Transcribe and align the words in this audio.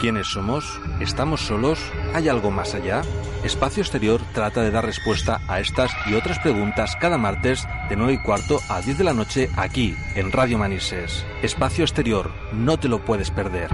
¿Quiénes 0.00 0.28
somos? 0.28 0.80
¿Estamos 1.00 1.40
solos? 1.40 1.80
¿Hay 2.14 2.28
algo 2.28 2.52
más 2.52 2.74
allá? 2.74 3.02
Espacio 3.42 3.82
Exterior 3.82 4.20
trata 4.32 4.62
de 4.62 4.70
dar 4.70 4.84
respuesta 4.84 5.40
a 5.48 5.58
estas 5.58 5.90
y 6.06 6.14
otras 6.14 6.38
preguntas 6.38 6.94
cada 7.00 7.18
martes 7.18 7.66
de 7.88 7.96
9 7.96 8.12
y 8.12 8.18
cuarto 8.18 8.60
a 8.68 8.80
10 8.80 8.96
de 8.96 9.04
la 9.04 9.12
noche 9.12 9.50
aquí, 9.56 9.96
en 10.14 10.30
Radio 10.30 10.56
Manises. 10.56 11.26
Espacio 11.42 11.82
Exterior, 11.82 12.30
no 12.52 12.78
te 12.78 12.86
lo 12.86 13.04
puedes 13.04 13.32
perder. 13.32 13.70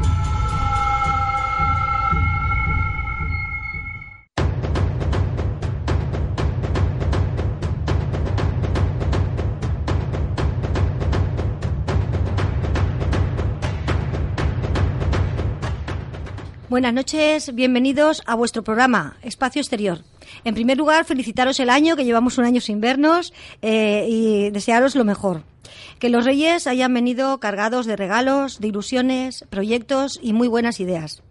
Buenas 16.74 16.92
noches, 16.92 17.54
bienvenidos 17.54 18.20
a 18.26 18.34
vuestro 18.34 18.64
programa 18.64 19.16
Espacio 19.22 19.60
Exterior. 19.60 20.00
En 20.42 20.54
primer 20.54 20.76
lugar, 20.76 21.04
felicitaros 21.04 21.60
el 21.60 21.70
año, 21.70 21.94
que 21.94 22.04
llevamos 22.04 22.36
un 22.36 22.46
año 22.46 22.60
sin 22.60 22.80
vernos, 22.80 23.32
eh, 23.62 24.08
y 24.10 24.50
desearos 24.50 24.96
lo 24.96 25.04
mejor. 25.04 25.44
Que 26.00 26.08
los 26.08 26.24
reyes 26.24 26.66
hayan 26.66 26.92
venido 26.92 27.38
cargados 27.38 27.86
de 27.86 27.94
regalos, 27.94 28.58
de 28.58 28.66
ilusiones, 28.66 29.44
proyectos 29.50 30.18
y 30.20 30.32
muy 30.32 30.48
buenas 30.48 30.80
ideas. 30.80 31.22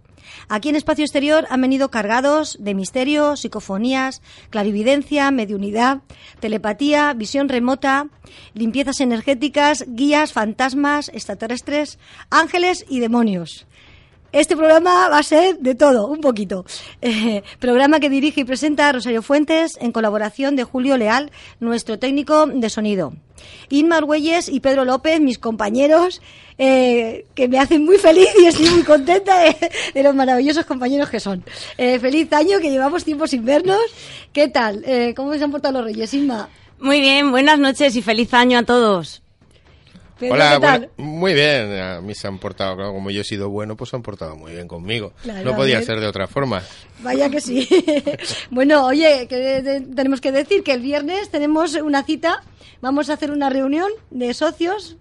Aquí 0.47 0.69
en 0.69 0.77
Espacio 0.77 1.03
Exterior 1.03 1.45
han 1.49 1.59
venido 1.59 1.89
cargados 1.89 2.55
de 2.61 2.73
misterio, 2.73 3.35
psicofonías, 3.35 4.21
clarividencia, 4.49 5.29
mediunidad, 5.29 6.03
telepatía, 6.39 7.13
visión 7.13 7.49
remota, 7.49 8.07
limpiezas 8.53 9.01
energéticas, 9.01 9.83
guías, 9.89 10.31
fantasmas, 10.31 11.09
extraterrestres, 11.09 11.99
ángeles 12.29 12.85
y 12.87 13.01
demonios. 13.01 13.67
Este 14.33 14.57
programa 14.57 15.09
va 15.09 15.19
a 15.19 15.23
ser 15.23 15.59
de 15.59 15.75
todo, 15.75 16.07
un 16.07 16.19
poquito. 16.19 16.65
Eh, 17.03 17.43
programa 17.59 17.99
que 17.99 18.09
dirige 18.09 18.41
y 18.41 18.43
presenta 18.45 18.91
Rosario 18.91 19.21
Fuentes 19.21 19.77
en 19.79 19.91
colaboración 19.91 20.55
de 20.55 20.63
Julio 20.63 20.97
Leal, 20.97 21.31
nuestro 21.59 21.99
técnico 21.99 22.47
de 22.47 22.67
sonido. 22.71 23.13
Inma 23.69 23.97
Argüelles 23.97 24.49
y 24.49 24.59
Pedro 24.59 24.85
López, 24.85 25.21
mis 25.21 25.37
compañeros, 25.37 26.19
eh, 26.57 27.27
que 27.35 27.47
me 27.47 27.59
hacen 27.59 27.85
muy 27.85 27.99
feliz 27.99 28.29
y 28.41 28.45
estoy 28.45 28.69
muy 28.69 28.81
contenta 28.81 29.37
de, 29.37 30.01
los 30.03 30.15
maravillosos 30.15 30.65
compañeros 30.65 31.11
que 31.11 31.19
son. 31.19 31.43
Eh, 31.77 31.99
feliz 31.99 32.33
año, 32.33 32.59
que 32.59 32.71
llevamos 32.71 33.03
tiempo 33.03 33.27
sin 33.27 33.45
vernos. 33.45 33.83
¿Qué 34.31 34.47
tal? 34.47 34.83
¿Cómo 35.15 35.31
se 35.35 35.43
han 35.43 35.51
portado 35.51 35.75
los 35.75 35.83
reyes, 35.83 36.11
Inma? 36.11 36.49
Muy 36.79 37.01
bien, 37.01 37.29
buenas 37.29 37.59
noches 37.59 37.95
y 37.95 38.01
feliz 38.01 38.33
año 38.33 38.57
a 38.57 38.63
todos. 38.63 39.21
Hola, 40.31 40.89
muy 40.97 41.33
bien. 41.33 41.79
A 41.79 42.01
mí 42.01 42.13
se 42.15 42.27
han 42.27 42.39
portado, 42.39 42.75
claro, 42.75 42.93
como 42.93 43.09
yo 43.11 43.21
he 43.21 43.23
sido 43.23 43.49
bueno, 43.49 43.75
pues 43.75 43.89
se 43.89 43.95
han 43.95 44.01
portado 44.01 44.35
muy 44.35 44.53
bien 44.53 44.67
conmigo. 44.67 45.13
no 45.43 45.55
podía 45.55 45.81
ser 45.81 45.99
de 45.99 46.07
otra 46.07 46.27
forma. 46.27 46.63
Vaya 46.99 47.29
que 47.29 47.41
sí. 47.41 47.67
bueno, 48.49 48.85
oye, 48.85 49.27
que 49.27 49.83
tenemos 49.95 50.21
que 50.21 50.31
decir 50.31 50.63
que 50.63 50.73
el 50.73 50.81
viernes 50.81 51.29
tenemos 51.29 51.75
una 51.75 52.03
cita. 52.03 52.43
Vamos 52.81 53.09
a 53.09 53.13
hacer 53.13 53.31
una 53.31 53.49
reunión 53.49 53.89
de 54.11 54.33
socios. 54.33 54.97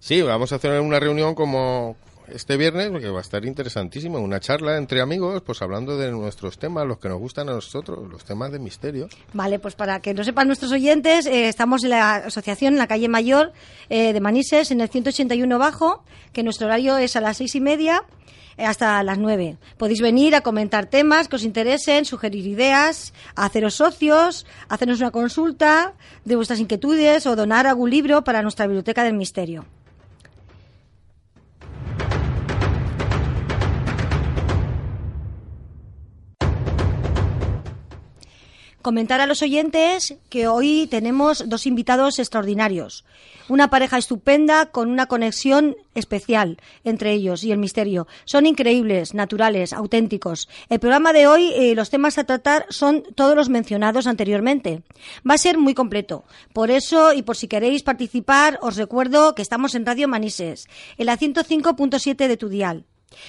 Sí, 0.00 0.22
vamos 0.22 0.52
a 0.52 0.56
hacer 0.56 0.80
una 0.80 1.00
reunión 1.00 1.34
como, 1.34 1.96
este 2.32 2.56
viernes, 2.56 2.90
porque 2.90 3.08
va 3.08 3.18
a 3.18 3.22
estar 3.22 3.44
interesantísimo, 3.44 4.18
una 4.18 4.40
charla 4.40 4.76
entre 4.76 5.00
amigos, 5.00 5.42
pues 5.42 5.62
hablando 5.62 5.96
de 5.96 6.10
nuestros 6.10 6.58
temas, 6.58 6.86
los 6.86 6.98
que 6.98 7.08
nos 7.08 7.18
gustan 7.18 7.48
a 7.48 7.52
nosotros, 7.52 8.08
los 8.10 8.24
temas 8.24 8.52
de 8.52 8.58
misterio. 8.58 9.08
Vale, 9.32 9.58
pues 9.58 9.74
para 9.74 10.00
que 10.00 10.14
no 10.14 10.24
sepan 10.24 10.46
nuestros 10.46 10.72
oyentes, 10.72 11.26
eh, 11.26 11.48
estamos 11.48 11.84
en 11.84 11.90
la 11.90 12.16
asociación, 12.16 12.74
en 12.74 12.78
la 12.78 12.86
calle 12.86 13.08
Mayor 13.08 13.52
eh, 13.88 14.12
de 14.12 14.20
Manises, 14.20 14.70
en 14.70 14.80
el 14.80 14.88
181 14.88 15.58
Bajo, 15.58 16.04
que 16.32 16.42
nuestro 16.42 16.66
horario 16.66 16.98
es 16.98 17.16
a 17.16 17.20
las 17.20 17.38
seis 17.38 17.54
y 17.54 17.60
media 17.60 18.04
eh, 18.58 18.64
hasta 18.64 19.02
las 19.04 19.18
nueve. 19.18 19.56
Podéis 19.76 20.00
venir 20.00 20.34
a 20.34 20.40
comentar 20.40 20.86
temas 20.86 21.28
que 21.28 21.36
os 21.36 21.44
interesen, 21.44 22.04
sugerir 22.04 22.46
ideas, 22.46 23.14
haceros 23.36 23.74
socios, 23.74 24.46
hacernos 24.68 25.00
una 25.00 25.12
consulta 25.12 25.94
de 26.24 26.36
vuestras 26.36 26.60
inquietudes 26.60 27.26
o 27.26 27.36
donar 27.36 27.66
algún 27.66 27.90
libro 27.90 28.24
para 28.24 28.42
nuestra 28.42 28.66
biblioteca 28.66 29.04
del 29.04 29.14
misterio. 29.14 29.64
Comentar 38.88 39.20
a 39.20 39.26
los 39.26 39.42
oyentes 39.42 40.16
que 40.30 40.48
hoy 40.48 40.86
tenemos 40.90 41.46
dos 41.46 41.66
invitados 41.66 42.18
extraordinarios. 42.18 43.04
Una 43.46 43.68
pareja 43.68 43.98
estupenda 43.98 44.70
con 44.70 44.88
una 44.88 45.04
conexión 45.04 45.76
especial 45.94 46.56
entre 46.84 47.12
ellos 47.12 47.44
y 47.44 47.52
el 47.52 47.58
misterio. 47.58 48.06
Son 48.24 48.46
increíbles, 48.46 49.12
naturales, 49.12 49.74
auténticos. 49.74 50.48
El 50.70 50.80
programa 50.80 51.12
de 51.12 51.26
hoy, 51.26 51.52
eh, 51.54 51.74
los 51.74 51.90
temas 51.90 52.16
a 52.16 52.24
tratar 52.24 52.64
son 52.70 53.02
todos 53.14 53.36
los 53.36 53.50
mencionados 53.50 54.06
anteriormente. 54.06 54.82
Va 55.28 55.34
a 55.34 55.38
ser 55.38 55.58
muy 55.58 55.74
completo. 55.74 56.24
Por 56.54 56.70
eso, 56.70 57.12
y 57.12 57.20
por 57.20 57.36
si 57.36 57.46
queréis 57.46 57.82
participar, 57.82 58.58
os 58.62 58.76
recuerdo 58.76 59.34
que 59.34 59.42
estamos 59.42 59.74
en 59.74 59.84
Radio 59.84 60.08
Manises, 60.08 60.66
en 60.96 61.04
la 61.04 61.18
105.7 61.18 62.26
de 62.26 62.36
tu 62.38 62.48
dial 62.48 62.86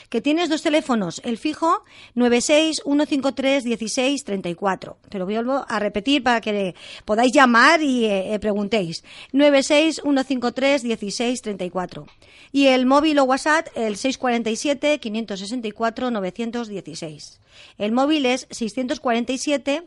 que 0.09 0.22
tienes 0.22 0.50
dos 0.50 0.62
teléfonos, 0.62 1.22
el 1.23 1.38
fijo 1.38 1.84
961531634. 2.16 4.95
Te 5.09 5.19
lo 5.19 5.25
vuelvo 5.25 5.66
a 5.67 5.79
repetir 5.79 6.23
para 6.23 6.40
que 6.41 6.75
podáis 7.06 7.31
llamar 7.34 7.81
y 7.81 8.06
eh, 8.06 8.34
eh, 8.34 8.40
preguntéis. 8.40 9.03
961531634. 9.34 12.06
Y 12.51 12.67
el 12.67 12.85
móvil 12.85 13.17
o 13.19 13.23
WhatsApp 13.25 13.67
el 13.75 13.95
647 13.95 15.00
564 15.00 16.11
916. 16.11 17.40
El 17.78 17.91
móvil 17.91 18.25
es 18.25 18.47
647 18.50 19.84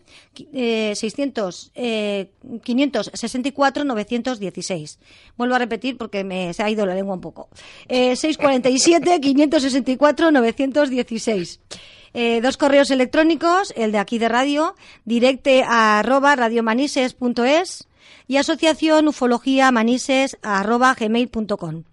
eh, 0.53 0.93
600 0.95 1.73
eh, 1.75 2.31
564 2.63 3.85
916. 3.85 4.99
Vuelvo 5.37 5.55
a 5.55 5.59
repetir 5.59 5.97
porque 5.97 6.25
me 6.25 6.53
se 6.55 6.63
ha 6.63 6.71
ido 6.71 6.87
la 6.87 6.95
lengua 6.95 7.15
un 7.15 7.21
poco. 7.21 7.49
Eh, 7.89 8.17
647 8.17 9.21
564 9.21 9.82
916. 9.85 11.61
Eh, 12.15 12.41
dos 12.43 12.57
correos 12.57 12.91
electrónicos, 12.91 13.73
el 13.77 13.93
de 13.93 13.99
aquí 13.99 14.19
de 14.19 14.29
radio, 14.29 14.75
directe 15.05 15.63
a 15.63 15.99
arroba 15.99 16.37
radiomanises.es 16.37 17.89
y 18.29 18.37
asociación 18.37 19.09
ufología 19.09 19.71
manises 19.73 20.37
arroba 20.43 20.95
gmail.com. 20.95 21.85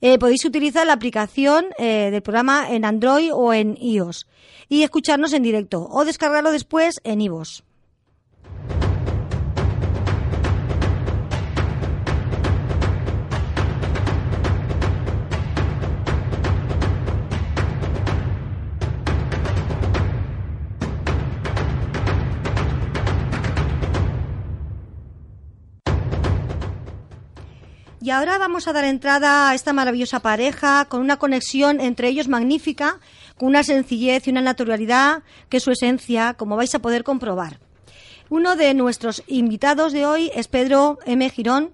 Eh, 0.00 0.18
podéis 0.18 0.44
utilizar 0.44 0.86
la 0.86 0.92
aplicación 0.92 1.66
eh, 1.78 2.10
del 2.10 2.22
programa 2.22 2.66
en 2.70 2.84
Android 2.84 3.30
o 3.32 3.54
en 3.54 3.76
iOS 3.80 4.26
y 4.68 4.82
escucharnos 4.82 5.32
en 5.32 5.42
directo 5.42 5.88
o 5.90 6.04
descargarlo 6.04 6.50
después 6.50 7.00
en 7.04 7.20
iVoox. 7.20 7.62
Y 28.04 28.10
ahora 28.10 28.36
vamos 28.36 28.68
a 28.68 28.74
dar 28.74 28.84
entrada 28.84 29.48
a 29.48 29.54
esta 29.54 29.72
maravillosa 29.72 30.20
pareja 30.20 30.84
con 30.90 31.00
una 31.00 31.16
conexión 31.16 31.80
entre 31.80 32.08
ellos 32.08 32.28
magnífica, 32.28 33.00
con 33.38 33.48
una 33.48 33.62
sencillez 33.62 34.26
y 34.26 34.30
una 34.30 34.42
naturalidad 34.42 35.22
que 35.48 35.56
es 35.56 35.62
su 35.62 35.70
esencia, 35.70 36.34
como 36.34 36.54
vais 36.54 36.74
a 36.74 36.80
poder 36.80 37.02
comprobar. 37.02 37.60
Uno 38.28 38.56
de 38.56 38.74
nuestros 38.74 39.22
invitados 39.26 39.94
de 39.94 40.04
hoy 40.04 40.30
es 40.34 40.48
Pedro 40.48 40.98
M. 41.06 41.30
Girón, 41.30 41.70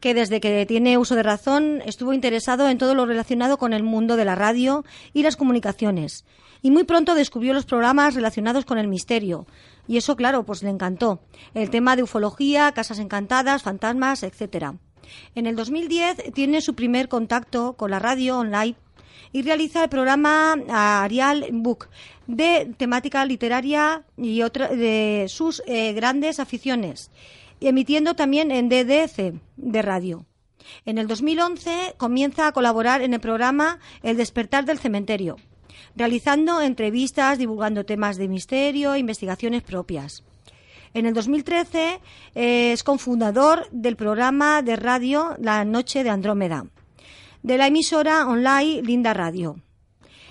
que 0.00 0.14
desde 0.14 0.40
que 0.40 0.64
tiene 0.64 0.96
uso 0.96 1.16
de 1.16 1.22
razón 1.22 1.82
estuvo 1.84 2.14
interesado 2.14 2.66
en 2.70 2.78
todo 2.78 2.94
lo 2.94 3.04
relacionado 3.04 3.58
con 3.58 3.74
el 3.74 3.82
mundo 3.82 4.16
de 4.16 4.24
la 4.24 4.36
radio 4.36 4.86
y 5.12 5.22
las 5.22 5.36
comunicaciones. 5.36 6.24
Y 6.62 6.70
muy 6.70 6.84
pronto 6.84 7.14
descubrió 7.14 7.52
los 7.52 7.66
programas 7.66 8.14
relacionados 8.14 8.64
con 8.64 8.78
el 8.78 8.88
misterio. 8.88 9.46
Y 9.86 9.98
eso, 9.98 10.16
claro, 10.16 10.44
pues 10.44 10.62
le 10.62 10.70
encantó. 10.70 11.20
El 11.52 11.68
tema 11.68 11.94
de 11.94 12.04
ufología, 12.04 12.72
casas 12.72 13.00
encantadas, 13.00 13.62
fantasmas, 13.62 14.22
etcétera. 14.22 14.76
En 15.34 15.46
el 15.46 15.56
2010 15.56 16.32
tiene 16.34 16.60
su 16.60 16.74
primer 16.74 17.08
contacto 17.08 17.74
con 17.74 17.90
la 17.90 17.98
radio 17.98 18.38
online 18.38 18.76
y 19.32 19.42
realiza 19.42 19.82
el 19.82 19.90
programa 19.90 20.56
Arial 20.68 21.48
Book 21.52 21.88
de 22.26 22.72
temática 22.76 23.24
literaria 23.24 24.04
y 24.16 24.42
otra 24.42 24.68
de 24.68 25.26
sus 25.28 25.62
eh, 25.66 25.92
grandes 25.92 26.38
aficiones, 26.40 27.10
emitiendo 27.60 28.14
también 28.14 28.50
en 28.50 28.68
DDC 28.68 29.34
de 29.56 29.82
radio. 29.82 30.24
En 30.84 30.98
el 30.98 31.06
2011 31.08 31.94
comienza 31.96 32.46
a 32.46 32.52
colaborar 32.52 33.02
en 33.02 33.12
el 33.12 33.20
programa 33.20 33.80
El 34.02 34.16
despertar 34.16 34.64
del 34.64 34.78
cementerio, 34.78 35.36
realizando 35.96 36.60
entrevistas, 36.60 37.38
divulgando 37.38 37.84
temas 37.84 38.16
de 38.16 38.28
misterio 38.28 38.96
investigaciones 38.96 39.62
propias. 39.62 40.24
En 40.94 41.06
el 41.06 41.14
2013 41.14 42.00
eh, 42.36 42.72
es 42.72 42.84
cofundador 42.84 43.68
del 43.72 43.96
programa 43.96 44.62
de 44.62 44.76
radio 44.76 45.34
La 45.40 45.64
Noche 45.64 46.04
de 46.04 46.10
Andrómeda, 46.10 46.66
de 47.42 47.58
la 47.58 47.66
emisora 47.66 48.28
online 48.28 48.80
Linda 48.82 49.12
Radio. 49.12 49.56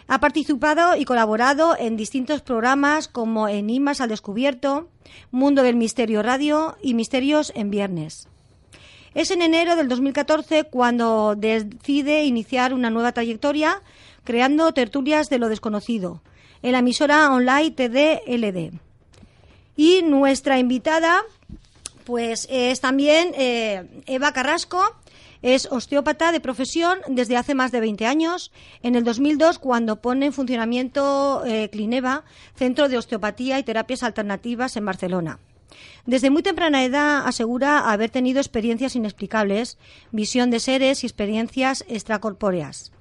Ha 0.07 0.21
participado 0.21 0.95
y 0.95 1.03
colaborado 1.03 1.75
en 1.77 1.97
distintos 1.97 2.41
programas 2.41 3.09
como 3.09 3.49
Enigmas 3.49 3.99
al 3.99 4.07
Descubierto, 4.07 4.87
Mundo 5.31 5.63
del 5.63 5.75
Misterio 5.75 6.23
Radio 6.23 6.77
y 6.81 6.93
Misterios 6.93 7.51
en 7.55 7.69
Viernes. 7.69 8.29
Es 9.15 9.31
en 9.31 9.41
enero 9.41 9.75
del 9.75 9.89
2014 9.89 10.63
cuando 10.63 11.35
decide 11.35 12.23
iniciar 12.23 12.73
una 12.73 12.89
nueva 12.89 13.11
trayectoria 13.11 13.81
creando 14.23 14.73
tertulias 14.73 15.29
de 15.29 15.39
lo 15.39 15.49
desconocido 15.49 16.23
en 16.61 16.71
la 16.71 16.79
emisora 16.79 17.33
online 17.33 17.71
TDLD. 17.71 18.92
Y 19.75 20.01
nuestra 20.03 20.59
invitada 20.59 21.21
pues 22.03 22.47
es 22.51 22.81
también 22.81 23.31
eh, 23.35 24.03
Eva 24.07 24.33
Carrasco, 24.33 24.83
es 25.41 25.67
osteópata 25.71 26.31
de 26.31 26.39
profesión 26.39 26.99
desde 27.07 27.37
hace 27.37 27.53
más 27.53 27.71
de 27.71 27.81
20 27.81 28.05
años. 28.05 28.51
En 28.81 28.95
el 28.95 29.03
2002, 29.03 29.59
cuando 29.59 29.97
pone 29.97 30.27
en 30.27 30.33
funcionamiento 30.33 31.43
eh, 31.45 31.69
Clineva, 31.69 32.23
Centro 32.55 32.87
de 32.87 32.97
Osteopatía 32.97 33.59
y 33.59 33.63
Terapias 33.63 34.03
Alternativas 34.03 34.77
en 34.77 34.85
Barcelona. 34.85 35.39
Desde 36.05 36.29
muy 36.29 36.43
temprana 36.43 36.83
edad 36.83 37.27
asegura 37.27 37.91
haber 37.91 38.09
tenido 38.09 38.39
experiencias 38.39 38.95
inexplicables, 38.95 39.77
visión 40.11 40.49
de 40.49 40.59
seres 40.59 41.03
y 41.03 41.07
experiencias 41.07 41.83
extracorpóreas. 41.87 42.91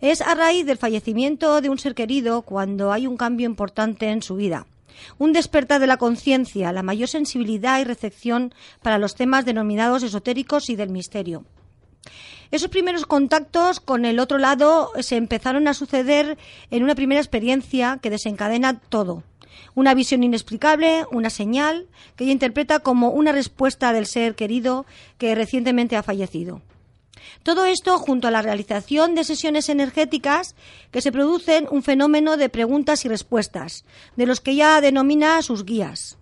Es 0.00 0.20
a 0.22 0.34
raíz 0.34 0.66
del 0.66 0.78
fallecimiento 0.78 1.60
de 1.60 1.70
un 1.70 1.78
ser 1.78 1.94
querido 1.94 2.42
cuando 2.42 2.92
hay 2.92 3.06
un 3.06 3.16
cambio 3.16 3.46
importante 3.46 4.08
en 4.10 4.22
su 4.22 4.36
vida. 4.36 4.66
Un 5.18 5.32
despertar 5.32 5.80
de 5.80 5.86
la 5.86 5.96
conciencia, 5.96 6.72
la 6.72 6.82
mayor 6.82 7.08
sensibilidad 7.08 7.80
y 7.80 7.84
recepción 7.84 8.54
para 8.82 8.98
los 8.98 9.14
temas 9.14 9.44
denominados 9.44 10.02
esotéricos 10.02 10.70
y 10.70 10.76
del 10.76 10.90
misterio. 10.90 11.44
Esos 12.50 12.68
primeros 12.68 13.06
contactos 13.06 13.78
con 13.78 14.04
el 14.04 14.18
otro 14.18 14.38
lado 14.38 14.90
se 15.00 15.16
empezaron 15.16 15.68
a 15.68 15.74
suceder 15.74 16.36
en 16.70 16.82
una 16.82 16.96
primera 16.96 17.20
experiencia 17.20 17.98
que 18.02 18.10
desencadena 18.10 18.80
todo. 18.80 19.22
Una 19.74 19.94
visión 19.94 20.24
inexplicable, 20.24 21.04
una 21.12 21.30
señal 21.30 21.86
que 22.16 22.24
ella 22.24 22.32
interpreta 22.32 22.80
como 22.80 23.10
una 23.10 23.32
respuesta 23.32 23.92
del 23.92 24.06
ser 24.06 24.34
querido 24.34 24.84
que 25.18 25.34
recientemente 25.34 25.96
ha 25.96 26.02
fallecido. 26.02 26.60
Todo 27.42 27.64
esto 27.64 27.98
junto 27.98 28.28
a 28.28 28.30
la 28.30 28.42
realización 28.42 29.14
de 29.14 29.24
sesiones 29.24 29.68
energéticas 29.68 30.54
que 30.90 31.00
se 31.00 31.12
producen 31.12 31.66
un 31.70 31.82
fenómeno 31.82 32.36
de 32.36 32.48
preguntas 32.48 33.04
y 33.04 33.08
respuestas, 33.08 33.84
de 34.16 34.26
los 34.26 34.40
que 34.40 34.52
ella 34.52 34.80
denomina 34.80 35.42
sus 35.42 35.64
guías. 35.64 36.18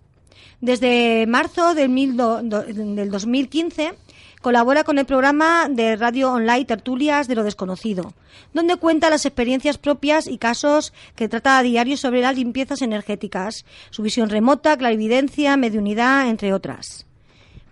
Desde 0.61 1.25
marzo 1.27 1.73
del, 1.73 3.09
2015 3.11 3.93
colabora 4.41 4.83
con 4.83 4.97
el 4.99 5.05
programa 5.05 5.67
de 5.69 5.95
radio 5.95 6.33
online 6.33 6.65
Tertulias 6.65 7.27
de 7.27 7.35
lo 7.35 7.43
Desconocido, 7.43 8.13
donde 8.53 8.77
cuenta 8.77 9.09
las 9.09 9.25
experiencias 9.25 9.77
propias 9.77 10.27
y 10.27 10.37
casos 10.37 10.93
que 11.15 11.27
trata 11.27 11.57
a 11.57 11.63
diario 11.63 11.97
sobre 11.97 12.21
las 12.21 12.37
limpiezas 12.37 12.81
energéticas, 12.81 13.65
su 13.89 14.01
visión 14.01 14.29
remota, 14.29 14.77
clarividencia, 14.77 15.57
mediunidad, 15.57 16.29
entre 16.29 16.53
otras. 16.53 17.05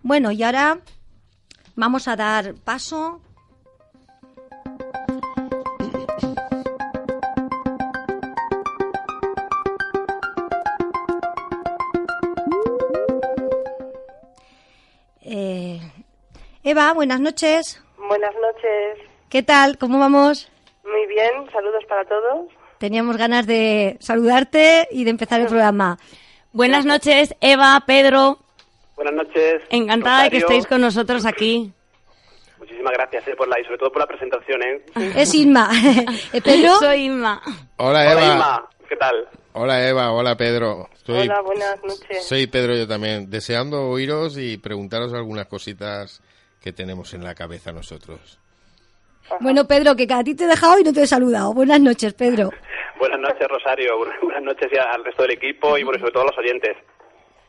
Bueno, 0.04 0.32
y 0.32 0.44
ahora 0.44 0.80
vamos 1.78 2.08
a 2.08 2.16
dar 2.18 2.56
paso 2.56 3.22
Eh, 15.22 15.80
Eva, 16.64 16.94
buenas 16.94 17.20
noches. 17.20 17.84
Buenas 17.98 18.34
noches. 18.36 19.10
¿Qué 19.30 19.44
tal? 19.44 19.78
¿Cómo 19.78 20.00
vamos? 20.00 20.50
Muy 20.84 21.06
bien, 21.08 21.30
saludos 21.52 21.84
para 21.88 22.06
todos. 22.06 22.48
Teníamos 22.78 23.18
ganas 23.18 23.46
de 23.46 23.98
saludarte 24.00 24.88
y 24.92 25.04
de 25.04 25.10
empezar 25.10 25.42
el 25.42 25.48
programa. 25.48 25.98
Buenas 26.54 26.86
noches, 26.86 27.36
Eva, 27.42 27.84
Pedro. 27.86 28.40
Buenas 28.98 29.14
noches. 29.14 29.62
Encantada 29.70 30.24
de 30.24 30.32
que 30.32 30.38
estéis 30.38 30.66
con 30.66 30.82
nosotros 30.82 31.26
aquí. 31.26 31.72
Muchísimas 32.58 32.94
gracias 32.94 33.28
eh, 33.28 33.36
por 33.36 33.48
la, 33.48 33.60
y 33.60 33.64
sobre 33.64 33.78
todo 33.78 33.92
por 33.92 34.02
la 34.02 34.08
presentación. 34.08 34.62
¿eh? 34.64 34.82
Es 35.16 35.34
Inma. 35.36 35.70
¿Eh, 36.34 36.42
¿Pedro? 36.42 36.76
Soy 36.80 37.06
Inma. 37.06 37.40
Hola, 37.78 38.12
Eva. 38.12 38.22
Hola, 38.24 38.34
Inma. 38.34 38.70
¿Qué 38.90 38.96
tal? 38.96 39.16
Hola, 39.54 39.88
Eva. 39.88 40.12
Hola, 40.12 40.36
Pedro. 40.36 40.90
Hola, 41.08 41.42
buenas 41.42 41.82
noches. 41.84 42.28
Soy 42.28 42.48
Pedro 42.48 42.76
yo 42.76 42.88
también, 42.88 43.30
deseando 43.30 43.88
oíros 43.90 44.38
y 44.38 44.58
preguntaros 44.58 45.14
algunas 45.14 45.46
cositas 45.46 46.22
que 46.60 46.74
tenemos 46.74 47.14
en 47.14 47.24
la 47.24 47.36
cabeza 47.36 47.72
nosotros. 47.72 48.40
Bueno, 49.40 49.66
Pedro, 49.68 49.96
que 49.96 50.08
a 50.12 50.24
ti 50.24 50.36
te 50.36 50.46
he 50.46 50.48
dejado 50.48 50.80
y 50.80 50.84
no 50.84 50.92
te 50.92 51.04
he 51.04 51.08
saludado. 51.08 51.54
Buenas 51.54 51.80
noches, 51.80 52.14
Pedro. 52.14 52.50
Buenas 53.00 53.20
noches, 53.20 53.48
Rosario. 53.48 53.96
Buenas 54.24 54.42
noches 54.42 54.72
al 54.92 55.06
resto 55.06 55.22
del 55.22 55.32
equipo 55.34 55.78
y 55.78 55.84
bueno, 55.84 56.00
sobre 56.00 56.14
todo 56.14 56.24
a 56.24 56.28
los 56.28 56.38
oyentes. 56.38 56.76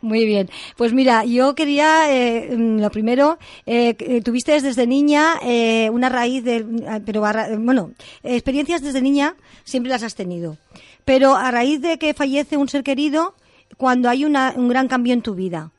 Muy 0.01 0.25
bien. 0.27 0.49
Pues 0.77 0.93
mira, 0.93 1.25
yo 1.25 1.55
quería, 1.57 2.05
eh, 2.15 2.57
mm, 2.57 2.81
lo 2.81 2.91
primero, 2.91 3.39
eh, 3.67 3.95
que 3.95 4.21
tuviste 4.23 4.61
desde 4.61 4.87
niña 4.87 5.35
eh, 5.43 5.91
una 5.91 6.09
raíz 6.09 6.45
de, 6.45 6.65
pero 7.05 7.21
barra- 7.21 7.49
bueno, 7.59 7.91
experiencias 8.23 8.81
desde 8.83 9.03
niña 9.03 9.35
siempre 9.65 9.91
las 9.91 10.05
has 10.05 10.15
tenido. 10.15 10.57
Pero 11.05 11.35
a 11.35 11.51
raíz 11.51 11.81
de 11.81 11.99
que 11.99 12.15
fallece 12.15 12.57
un 12.57 12.69
ser 12.69 12.85
querido, 12.85 13.35
cuando 13.77 14.09
hay 14.09 14.25
una- 14.25 14.53
un 14.57 14.69
gran 14.69 14.87
cambio 14.87 15.15
en 15.15 15.23
tu 15.23 15.35
vida, 15.35 15.73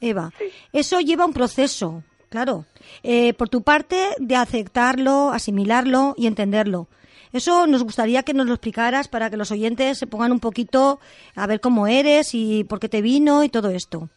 Eva, 0.00 0.32
eso 0.72 1.00
lleva 1.00 1.26
un 1.26 1.32
proceso, 1.34 2.02
claro. 2.30 2.64
Eh, 3.02 3.34
por 3.34 3.48
tu 3.50 3.62
parte, 3.62 3.96
de 4.18 4.36
aceptarlo, 4.36 5.32
asimilarlo 5.32 6.14
y 6.16 6.26
entenderlo. 6.26 6.86
Eso 7.36 7.66
nos 7.66 7.82
gustaría 7.84 8.22
que 8.22 8.34
nos 8.34 8.46
lo 8.46 8.52
explicaras 8.54 9.08
para 9.08 9.30
que 9.30 9.36
los 9.36 9.50
oyentes 9.52 9.98
se 9.98 10.06
pongan 10.06 10.32
un 10.32 10.40
poquito 10.40 10.98
a 11.36 11.46
ver 11.46 11.60
cómo 11.60 11.86
eres 11.86 12.30
y 12.34 12.64
por 12.64 12.80
qué 12.80 12.88
te 12.88 13.02
vino 13.02 13.44
y 13.44 13.48
todo 13.48 13.70
esto. 13.70 14.08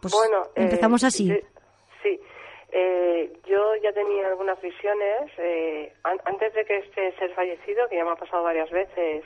Pues 0.00 0.12
bueno, 0.14 0.44
eh, 0.56 0.62
empezamos 0.64 1.04
así. 1.04 1.28
Sí, 1.30 1.40
sí. 2.02 2.20
Eh, 2.72 3.32
yo 3.48 3.74
ya 3.82 3.92
tenía 3.92 4.28
algunas 4.28 4.60
visiones. 4.60 5.30
eh, 5.38 5.92
an- 6.04 6.20
antes 6.24 6.52
de 6.54 6.64
que 6.64 6.78
este 6.78 7.12
ser 7.18 7.34
fallecido, 7.34 7.88
que 7.88 7.96
ya 7.96 8.04
me 8.04 8.10
ha 8.12 8.16
pasado 8.16 8.42
varias 8.42 8.70
veces, 8.70 9.24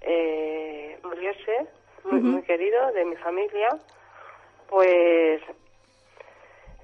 eh, 0.00 0.98
muriese, 1.04 1.66
muy, 2.04 2.20
muy 2.20 2.42
querido, 2.42 2.92
de 2.92 3.04
mi 3.04 3.16
familia, 3.16 3.68
pues 4.68 5.40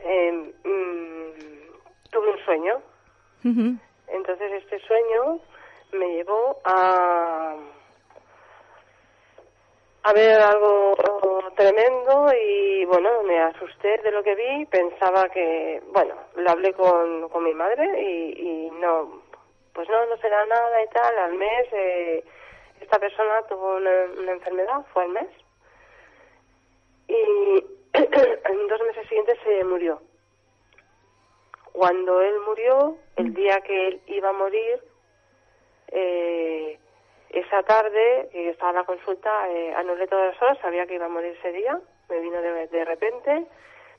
eh, 0.05 0.33
mm, 0.65 2.11
tuve 2.11 2.31
un 2.31 2.45
sueño. 2.45 2.75
Ujú. 3.45 3.77
Entonces 4.13 4.53
este 4.53 4.79
sueño 4.81 5.41
me 5.93 6.15
llevó 6.15 6.59
a 6.65 7.57
ver 10.15 10.41
algo 10.41 10.97
tremendo 11.57 12.33
y 12.33 12.85
bueno, 12.87 13.23
me 13.25 13.39
asusté 13.41 13.99
de 13.99 14.11
lo 14.11 14.23
que 14.23 14.35
vi, 14.35 14.67
pensaba 14.67 15.29
que, 15.29 15.83
bueno, 15.93 16.15
lo 16.37 16.51
hablé 16.51 16.73
con, 16.73 17.29
con 17.29 17.45
mi 17.45 17.55
madre 17.55 17.87
y, 18.03 18.67
y 18.67 18.71
no, 18.81 19.23
pues 19.75 19.89
no, 19.89 20.07
no 20.07 20.17
será 20.19 20.45
nada 20.47 20.83
y 20.83 20.89
tal, 20.89 21.19
al 21.19 21.35
mes 21.35 21.69
eh, 21.73 22.25
esta 22.81 22.99
persona 22.99 23.43
tuvo 23.49 23.77
una, 23.77 23.91
una 24.19 24.33
enfermedad, 24.33 24.85
fue 24.93 25.05
al 25.05 25.11
mes. 25.11 25.29
Y 27.09 27.15
en 27.93 28.69
dos 28.69 28.81
meses 28.83 29.07
siguientes 29.09 29.39
se 29.45 29.65
murió. 29.65 30.01
Cuando 31.73 32.21
él 32.21 32.35
murió, 32.47 32.97
el 33.17 33.35
día 33.35 33.61
que 33.61 33.89
él 33.89 34.01
iba 34.07 34.31
a 34.31 34.33
morir, 34.33 34.83
eh, 35.89 36.79
esa 37.31 37.63
tarde, 37.63 38.29
que 38.33 38.45
yo 38.45 38.51
estaba 38.51 38.71
en 38.71 38.77
la 38.77 38.85
consulta, 38.85 39.49
eh, 39.51 39.73
anulé 39.77 40.07
todas 40.09 40.33
las 40.33 40.43
horas, 40.43 40.59
sabía 40.61 40.87
que 40.87 40.95
iba 40.95 41.07
a 41.07 41.11
morir 41.11 41.37
ese 41.39 41.53
día, 41.53 41.81
me 42.09 42.21
vino 42.21 42.41
de, 42.43 42.67
de 42.67 42.85
repente, 42.85 43.47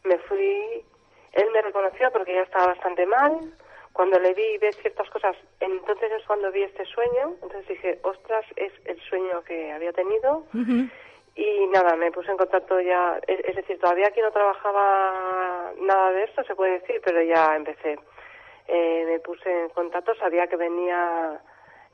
me 0.03 0.17
fui, 0.19 0.83
él 1.31 1.51
me 1.51 1.61
reconoció 1.61 2.11
porque 2.11 2.33
ya 2.33 2.41
estaba 2.41 2.67
bastante 2.67 3.05
mal, 3.05 3.53
cuando 3.93 4.19
le 4.19 4.33
vi 4.33 4.57
ver 4.57 4.73
ciertas 4.75 5.09
cosas, 5.09 5.35
entonces 5.59 6.11
es 6.11 6.25
cuando 6.25 6.51
vi 6.51 6.63
este 6.63 6.85
sueño, 6.85 7.35
entonces 7.41 7.67
dije, 7.67 7.99
ostras, 8.03 8.45
es 8.55 8.71
el 8.85 8.99
sueño 9.01 9.43
que 9.43 9.71
había 9.71 9.93
tenido, 9.93 10.45
y 11.35 11.67
nada, 11.67 11.95
me 11.95 12.11
puse 12.11 12.29
en 12.31 12.37
contacto 12.37 12.79
ya, 12.81 13.19
es, 13.27 13.39
es 13.45 13.55
decir, 13.55 13.79
todavía 13.79 14.07
aquí 14.07 14.19
no 14.21 14.31
trabajaba 14.31 15.71
nada 15.79 16.11
de 16.11 16.23
esto, 16.23 16.43
se 16.43 16.55
puede 16.55 16.79
decir, 16.79 17.01
pero 17.03 17.21
ya 17.21 17.55
empecé. 17.55 17.97
Eh, 18.67 19.03
me 19.07 19.19
puse 19.19 19.49
en 19.63 19.69
contacto, 19.69 20.13
sabía 20.15 20.47
que 20.47 20.55
venía 20.57 21.39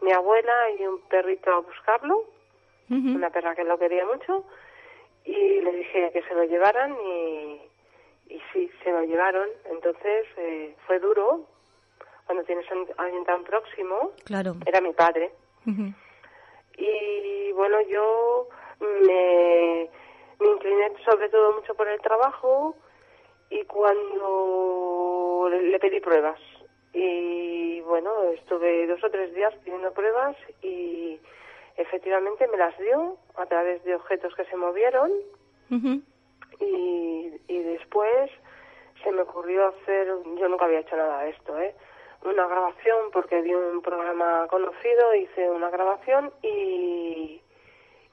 mi 0.01 0.11
abuela 0.11 0.71
y 0.71 0.85
un 0.85 0.99
perrito 1.07 1.51
a 1.51 1.59
buscarlo, 1.59 2.23
una 2.89 3.29
perra 3.29 3.53
que 3.55 3.63
lo 3.65 3.77
quería 3.77 4.05
mucho, 4.05 4.45
y 5.25 5.59
le 5.61 5.71
dije 5.73 6.11
que 6.13 6.21
se 6.23 6.33
lo 6.33 6.43
llevaran 6.45 6.95
y, 7.05 7.61
y 8.29 8.41
sí, 8.53 8.71
se 8.83 8.91
lo 8.91 9.03
llevaron. 9.03 9.47
Entonces 9.69 10.25
eh, 10.37 10.73
fue 10.85 10.99
duro 10.99 11.45
cuando 12.25 12.43
tienes 12.45 12.65
a 12.71 13.03
alguien 13.03 13.25
tan 13.25 13.43
próximo, 13.43 14.11
Claro. 14.25 14.53
era 14.65 14.79
mi 14.81 14.93
padre. 14.93 15.31
Y 16.77 17.51
bueno, 17.53 17.81
yo 17.89 18.47
me, 18.79 19.89
me 20.39 20.47
incliné 20.47 20.93
sobre 21.05 21.29
todo 21.29 21.53
mucho 21.53 21.75
por 21.75 21.87
el 21.87 21.99
trabajo 22.01 22.75
y 23.49 23.63
cuando 23.65 25.47
le, 25.49 25.63
le 25.63 25.79
pedí 25.79 25.99
pruebas. 25.99 26.39
Y 26.93 27.81
bueno, 27.81 28.23
estuve 28.33 28.87
dos 28.87 29.03
o 29.03 29.09
tres 29.09 29.33
días 29.33 29.53
pidiendo 29.63 29.93
pruebas 29.93 30.35
y 30.61 31.19
efectivamente 31.75 32.47
me 32.47 32.57
las 32.57 32.77
dio 32.77 33.17
a 33.35 33.45
través 33.45 33.83
de 33.83 33.95
objetos 33.95 34.33
que 34.35 34.45
se 34.45 34.55
movieron 34.55 35.11
y, 36.59 37.31
y 37.47 37.63
después 37.63 38.31
se 39.03 39.11
me 39.11 39.21
ocurrió 39.21 39.67
hacer, 39.67 40.07
yo 40.39 40.47
nunca 40.47 40.65
había 40.65 40.79
hecho 40.79 40.95
nada 40.95 41.23
de 41.23 41.29
esto, 41.29 41.59
¿eh? 41.59 41.75
una 42.25 42.47
grabación 42.47 43.11
porque 43.13 43.41
vi 43.41 43.53
un 43.53 43.81
programa 43.81 44.47
conocido, 44.49 45.13
hice 45.15 45.49
una 45.49 45.69
grabación 45.69 46.31
y, 46.41 47.41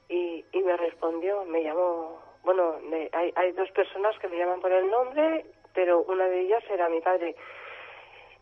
y, 0.09 0.45
y 0.51 0.63
me 0.63 0.77
respondió, 0.77 1.43
me 1.45 1.63
llamó, 1.63 2.21
bueno, 2.43 2.77
me- 2.83 3.09
hay, 3.13 3.31
hay 3.35 3.51
dos 3.53 3.69
personas 3.71 4.17
que 4.19 4.27
me 4.27 4.37
llaman 4.37 4.61
por 4.61 4.71
el 4.71 4.89
nombre, 4.89 5.45
pero 5.73 6.01
una 6.03 6.25
de 6.27 6.41
ellas 6.41 6.63
era 6.69 6.89
mi 6.89 7.01
padre. 7.01 7.35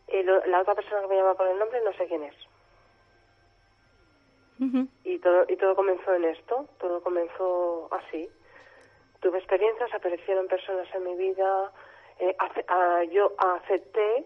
El 0.08 0.30
o- 0.30 0.46
la 0.46 0.62
otra 0.62 0.76
persona 0.76 1.02
que 1.02 1.08
me 1.08 1.16
llama 1.16 1.36
por 1.36 1.48
el 1.48 1.58
nombre 1.58 1.82
no 1.84 1.94
sé 1.94 2.06
quién 2.08 2.24
es. 2.24 2.36
Y 5.04 5.20
todo, 5.20 5.46
y 5.50 5.56
todo 5.58 5.76
comenzó 5.76 6.14
en 6.14 6.26
esto, 6.26 6.68
todo 6.80 7.02
comenzó 7.02 7.88
así. 7.92 8.30
Tuve 9.20 9.38
experiencias, 9.40 9.94
aparecieron 9.94 10.48
personas 10.48 10.88
en 10.94 11.04
mi 11.04 11.16
vida, 11.16 11.72
eh, 12.20 12.36
ace- 12.40 12.66
ah, 12.68 13.04
yo 13.12 13.32
acepté 13.38 14.26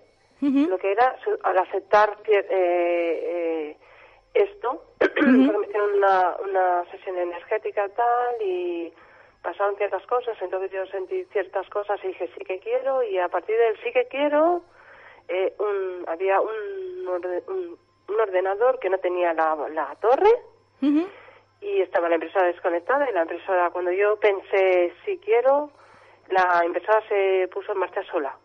lo 0.69 0.77
que 0.77 0.91
era, 0.91 1.17
su- 1.23 1.39
al 1.43 1.57
aceptar 1.57 2.17
eh, 2.27 2.45
eh, 2.49 3.77
esto, 4.33 4.83
porque 4.99 5.21
me 5.21 5.65
hicieron 5.65 5.93
una, 5.97 6.35
una 6.43 6.85
sesión 6.91 7.17
energética 7.17 7.87
tal 7.89 8.41
y 8.41 8.93
pasaron 9.41 9.75
ciertas 9.77 10.05
cosas, 10.07 10.37
entonces 10.41 10.71
yo 10.71 10.85
sentí 10.87 11.23
ciertas 11.31 11.69
cosas 11.69 11.99
y 12.03 12.07
dije 12.07 12.29
sí 12.37 12.43
que 12.45 12.59
quiero 12.59 13.03
y 13.03 13.17
a 13.17 13.29
partir 13.29 13.55
del 13.57 13.77
sí 13.83 13.91
que 13.93 14.05
quiero 14.07 14.61
eh, 15.27 15.53
un, 15.59 16.03
había 16.07 16.41
un, 16.41 17.05
orde- 17.07 17.43
un, 17.47 17.77
un 18.09 18.19
ordenador 18.19 18.79
que 18.79 18.89
no 18.89 18.97
tenía 18.97 19.33
la, 19.33 19.55
la 19.69 19.95
torre 20.01 20.29
y 21.61 21.81
estaba 21.81 22.07
la 22.09 22.15
impresora 22.15 22.47
desconectada 22.47 23.09
y 23.09 23.13
la 23.13 23.21
impresora 23.23 23.69
cuando 23.71 23.91
yo 23.91 24.17
pensé 24.19 24.93
sí 25.05 25.19
quiero 25.23 25.71
la 26.29 26.61
impresora 26.65 27.01
se 27.07 27.47
puso 27.53 27.71
en 27.71 27.77
marcha 27.79 28.03
sola. 28.11 28.35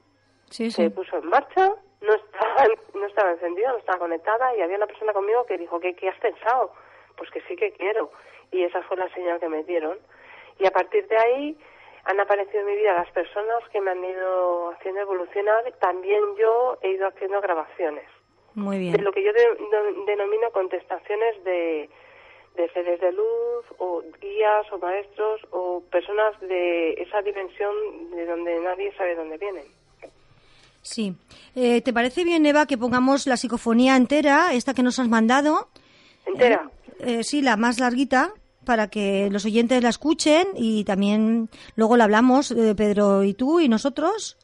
Sí, 0.51 0.71
se 0.71 0.85
sí. 0.85 0.89
puso 0.91 1.17
en 1.19 1.27
marcha 1.29 1.73
no 2.03 2.15
estaba 2.15 2.67
no 2.95 3.07
estaba 3.07 3.31
encendida 3.33 3.73
no 3.73 3.79
estaba 3.79 3.99
conectada 3.99 4.55
y 4.57 4.61
había 4.61 4.77
una 4.77 4.87
persona 4.87 5.13
conmigo 5.13 5.47
que 5.47 5.59
dijo 5.59 5.81
¿qué, 5.81 5.95
qué 5.95 6.09
has 6.09 6.19
pensado? 6.19 6.73
pues 7.17 7.31
que 7.31 7.41
sí 7.43 7.57
que 7.57 7.73
quiero 7.73 8.11
y 8.51 8.63
esa 8.65 8.83
fue 8.83 8.97
la 8.97 9.09
señal 9.15 9.39
que 9.41 9.49
me 9.49 9.63
dieron 9.65 9.99
y 10.59 10.67
a 10.67 10.71
partir 10.71 11.07
de 11.09 11.17
ahí 11.17 11.59
han 12.05 12.19
aparecido 12.21 12.61
en 12.61 12.67
mi 12.67 12.77
vida 12.77 12.95
las 12.95 13.11
personas 13.13 13.63
que 13.71 13.81
me 13.81 13.91
han 13.93 14.05
ido 14.05 14.71
haciendo 14.71 15.01
evolucionar 15.03 15.71
también 15.81 16.21
yo 16.37 16.79
he 16.83 16.91
ido 16.91 17.07
haciendo 17.07 17.41
grabaciones 17.41 18.05
Muy 18.55 18.77
de 18.77 18.83
bien. 18.83 19.05
lo 19.05 19.13
que 19.13 19.23
yo 19.23 19.33
de- 19.33 19.55
de- 19.55 20.05
denomino 20.07 20.51
contestaciones 20.51 21.45
de, 21.45 21.89
de 22.57 22.69
seres 22.71 23.01
de 23.01 23.13
luz 23.13 23.65
o 23.79 24.03
guías 24.21 24.71
o 24.73 24.79
maestros 24.79 25.41
o 25.53 25.83
personas 25.91 26.39
de 26.41 26.93
esa 26.95 27.23
dimensión 27.23 28.11
de 28.11 28.27
donde 28.27 28.59
nadie 28.61 28.93
sabe 28.97 29.15
dónde 29.15 29.39
vienen. 29.39 29.67
Sí. 30.83 31.15
Eh, 31.55 31.81
¿Te 31.81 31.93
parece 31.93 32.25
bien, 32.25 32.45
Eva, 32.45 32.67
que 32.67 32.77
pongamos 32.77 33.27
la 33.27 33.37
psicofonía 33.37 33.97
entera, 33.97 34.53
esta 34.53 34.75
que 34.75 34.83
nos 34.83 34.99
has 34.99 35.09
mandado? 35.09 35.69
Entera. 36.27 36.71
Eh, 37.01 37.23
sí, 37.25 37.41
la 37.43 37.57
más 37.57 37.79
larguita, 37.79 38.33
para 38.65 38.89
que 38.89 39.29
los 39.31 39.45
oyentes 39.45 39.83
la 39.83 39.89
escuchen 39.89 40.47
y 40.57 40.85
también 40.85 41.49
luego 41.77 41.97
la 41.97 42.05
hablamos, 42.05 42.51
eh, 42.51 42.75
Pedro 42.77 43.23
y 43.25 43.35
tú 43.35 43.61
y 43.61 43.69
nosotros. 43.69 44.37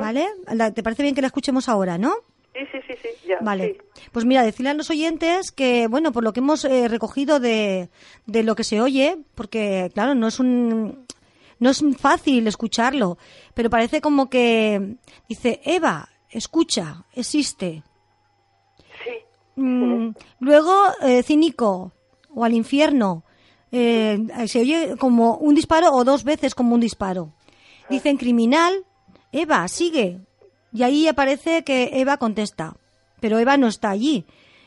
¿Vale? 0.00 0.28
La- 0.52 0.72
¿Te 0.72 0.82
parece 0.82 1.02
bien 1.02 1.14
que 1.14 1.20
la 1.20 1.26
escuchemos 1.26 1.68
ahora, 1.68 1.98
no? 1.98 2.14
Sí, 2.54 2.60
sí, 2.70 2.78
sí, 2.86 2.94
sí, 3.02 3.28
ya. 3.28 3.38
Vale. 3.40 3.76
sí. 3.94 4.00
Pues 4.12 4.24
mira, 4.24 4.42
decirle 4.44 4.70
a 4.70 4.74
los 4.74 4.88
oyentes 4.90 5.50
que, 5.50 5.88
bueno, 5.88 6.12
por 6.12 6.22
lo 6.22 6.32
que 6.32 6.38
hemos 6.40 6.64
eh, 6.64 6.86
recogido 6.88 7.40
de, 7.40 7.88
de 8.26 8.42
lo 8.44 8.54
que 8.54 8.62
se 8.64 8.80
oye, 8.80 9.16
porque, 9.34 9.90
claro, 9.92 10.14
no 10.14 10.28
es 10.28 10.38
un. 10.38 11.04
No 11.58 11.70
es 11.70 11.82
fácil 11.98 12.46
escucharlo, 12.46 13.18
pero 13.54 13.70
parece 13.70 14.00
como 14.00 14.28
que 14.28 14.96
dice, 15.28 15.60
Eva, 15.64 16.08
escucha, 16.30 17.04
existe. 17.12 17.82
Sí. 19.04 19.60
Mm, 19.60 20.10
luego, 20.40 20.74
eh, 21.02 21.22
cínico 21.22 21.92
o 22.34 22.44
al 22.44 22.54
infierno. 22.54 23.24
Eh, 23.72 24.18
se 24.46 24.60
oye 24.60 24.96
como 24.98 25.36
un 25.36 25.54
disparo 25.54 25.92
o 25.92 26.04
dos 26.04 26.24
veces 26.24 26.54
como 26.54 26.74
un 26.74 26.80
disparo. 26.80 27.32
Dicen 27.88 28.16
criminal, 28.16 28.84
Eva, 29.32 29.66
sigue. 29.68 30.20
Y 30.72 30.82
ahí 30.82 31.08
aparece 31.08 31.64
que 31.64 31.90
Eva 31.94 32.16
contesta. 32.16 32.76
Pero 33.20 33.38
Eva 33.38 33.56
no 33.56 33.68
está 33.68 33.90
allí. 33.90 34.26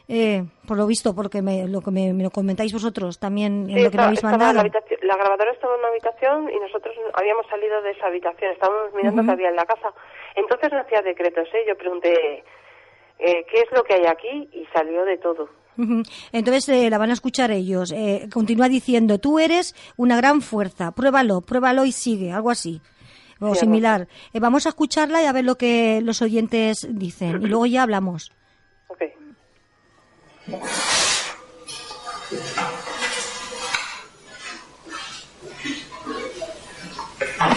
Eh, 0.09 0.45
por 0.65 0.77
lo 0.77 0.87
visto, 0.87 1.13
porque 1.13 1.41
me, 1.41 1.67
lo 1.67 1.81
que 1.81 1.91
me, 1.91 2.13
me 2.13 2.23
lo 2.23 2.29
comentáis 2.29 2.71
vosotros 2.71 3.19
también 3.19 3.69
en 3.69 3.83
lo 3.83 3.91
que 3.91 3.97
me 3.97 4.03
habéis 4.03 4.23
mandado. 4.23 4.53
la, 4.53 4.63
la 4.63 5.17
grabadora 5.17 5.51
estaba 5.51 5.73
en 5.73 5.79
una 5.79 5.89
habitación 5.89 6.49
y 6.49 6.59
nosotros 6.59 6.95
habíamos 7.13 7.45
salido 7.47 7.81
de 7.81 7.91
esa 7.91 8.07
habitación, 8.07 8.51
estábamos 8.51 8.93
mirando 8.95 9.23
qué 9.23 9.31
había 9.31 9.49
en 9.49 9.57
la 9.57 9.65
casa. 9.65 9.89
Entonces 10.35 10.71
no 10.71 10.79
hacía 10.79 11.01
decretos, 11.01 11.47
¿eh? 11.53 11.65
Yo 11.67 11.75
pregunté, 11.77 12.43
eh, 13.19 13.45
¿qué 13.51 13.59
es 13.59 13.71
lo 13.73 13.83
que 13.83 13.95
hay 13.95 14.05
aquí? 14.05 14.49
Y 14.53 14.65
salió 14.73 15.03
de 15.03 15.17
todo. 15.17 15.49
Entonces 16.31 16.69
eh, 16.69 16.89
la 16.89 16.97
van 16.97 17.09
a 17.11 17.13
escuchar 17.13 17.51
ellos. 17.51 17.91
Eh, 17.91 18.29
continúa 18.33 18.69
diciendo, 18.69 19.19
tú 19.19 19.39
eres 19.39 19.75
una 19.95 20.17
gran 20.17 20.41
fuerza, 20.41 20.91
pruébalo, 20.91 21.41
pruébalo 21.41 21.85
y 21.85 21.91
sigue, 21.91 22.31
algo 22.31 22.49
así. 22.49 22.81
O 23.39 23.53
Sí, 23.53 23.61
similar. 23.61 24.07
Eh, 24.33 24.39
vamos 24.39 24.65
a 24.65 24.69
escucharla 24.69 25.21
y 25.21 25.25
a 25.25 25.31
ver 25.31 25.45
lo 25.45 25.55
que 25.55 26.01
los 26.01 26.21
oyentes 26.21 26.87
dicen. 26.89 27.41
Y 27.43 27.45
luego 27.47 27.65
ya 27.65 27.83
hablamos. 27.83 28.31
Thank 30.49 30.63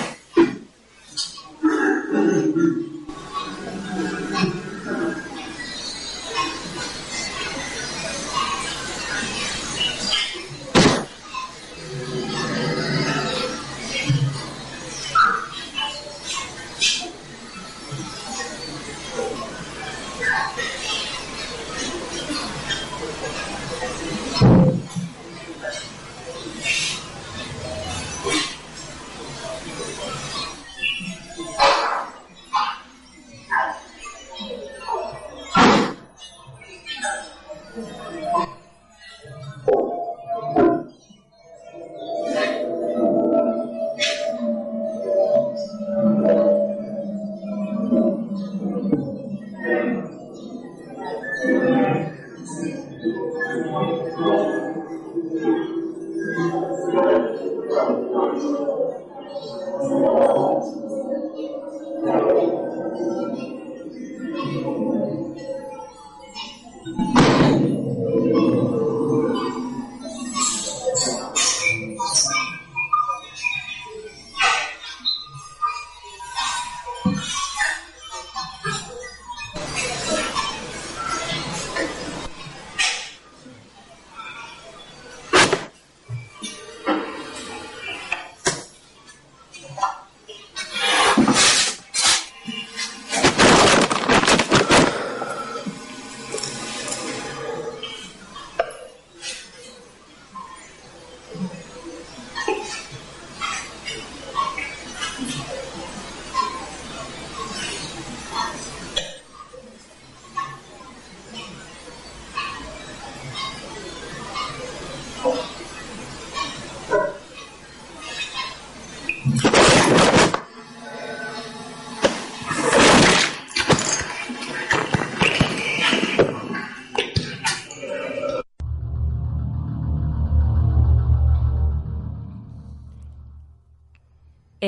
you. 0.01 0.10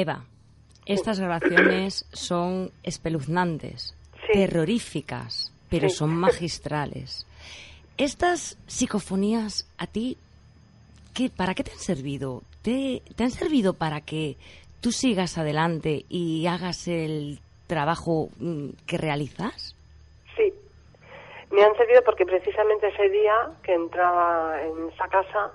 Eva, 0.02 0.24
estas 0.86 1.18
grabaciones 1.20 2.06
son 2.12 2.70
espeluznantes, 2.82 3.94
Sí. 4.26 4.32
terroríficas, 4.34 5.52
pero 5.70 5.88
Sí. 5.88 5.96
son 5.96 6.10
magistrales. 6.14 7.26
Estas 7.98 8.56
psicofonías 8.66 9.68
a 9.78 9.86
ti, 9.86 10.16
¿qué, 11.14 11.28
¿para 11.30 11.54
qué 11.54 11.64
te 11.64 11.72
han 11.72 11.78
servido? 11.78 12.42
¿Te, 12.62 13.02
¿Te 13.16 13.24
han 13.24 13.30
servido 13.30 13.74
para 13.74 14.00
que 14.00 14.36
tú 14.80 14.92
sigas 14.92 15.38
adelante 15.38 16.04
y 16.08 16.46
hagas 16.46 16.88
el 16.88 17.40
trabajo 17.66 18.28
mm, 18.38 18.70
que 18.86 18.98
realizas? 18.98 19.74
Sí, 20.36 20.52
me 21.50 21.62
han 21.62 21.76
servido 21.76 22.02
porque 22.04 22.24
precisamente 22.24 22.88
ese 22.88 23.08
día 23.10 23.34
que 23.62 23.74
entraba 23.74 24.60
en 24.62 24.88
esa 24.92 25.06
casa, 25.08 25.52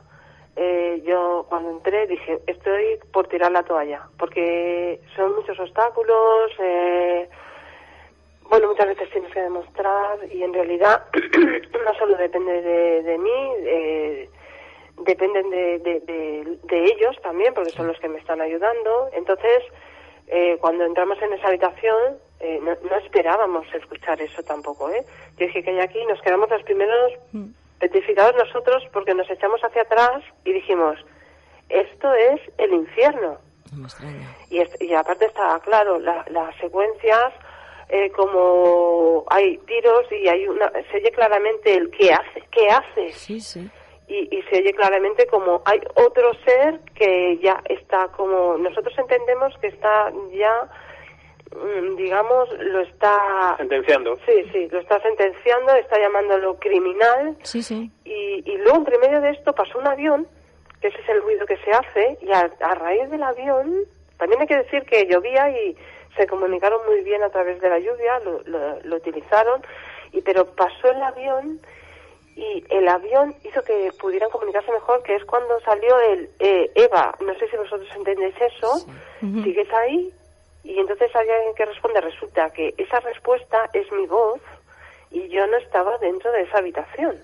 eh, 0.57 1.01
yo 1.05 1.45
cuando 1.49 1.69
entré 1.71 2.07
dije, 2.07 2.39
estoy 2.47 2.99
por 3.13 3.27
tirar 3.27 3.51
la 3.51 3.63
toalla, 3.63 4.01
porque 4.17 4.99
son 5.15 5.35
muchos 5.35 5.59
obstáculos, 5.59 6.51
eh, 6.59 7.29
bueno, 8.49 8.69
muchas 8.69 8.87
veces 8.87 9.09
tienes 9.11 9.31
que 9.33 9.41
demostrar 9.41 10.19
y 10.31 10.41
en 10.43 10.53
realidad 10.53 11.05
no 11.85 11.93
solo 11.99 12.17
depende 12.17 12.61
de, 12.61 13.03
de 13.03 13.17
mí, 13.17 13.53
eh, 13.65 14.29
dependen 15.05 15.49
de, 15.49 15.79
de- 15.79 16.57
ellos 16.85 17.15
también, 17.21 17.53
porque 17.53 17.71
son 17.71 17.87
los 17.87 17.99
que 17.99 18.07
me 18.09 18.17
están 18.19 18.39
ayudando. 18.41 19.09
Entonces, 19.13 19.63
eh, 20.27 20.57
cuando 20.61 20.85
entramos 20.85 21.21
en 21.21 21.33
esa 21.33 21.47
habitación, 21.49 22.17
eh, 22.39 22.59
no, 22.63 22.71
no 22.89 22.95
esperábamos 22.97 23.65
escuchar 23.73 24.21
eso 24.21 24.41
tampoco. 24.43 24.89
¿eh? 24.89 25.03
Yo 25.37 25.45
dije 25.47 25.63
que 25.63 25.71
hay 25.71 25.79
aquí, 25.79 26.03
nos 26.05 26.21
quedamos 26.21 26.49
los 26.49 26.63
primeros 26.63 27.13
petrificados 27.79 28.35
nosotros 28.35 28.83
porque 28.93 29.13
nos 29.13 29.29
echamos 29.29 29.61
hacia 29.63 29.83
atrás 29.83 30.23
y 30.45 30.53
dijimos, 30.53 30.97
esto 31.69 32.13
es 32.13 32.41
el 32.57 32.73
infierno. 32.73 33.37
No. 33.75 33.87
Y, 34.49 34.59
es- 34.59 34.81
y 34.81 34.93
aparte 34.93 35.25
está 35.25 35.59
claro, 35.59 35.99
la- 35.99 36.25
las 36.29 36.55
secuencias, 36.57 37.33
eh, 37.89 38.09
como 38.11 39.25
hay 39.29 39.57
tiros 39.59 40.05
y 40.11 40.27
hay 40.27 40.47
una, 40.47 40.71
se 40.91 40.97
oye 40.97 41.11
claramente 41.11 41.73
el 41.73 41.89
qué 41.91 42.13
hace, 42.13 42.43
qué 42.51 42.69
hace. 42.69 43.11
Sí, 43.13 43.39
sí. 43.41 43.69
Y, 44.07 44.33
y 44.37 44.41
se 44.43 44.59
oye 44.59 44.73
claramente 44.73 45.27
como 45.27 45.61
hay 45.65 45.81
otro 45.95 46.33
ser 46.45 46.79
que 46.95 47.37
ya 47.39 47.61
está 47.65 48.07
como, 48.09 48.57
nosotros 48.57 48.97
entendemos 48.97 49.53
que 49.59 49.67
está 49.67 50.11
ya, 50.31 50.69
digamos, 51.97 52.49
lo 52.59 52.81
está... 52.81 53.55
Sentenciando. 53.57 54.15
Sí, 54.25 54.43
sí, 54.51 54.67
lo 54.69 54.79
está 54.79 54.99
sentenciando, 55.01 55.73
está 55.75 55.97
llamándolo 55.99 56.55
criminal 56.59 57.35
Sí, 57.43 57.63
sí. 57.63 57.91
y, 58.05 58.43
y 58.49 58.57
luego, 58.57 58.77
entre 58.77 58.97
medio 58.99 59.21
de 59.21 59.31
esto, 59.31 59.53
pasó 59.53 59.77
un 59.79 59.87
avión, 59.87 60.27
que 60.81 60.87
ese 60.89 60.99
es 61.01 61.09
el 61.09 61.21
ruido 61.21 61.45
que 61.45 61.57
se 61.57 61.71
hace, 61.71 62.17
y 62.21 62.31
a, 62.31 62.49
a 62.61 62.75
raíz 62.75 63.09
del 63.09 63.23
avión, 63.23 63.73
también 64.17 64.41
hay 64.41 64.47
que 64.47 64.57
decir 64.57 64.83
que 64.83 65.05
llovía 65.05 65.49
y 65.49 65.75
se 66.15 66.27
comunicaron 66.27 66.85
muy 66.87 67.01
bien 67.03 67.23
a 67.23 67.29
través 67.29 67.59
de 67.61 67.69
la 67.69 67.79
lluvia, 67.79 68.19
lo, 68.19 68.41
lo- 68.45 68.79
lo 68.83 68.95
utilizaron, 68.95 69.61
y 70.11 70.21
pero 70.21 70.45
pasó 70.45 70.89
el 70.89 71.01
avión 71.01 71.59
y 72.35 72.63
el 72.69 72.87
avión 72.87 73.33
hizo 73.43 73.63
que 73.63 73.91
pudieran 73.99 74.29
comunicarse 74.29 74.71
mejor, 74.71 75.01
que 75.01 75.15
es 75.15 75.25
cuando 75.25 75.59
salió 75.61 75.99
el 75.99 76.29
eh, 76.39 76.69
Eva. 76.75 77.15
No 77.19 77.33
sé 77.35 77.47
si 77.49 77.57
vosotros 77.57 77.89
entendéis 77.95 78.35
eso. 78.39 78.85
Sigues 79.43 79.67
ahí 79.73 80.11
y 80.71 80.79
entonces 80.79 81.15
hay 81.15 81.29
alguien 81.29 81.55
que 81.55 81.65
responde. 81.65 82.01
Resulta 82.01 82.49
que 82.51 82.73
esa 82.77 82.99
respuesta 82.99 83.69
es 83.73 83.91
mi 83.91 84.05
voz 84.05 84.41
y 85.11 85.27
yo 85.29 85.45
no 85.47 85.57
estaba 85.57 85.97
dentro 85.99 86.31
de 86.31 86.41
esa 86.43 86.57
habitación. 86.59 87.17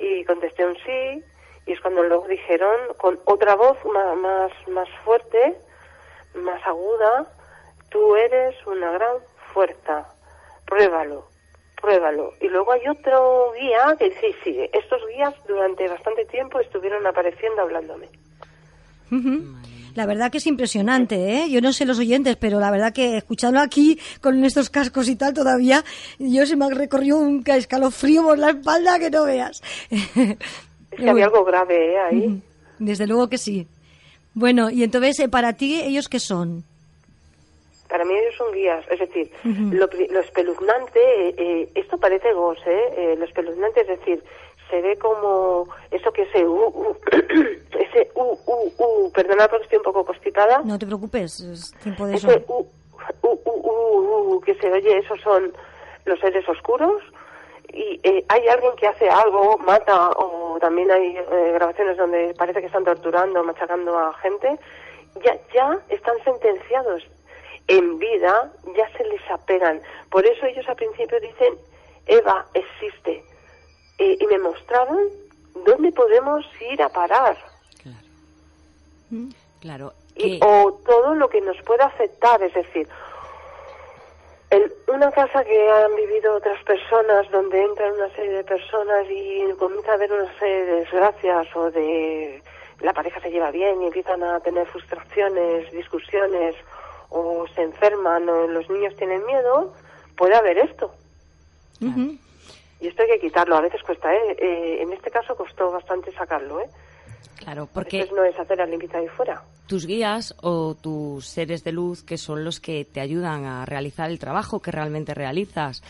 Y 0.00 0.24
contesté 0.24 0.64
un 0.66 0.76
sí 0.76 1.22
y 1.66 1.72
es 1.72 1.80
cuando 1.80 2.02
luego 2.02 2.26
dijeron 2.26 2.94
con 2.96 3.20
otra 3.26 3.54
voz 3.56 3.76
ma- 3.84 4.14
más, 4.14 4.50
más 4.68 4.88
fuerte, 5.04 5.54
más 6.34 6.66
aguda, 6.66 7.26
tú 7.90 8.16
eres 8.16 8.54
una 8.66 8.90
gran 8.92 9.16
fuerza, 9.52 10.06
pruébalo, 10.66 11.26
pruébalo. 11.80 12.32
Y 12.40 12.48
luego 12.48 12.72
hay 12.72 12.88
otro 12.88 13.52
guía 13.52 13.94
que 13.98 14.10
sí, 14.20 14.34
sí, 14.42 14.70
estos 14.72 15.06
guías 15.08 15.34
durante 15.46 15.86
bastante 15.88 16.24
tiempo 16.26 16.58
estuvieron 16.60 17.06
apareciendo 17.06 17.60
hablándome. 17.62 18.08
La 19.94 20.06
verdad 20.06 20.30
que 20.30 20.38
es 20.38 20.46
impresionante, 20.46 21.16
¿eh? 21.16 21.50
Yo 21.50 21.60
no 21.60 21.72
sé 21.72 21.84
los 21.84 21.98
oyentes, 21.98 22.36
pero 22.36 22.60
la 22.60 22.70
verdad 22.70 22.92
que 22.92 23.16
escuchando 23.16 23.58
aquí 23.60 23.98
con 24.20 24.44
estos 24.44 24.70
cascos 24.70 25.08
y 25.08 25.16
tal 25.16 25.34
todavía, 25.34 25.84
yo 26.18 26.46
se 26.46 26.56
me 26.56 26.66
ha 26.66 26.68
recorrido 26.70 27.18
un 27.18 27.42
escalofrío 27.46 28.22
por 28.22 28.38
la 28.38 28.50
espalda 28.50 28.98
que 28.98 29.10
no 29.10 29.24
veas. 29.24 29.62
Es 29.90 31.00
que 31.00 31.10
había 31.10 31.24
algo 31.26 31.44
grave 31.44 31.92
¿eh? 31.94 31.98
ahí. 31.98 32.42
Desde 32.78 33.06
luego 33.06 33.28
que 33.28 33.38
sí. 33.38 33.66
Bueno, 34.34 34.70
y 34.70 34.84
entonces, 34.84 35.18
eh, 35.20 35.28
para 35.28 35.54
ti, 35.54 35.80
¿ellos 35.80 36.08
qué 36.08 36.20
son? 36.20 36.62
Para 37.88 38.04
mí 38.04 38.12
ellos 38.14 38.34
son 38.36 38.52
guías, 38.52 38.84
es 38.90 38.98
decir, 39.00 39.30
lo, 39.44 39.88
pri- 39.88 40.08
lo 40.08 40.20
espeluznante, 40.20 40.98
eh, 41.00 41.34
eh, 41.38 41.68
esto 41.74 41.96
parece 41.98 42.28
¿eh? 42.66 42.80
Eh, 42.96 43.16
Lo 43.18 43.24
espeluznante, 43.24 43.80
es 43.80 43.88
decir, 43.88 44.22
se 44.70 44.80
ve 44.82 44.96
como 44.98 45.68
eso 45.90 46.12
que 46.12 46.22
ese 46.22 46.46
u, 46.46 46.66
u, 46.66 46.96
ese 47.78 48.10
u, 48.14 48.38
u, 48.46 48.72
u, 48.78 49.12
perdona 49.12 49.48
porque 49.48 49.64
estoy 49.64 49.78
un 49.78 49.84
poco 49.84 50.04
constipada, 50.04 50.60
No 50.64 50.78
te 50.78 50.86
preocupes, 50.86 51.40
es 51.40 51.72
tiempo 51.82 52.06
de 52.06 52.16
eso. 52.16 52.30
ese 52.30 52.44
u, 52.48 52.66
u, 53.22 53.40
u, 53.44 54.34
u 54.34 54.40
que 54.40 54.54
se 54.56 54.70
oye, 54.70 54.98
esos 54.98 55.20
son 55.20 55.52
los 56.04 56.18
seres 56.20 56.48
oscuros 56.48 57.02
y 57.72 58.00
eh, 58.02 58.24
hay 58.28 58.48
alguien 58.48 58.72
que 58.76 58.86
hace 58.86 59.08
algo, 59.08 59.58
mata 59.58 60.10
o 60.10 60.58
también 60.60 60.90
hay 60.90 61.16
eh, 61.16 61.52
grabaciones 61.54 61.96
donde 61.96 62.34
parece 62.38 62.60
que 62.60 62.66
están 62.66 62.84
torturando, 62.84 63.44
machacando 63.44 63.98
a 63.98 64.14
gente, 64.14 64.58
ya, 65.22 65.36
ya 65.52 65.78
están 65.88 66.16
sentenciados 66.24 67.02
en 67.68 67.98
vida, 67.98 68.50
ya 68.74 68.88
se 68.96 69.04
les 69.04 69.20
apegan. 69.30 69.80
Por 70.10 70.24
eso 70.24 70.46
ellos 70.46 70.66
al 70.68 70.76
principio 70.76 71.20
dicen, 71.20 71.54
Eva 72.06 72.46
existe. 72.54 73.22
Eh, 73.98 74.16
y 74.20 74.26
me 74.26 74.38
mostraron 74.38 74.98
dónde 75.66 75.90
podemos 75.92 76.44
ir 76.70 76.80
a 76.82 76.88
parar. 76.88 77.36
Claro. 79.60 79.92
y, 80.14 80.38
que- 80.38 80.46
o 80.46 80.72
todo 80.86 81.14
lo 81.14 81.28
que 81.28 81.40
nos 81.40 81.56
pueda 81.62 81.86
afectar, 81.86 82.42
es 82.42 82.54
decir, 82.54 82.88
en 84.50 84.72
una 84.88 85.10
casa 85.12 85.44
que 85.44 85.70
han 85.70 85.94
vivido 85.96 86.34
otras 86.36 86.62
personas, 86.64 87.30
donde 87.30 87.62
entran 87.62 87.92
una 87.92 88.08
serie 88.14 88.30
de 88.32 88.44
personas 88.44 89.06
y 89.10 89.42
comienza 89.58 89.92
a 89.92 89.94
haber 89.94 90.12
una 90.12 90.38
serie 90.38 90.64
de 90.64 90.72
desgracias 90.80 91.46
o 91.56 91.70
de 91.70 92.42
la 92.80 92.92
pareja 92.92 93.20
se 93.20 93.30
lleva 93.30 93.50
bien 93.50 93.82
y 93.82 93.86
empiezan 93.86 94.22
a 94.22 94.40
tener 94.40 94.66
frustraciones, 94.68 95.70
discusiones 95.72 96.54
o 97.10 97.46
se 97.54 97.62
enferman 97.62 98.28
o 98.28 98.46
los 98.46 98.68
niños 98.70 98.94
tienen 98.96 99.24
miedo, 99.26 99.72
puede 100.16 100.34
haber 100.36 100.58
esto. 100.58 100.92
Ujú. 101.80 102.16
Y 102.80 102.88
esto 102.88 103.02
hay 103.02 103.08
que 103.08 103.20
quitarlo, 103.20 103.56
a 103.56 103.60
veces 103.60 103.82
cuesta, 103.82 104.14
¿eh? 104.14 104.36
Eh, 104.38 104.82
en 104.82 104.92
este 104.92 105.10
caso 105.10 105.34
costó 105.36 105.70
bastante 105.72 106.12
sacarlo, 106.12 106.60
¿eh? 106.60 106.68
Claro, 107.36 107.68
porque 107.72 107.98
veces 107.98 108.14
no 108.14 108.24
es 108.24 108.38
hacer 108.38 108.58
la 108.58 108.66
limpieza 108.66 108.98
ahí 108.98 109.08
fuera. 109.08 109.42
tus 109.66 109.86
guías 109.86 110.34
o 110.42 110.74
tus 110.74 111.26
seres 111.26 111.62
de 111.64 111.72
luz 111.72 112.02
que 112.02 112.18
son 112.18 112.44
los 112.44 112.60
que 112.60 112.84
te 112.84 113.00
ayudan 113.00 113.44
a 113.44 113.64
realizar 113.64 114.10
el 114.10 114.18
trabajo 114.18 114.60
que 114.60 114.70
realmente 114.72 115.14
realizas. 115.14 115.82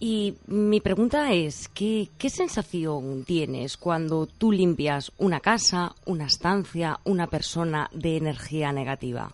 Y 0.00 0.36
mi 0.48 0.80
pregunta 0.80 1.32
es, 1.32 1.68
¿qué, 1.68 2.08
qué 2.18 2.28
sensación 2.28 3.24
tienes 3.24 3.76
cuando 3.76 4.26
tú 4.26 4.50
limpias 4.50 5.12
una 5.18 5.40
casa, 5.40 5.92
una 6.04 6.26
estancia, 6.26 6.98
una 7.04 7.26
persona 7.28 7.88
de 7.92 8.16
energía 8.16 8.72
negativa? 8.72 9.30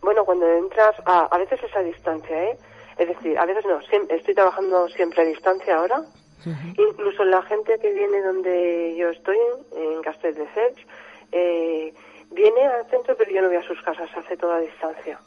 Bueno, 0.00 0.24
cuando 0.24 0.46
entras, 0.46 0.94
a, 1.06 1.26
a 1.30 1.38
veces 1.38 1.60
es 1.62 1.76
a 1.76 1.80
distancia, 1.80 2.44
¿eh? 2.44 2.58
Es 2.98 3.08
decir, 3.08 3.38
a 3.38 3.44
veces 3.46 3.64
no, 3.66 3.80
siem- 3.82 4.06
estoy 4.10 4.34
trabajando 4.34 4.88
siempre 4.88 5.22
a 5.22 5.24
distancia 5.24 5.76
ahora. 5.76 6.02
Incluso 6.76 7.24
la 7.24 7.40
gente 7.42 7.78
que 7.78 7.90
viene 7.92 8.20
donde 8.20 8.94
yo 8.96 9.08
estoy, 9.08 9.38
en 9.76 10.02
Castel 10.02 10.34
de 10.34 10.46
Cercs, 10.48 10.82
eh, 11.32 11.94
viene 12.32 12.66
al 12.66 12.84
centro, 12.90 13.16
pero 13.16 13.30
yo 13.30 13.40
no 13.40 13.48
voy 13.48 13.56
a 13.56 13.62
sus 13.62 13.80
casas, 13.82 14.10
se 14.10 14.18
hace 14.20 14.36
toda 14.36 14.56
a 14.56 14.60
distancia. 14.60 15.18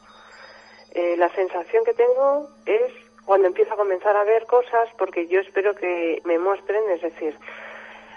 Eh, 0.92 1.16
la 1.16 1.28
sensación 1.34 1.84
que 1.84 1.92
tengo 1.94 2.48
es 2.66 2.92
cuando 3.24 3.48
empiezo 3.48 3.74
a 3.74 3.76
comenzar 3.76 4.16
a 4.16 4.22
ver 4.24 4.46
cosas, 4.46 4.88
porque 4.96 5.26
yo 5.26 5.40
espero 5.40 5.74
que 5.74 6.22
me 6.24 6.38
muestren, 6.38 6.82
es 6.90 7.02
decir, 7.02 7.34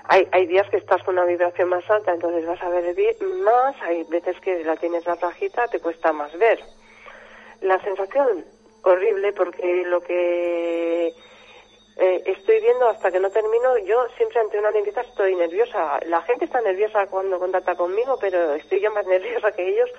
hay, 0.06 0.28
hay 0.32 0.46
días 0.46 0.70
que 0.70 0.78
estás 0.78 1.02
con 1.04 1.16
una 1.16 1.26
vibración 1.26 1.70
más 1.70 1.90
alta, 1.90 2.14
entonces 2.14 2.46
vas 2.46 2.62
a 2.62 2.70
ver 2.70 2.96
más, 3.44 3.76
hay 3.82 4.04
veces 4.06 4.40
que 4.42 4.64
la 4.64 4.76
tienes 4.78 5.06
más 5.08 5.20
bajita, 5.20 5.68
te 5.70 5.80
cuesta 5.80 6.14
más 6.14 6.38
ver. 6.38 6.60
La 7.62 7.80
sensación 7.82 8.46
horrible 8.84 9.34
porque 9.34 9.84
lo 9.86 10.02
que 10.02 11.14
eh, 11.98 12.24
estoy 12.26 12.60
viendo 12.62 12.88
hasta 12.90 13.12
que 13.12 13.20
no 13.20 13.30
termino, 13.30 13.78
yo 13.80 14.08
siempre 14.18 14.40
ante 14.40 14.58
una 14.60 14.72
limpieza 14.72 15.02
estoy 15.02 15.36
nerviosa. 15.36 16.00
La 16.08 16.22
gente 16.24 16.46
está 16.46 16.62
nerviosa 16.62 17.06
cuando 17.08 17.38
contacta 17.40 17.76
conmigo, 17.76 18.18
pero 18.20 18.54
estoy 18.56 18.80
yo 18.80 18.92
más 18.92 19.06
nerviosa 19.16 19.52
que 19.52 19.68
ellos 19.70 19.90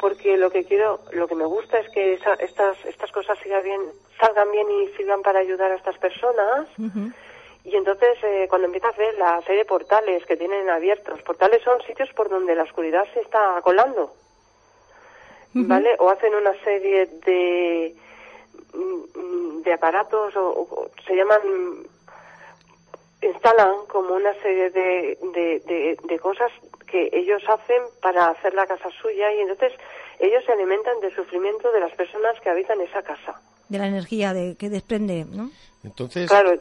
porque 0.00 0.38
lo 0.38 0.50
que 0.50 0.64
quiero, 0.64 1.00
lo 1.12 1.28
que 1.28 1.34
me 1.34 1.44
gusta 1.44 1.78
es 1.78 1.88
que 1.90 2.14
esa- 2.14 2.34
estas 2.34 2.82
estas 2.86 3.12
cosas 3.12 3.38
sigan 3.42 3.62
bien, 3.62 3.80
salgan 4.18 4.50
bien 4.50 4.66
y 4.70 4.88
sirvan 4.96 5.20
para 5.22 5.40
ayudar 5.40 5.70
a 5.72 5.76
estas 5.76 5.98
personas. 5.98 6.66
Y 7.62 7.76
entonces, 7.76 8.16
eh, 8.22 8.46
cuando 8.48 8.66
empiezas 8.68 8.94
a 8.94 8.98
ver 8.98 9.18
la 9.18 9.42
serie 9.42 9.58
de 9.58 9.64
portales 9.66 10.24
que 10.24 10.38
tienen 10.38 10.70
abiertos, 10.70 11.20
portales 11.22 11.62
son 11.62 11.78
sitios 11.82 12.08
por 12.14 12.30
donde 12.30 12.54
la 12.54 12.62
oscuridad 12.62 13.06
se 13.12 13.20
está 13.20 13.60
colando. 13.62 14.14
¿vale? 15.68 15.94
O 15.98 16.08
hacen 16.08 16.34
una 16.34 16.54
serie 16.64 17.06
de 17.26 17.94
de 19.64 19.72
aparatos 19.72 20.34
o, 20.36 20.48
o 20.48 20.90
se 21.06 21.14
llaman 21.14 21.40
instalan 23.22 23.86
como 23.88 24.14
una 24.14 24.32
serie 24.34 24.70
de, 24.70 25.18
de, 25.34 25.60
de, 25.66 25.98
de 26.02 26.18
cosas 26.18 26.50
que 26.86 27.10
ellos 27.12 27.42
hacen 27.48 27.82
para 28.00 28.28
hacer 28.28 28.54
la 28.54 28.66
casa 28.66 28.88
suya 29.02 29.32
y 29.34 29.40
entonces 29.40 29.72
ellos 30.18 30.42
se 30.44 30.52
alimentan 30.52 31.00
del 31.00 31.14
sufrimiento 31.14 31.70
de 31.72 31.80
las 31.80 31.92
personas 31.92 32.40
que 32.40 32.50
habitan 32.50 32.80
esa 32.80 33.02
casa. 33.02 33.40
De 33.68 33.78
la 33.78 33.86
energía 33.86 34.32
de, 34.32 34.56
que 34.56 34.68
desprende, 34.68 35.26
¿no? 35.30 35.50
Entonces, 35.84 36.28
Claro, 36.28 36.52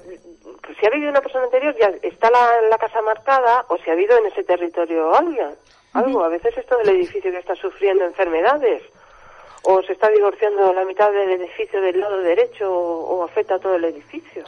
pues 0.62 0.78
si 0.78 0.86
ha 0.86 0.89
habido 0.89 1.10
una 1.10 1.21
persona 1.21 1.45
anterior, 1.45 1.75
ya 1.80 1.91
está 2.04 2.30
la, 2.30 2.62
la 2.69 2.78
casa 2.78 3.02
marcada 3.02 3.65
o 3.69 3.78
si 3.78 3.89
ha 3.89 3.93
habido 3.93 4.17
en 4.17 4.28
ese 4.28 4.43
territorio 4.43 5.13
alguien. 5.15 5.56
Algo, 5.93 6.23
a 6.23 6.30
veces 6.30 6.56
esto 6.56 6.78
del 6.78 6.89
edificio 6.89 7.32
que 7.32 7.39
está 7.39 7.56
sufriendo 7.56 8.06
enfermedades 8.06 8.84
o 9.63 9.82
se 9.84 9.93
está 9.93 10.10
divorciando 10.10 10.74
la 10.74 10.86
mitad 10.86 11.12
del 11.12 11.32
edificio 11.32 11.82
del 11.82 12.00
lado 12.00 12.19
derecho 12.19 12.72
o, 12.72 13.24
afecta 13.24 13.56
a 13.56 13.60
todo 13.60 13.76
el 13.76 13.86
edificio. 13.86 14.43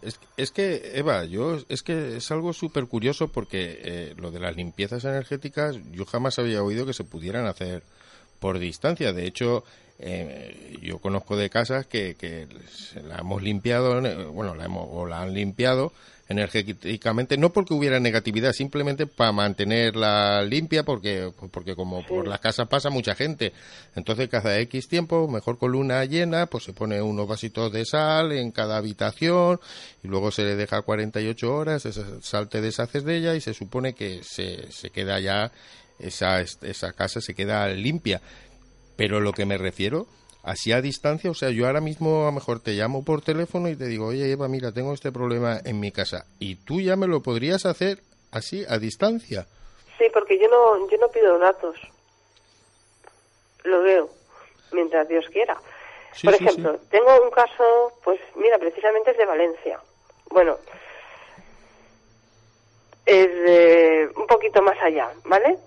Es, 0.00 0.18
es 0.36 0.50
que, 0.50 0.92
Eva, 0.94 1.24
yo 1.24 1.58
es 1.68 1.82
que 1.82 2.16
es 2.16 2.30
algo 2.30 2.52
súper 2.52 2.86
curioso 2.86 3.28
porque 3.28 3.78
eh, 3.82 4.14
lo 4.16 4.30
de 4.30 4.40
las 4.40 4.56
limpiezas 4.56 5.04
energéticas 5.04 5.78
yo 5.92 6.04
jamás 6.04 6.38
había 6.38 6.62
oído 6.62 6.86
que 6.86 6.92
se 6.92 7.04
pudieran 7.04 7.46
hacer 7.46 7.82
por 8.40 8.58
distancia. 8.58 9.12
De 9.12 9.26
hecho, 9.26 9.64
eh, 9.98 10.76
yo 10.82 10.98
conozco 10.98 11.36
de 11.36 11.48
casas 11.48 11.86
que, 11.86 12.16
que 12.16 12.48
la 13.06 13.18
hemos 13.18 13.40
limpiado, 13.42 14.04
eh, 14.04 14.24
bueno, 14.26 14.56
la 14.56 14.64
hemos, 14.64 14.88
o 14.90 15.06
la 15.06 15.22
han 15.22 15.32
limpiado 15.32 15.92
energéticamente, 16.32 17.36
no 17.36 17.52
porque 17.52 17.74
hubiera 17.74 18.00
negatividad, 18.00 18.52
simplemente 18.52 19.06
para 19.06 19.32
mantenerla 19.32 20.42
limpia, 20.42 20.82
porque, 20.82 21.32
porque 21.50 21.76
como 21.76 22.04
por 22.04 22.26
las 22.26 22.40
casas 22.40 22.68
pasa 22.68 22.90
mucha 22.90 23.14
gente. 23.14 23.52
Entonces, 23.94 24.28
cada 24.28 24.58
X 24.58 24.88
tiempo, 24.88 25.28
mejor 25.28 25.58
con 25.58 25.72
luna 25.72 26.04
llena, 26.04 26.46
pues 26.46 26.64
se 26.64 26.72
pone 26.72 27.00
unos 27.00 27.28
vasitos 27.28 27.72
de 27.72 27.84
sal 27.84 28.32
en 28.32 28.50
cada 28.50 28.78
habitación 28.78 29.60
y 30.02 30.08
luego 30.08 30.30
se 30.30 30.42
le 30.42 30.56
deja 30.56 30.82
48 30.82 31.54
horas, 31.54 31.86
esa 31.86 32.20
sal 32.20 32.48
te 32.48 32.60
deshaces 32.60 33.04
de 33.04 33.16
ella 33.16 33.34
y 33.34 33.40
se 33.40 33.54
supone 33.54 33.94
que 33.94 34.22
se, 34.24 34.70
se 34.72 34.90
queda 34.90 35.20
ya, 35.20 35.52
esa, 35.98 36.40
esa 36.40 36.92
casa 36.92 37.20
se 37.20 37.34
queda 37.34 37.68
limpia. 37.68 38.20
Pero 38.96 39.20
lo 39.20 39.32
que 39.32 39.46
me 39.46 39.58
refiero, 39.58 40.06
así 40.42 40.72
a 40.72 40.80
distancia, 40.80 41.30
o 41.30 41.34
sea, 41.34 41.50
yo 41.50 41.66
ahora 41.66 41.80
mismo 41.80 42.22
a 42.22 42.26
lo 42.26 42.32
mejor 42.32 42.60
te 42.60 42.72
llamo 42.72 43.04
por 43.04 43.22
teléfono 43.22 43.68
y 43.68 43.76
te 43.76 43.86
digo, 43.86 44.06
oye 44.06 44.30
Eva, 44.30 44.48
mira, 44.48 44.72
tengo 44.72 44.92
este 44.92 45.12
problema 45.12 45.60
en 45.64 45.80
mi 45.80 45.92
casa. 45.92 46.26
Y 46.38 46.56
tú 46.56 46.80
ya 46.80 46.96
me 46.96 47.06
lo 47.06 47.22
podrías 47.22 47.66
hacer 47.66 47.98
así, 48.32 48.64
a 48.68 48.78
distancia. 48.78 49.46
Sí, 49.98 50.06
porque 50.12 50.38
yo 50.38 50.48
no, 50.48 50.90
yo 50.90 50.98
no 50.98 51.08
pido 51.08 51.38
datos. 51.38 51.76
Lo 53.64 53.82
veo, 53.82 54.10
mientras 54.72 55.08
Dios 55.08 55.24
quiera. 55.32 55.56
Sí, 56.12 56.26
Por 56.26 56.36
sí, 56.36 56.44
ejemplo, 56.44 56.78
tengo 56.90 57.22
un 57.22 57.30
caso, 57.30 57.92
pues 58.04 58.20
mira, 58.34 58.58
precisamente 58.58 59.12
es 59.12 59.16
de 59.16 59.26
Valencia. 59.26 59.80
Bueno, 60.30 60.58
es 63.06 63.28
de 63.28 64.10
un 64.16 64.26
poquito 64.26 64.62
más 64.62 64.76
allá, 64.82 65.10
¿vale? 65.24 65.58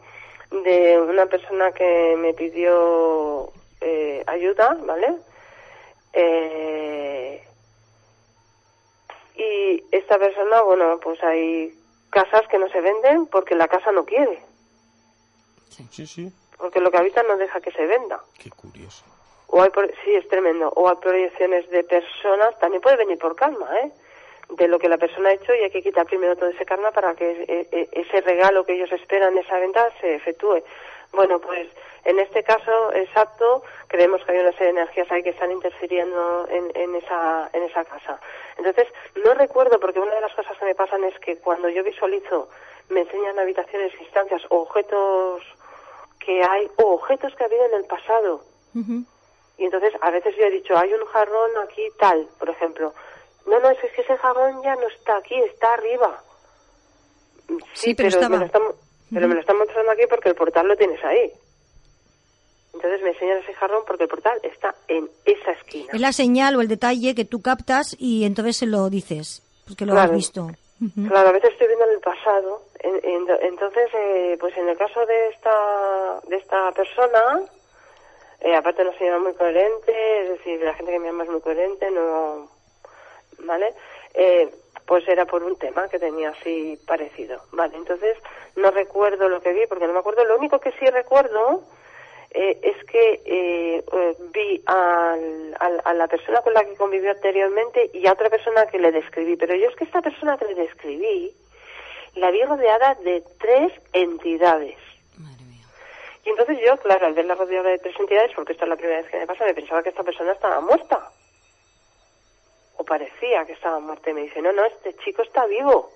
De 0.51 0.99
una 0.99 1.25
persona 1.25 1.71
que 1.71 2.15
me 2.17 2.33
pidió 2.33 3.51
eh, 3.87 4.23
ayuda, 4.25 4.75
¿vale? 4.85 5.15
Eh, 6.13 7.43
y 9.35 9.83
esta 9.91 10.17
persona, 10.17 10.61
bueno, 10.63 10.99
pues 11.01 11.21
hay 11.23 11.73
casas 12.09 12.47
que 12.47 12.57
no 12.57 12.69
se 12.69 12.81
venden 12.81 13.27
porque 13.27 13.55
la 13.55 13.67
casa 13.67 13.91
no 13.91 14.05
quiere, 14.05 14.41
Sí, 15.69 16.07
sí, 16.07 16.31
porque 16.57 16.79
lo 16.79 16.89
que 16.89 16.97
habita 16.97 17.21
no 17.23 17.35
deja 17.37 17.59
que 17.61 17.71
se 17.71 17.85
venda. 17.85 18.21
qué 18.41 18.49
curioso. 18.49 19.03
O 19.47 19.61
hay, 19.61 19.69
pro- 19.69 19.87
sí, 20.03 20.15
es 20.15 20.27
tremendo. 20.29 20.69
O 20.75 20.89
hay 20.89 20.95
proyecciones 20.95 21.69
de 21.69 21.83
personas, 21.83 22.57
también 22.59 22.81
puede 22.81 22.95
venir 22.97 23.19
por 23.19 23.35
calma, 23.35 23.69
¿eh? 23.81 23.91
De 24.49 24.67
lo 24.67 24.79
que 24.79 24.89
la 24.89 24.97
persona 24.97 25.29
ha 25.29 25.33
hecho 25.33 25.53
y 25.53 25.59
hay 25.63 25.69
que 25.71 25.83
quitar 25.83 26.05
primero 26.05 26.35
todo 26.35 26.49
ese 26.49 26.65
karma 26.65 26.91
para 26.91 27.13
que 27.15 27.29
e- 27.47 27.67
e- 27.71 27.89
ese 27.91 28.21
regalo 28.21 28.65
que 28.65 28.73
ellos 28.73 28.91
esperan, 28.91 29.37
esa 29.37 29.59
venta, 29.59 29.91
se 30.01 30.15
efectúe. 30.15 30.63
Bueno, 31.15 31.39
pues 31.39 31.67
en 32.03 32.19
este 32.19 32.43
caso 32.43 32.93
exacto, 32.93 33.63
creemos 33.87 34.23
que 34.23 34.33
hay 34.33 34.39
una 34.39 34.51
serie 34.51 34.73
de 34.73 34.81
energías 34.81 35.11
ahí 35.11 35.23
que 35.23 35.29
están 35.29 35.51
interfiriendo 35.51 36.47
en, 36.49 36.71
en, 36.75 36.95
esa, 36.95 37.49
en 37.53 37.63
esa 37.63 37.83
casa. 37.85 38.19
Entonces, 38.57 38.87
no 39.23 39.33
recuerdo, 39.33 39.79
porque 39.79 39.99
una 39.99 40.13
de 40.13 40.21
las 40.21 40.33
cosas 40.33 40.57
que 40.57 40.65
me 40.65 40.75
pasan 40.75 41.03
es 41.03 41.17
que 41.19 41.37
cuando 41.37 41.69
yo 41.69 41.83
visualizo, 41.83 42.49
me 42.89 43.01
enseñan 43.01 43.39
habitaciones, 43.39 43.91
instancias 43.99 44.41
o 44.49 44.61
objetos 44.61 45.41
que 46.19 46.43
hay, 46.43 46.69
o 46.77 46.93
objetos 46.93 47.33
que 47.35 47.43
ha 47.43 47.47
habido 47.47 47.65
en 47.65 47.73
el 47.75 47.85
pasado. 47.85 48.41
Y 49.57 49.63
entonces 49.63 49.93
a 50.01 50.11
veces 50.11 50.35
yo 50.37 50.45
he 50.45 50.51
dicho, 50.51 50.77
hay 50.77 50.93
un 50.93 51.05
jarrón 51.05 51.51
aquí 51.63 51.87
tal, 51.97 52.27
por 52.37 52.49
ejemplo. 52.49 52.93
No, 53.47 53.59
no, 53.59 53.69
es 53.69 53.79
que 53.79 54.01
ese 54.01 54.17
jarrón 54.17 54.61
ya 54.63 54.75
no 54.75 54.87
está 54.87 55.17
aquí, 55.17 55.35
está 55.35 55.73
arriba. 55.73 56.21
Sí, 57.73 57.93
pero 57.95 58.09
estaba. 58.09 58.49
Pero 59.13 59.27
me 59.27 59.35
lo 59.35 59.41
están 59.41 59.57
mostrando 59.57 59.91
aquí 59.91 60.03
porque 60.09 60.29
el 60.29 60.35
portal 60.35 60.67
lo 60.67 60.75
tienes 60.75 61.03
ahí. 61.03 61.31
Entonces 62.73 63.01
me 63.01 63.09
enseñan 63.09 63.37
ese 63.39 63.53
jarrón 63.53 63.83
porque 63.87 64.03
el 64.03 64.09
portal 64.09 64.37
está 64.43 64.75
en 64.87 65.09
esa 65.23 65.51
esquina. 65.51 65.91
Es 65.93 66.01
la 66.01 66.11
señal 66.11 66.55
o 66.55 66.61
el 66.61 66.67
detalle 66.67 67.15
que 67.15 67.23
tú 67.25 67.41
captas 67.41 67.95
y 67.97 68.25
entonces 68.25 68.57
se 68.57 68.65
lo 68.65 68.89
dices, 68.89 69.41
porque 69.67 69.85
lo 69.85 69.93
Claro. 69.93 70.11
has 70.11 70.15
visto. 70.17 70.47
Claro, 71.07 71.29
a 71.29 71.31
veces 71.31 71.51
estoy 71.51 71.67
viendo 71.67 71.85
en 71.85 71.91
el 71.91 71.99
pasado. 72.01 72.63
En- 72.79 72.99
en- 73.03 73.27
entonces, 73.43 73.89
eh, 73.93 74.37
pues 74.39 74.55
en 74.57 74.67
el 74.67 74.77
caso 74.77 75.05
de 75.05 75.29
esta, 75.29 76.19
de 76.27 76.35
esta 76.35 76.71
persona, 76.73 77.41
eh, 78.41 78.53
aparte 78.55 78.83
no 78.83 78.91
se 78.97 79.05
llama 79.05 79.23
muy 79.23 79.33
coherente, 79.35 80.23
es 80.23 80.29
decir, 80.29 80.59
la 80.61 80.73
gente 80.73 80.91
que 80.91 80.99
me 80.99 81.07
llama 81.07 81.23
es 81.23 81.29
muy 81.29 81.39
coherente, 81.39 81.89
no, 81.91 82.49
¿vale? 83.39 83.73
Eh, 84.15 84.49
pues 84.85 85.07
era 85.07 85.25
por 85.25 85.43
un 85.43 85.55
tema 85.57 85.87
que 85.89 85.99
tenía 85.99 86.29
así 86.29 86.79
parecido, 86.85 87.41
¿vale? 87.51 87.75
Entonces, 87.75 88.17
no 88.55 88.69
recuerdo 88.71 89.29
lo 89.29 89.41
que 89.41 89.53
vi, 89.53 89.65
porque 89.67 89.87
no 89.87 89.93
me 89.93 89.99
acuerdo. 89.99 90.23
Lo 90.25 90.37
único 90.37 90.59
que 90.59 90.71
sí 90.73 90.85
recuerdo 90.87 91.63
eh, 92.31 92.59
es 92.61 92.83
que 92.85 93.21
eh, 93.25 93.83
eh, 93.91 94.15
vi 94.33 94.61
al- 94.65 95.55
al- 95.59 95.81
a 95.85 95.93
la 95.93 96.07
persona 96.07 96.41
con 96.41 96.53
la 96.53 96.63
que 96.65 96.75
convivió 96.75 97.11
anteriormente 97.11 97.89
y 97.93 98.05
a 98.07 98.13
otra 98.13 98.29
persona 98.29 98.65
que 98.67 98.77
le 98.79 98.91
describí. 98.91 99.35
Pero 99.37 99.55
yo 99.55 99.69
es 99.69 99.75
que 99.75 99.85
esta 99.85 100.01
persona 100.01 100.37
que 100.37 100.45
le 100.45 100.55
describí 100.55 101.31
la 102.15 102.31
vi 102.31 102.43
rodeada 102.43 102.95
de 103.03 103.23
tres 103.39 103.71
entidades. 103.93 104.77
Madre 105.17 105.43
mía. 105.45 105.65
Y 106.25 106.29
entonces 106.29 106.57
yo, 106.65 106.77
claro, 106.77 107.07
al 107.07 107.13
verla 107.13 107.35
rodeada 107.35 107.69
de 107.69 107.79
tres 107.79 107.95
entidades, 107.99 108.31
porque 108.35 108.53
esta 108.53 108.65
es 108.65 108.69
la 108.69 108.75
primera 108.75 109.01
vez 109.01 109.09
que 109.09 109.17
me 109.17 109.27
pasa, 109.27 109.45
me 109.45 109.53
pensaba 109.53 109.81
que 109.83 109.89
esta 109.89 110.03
persona 110.03 110.31
estaba 110.33 110.59
muerta. 110.61 111.09
O 112.77 112.83
parecía 112.83 113.45
que 113.45 113.53
estaba 113.53 113.79
muerta. 113.79 114.09
Y 114.09 114.13
me 114.13 114.21
dice, 114.21 114.41
no, 114.41 114.51
no, 114.51 114.63
este 114.65 114.93
chico 114.97 115.21
está 115.21 115.45
vivo. 115.45 115.91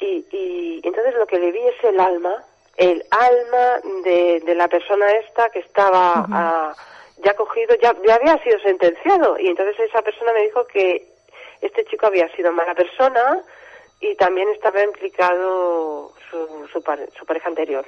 Y, 0.00 0.26
y 0.30 0.80
entonces 0.84 1.14
lo 1.14 1.26
que 1.26 1.38
le 1.38 1.50
vi 1.52 1.66
es 1.66 1.84
el 1.84 1.98
alma, 1.98 2.44
el 2.76 3.04
alma 3.10 3.80
de, 4.04 4.40
de 4.44 4.54
la 4.54 4.68
persona 4.68 5.10
esta 5.12 5.48
que 5.50 5.60
estaba 5.60 6.26
ah, 6.30 6.74
ya 7.18 7.34
cogido, 7.34 7.74
ya, 7.76 7.94
ya 8.06 8.16
había 8.16 8.36
sido 8.42 8.58
sentenciado. 8.60 9.38
Y 9.38 9.48
entonces 9.48 9.78
esa 9.80 10.02
persona 10.02 10.32
me 10.32 10.42
dijo 10.42 10.66
que 10.66 11.08
este 11.60 11.84
chico 11.86 12.06
había 12.06 12.28
sido 12.36 12.52
mala 12.52 12.74
persona 12.74 13.42
y 14.00 14.14
también 14.16 14.48
estaba 14.50 14.82
implicado 14.82 16.12
su, 16.30 16.68
su, 16.72 16.82
pare- 16.82 17.08
su 17.16 17.24
pareja 17.24 17.48
anterior. 17.48 17.86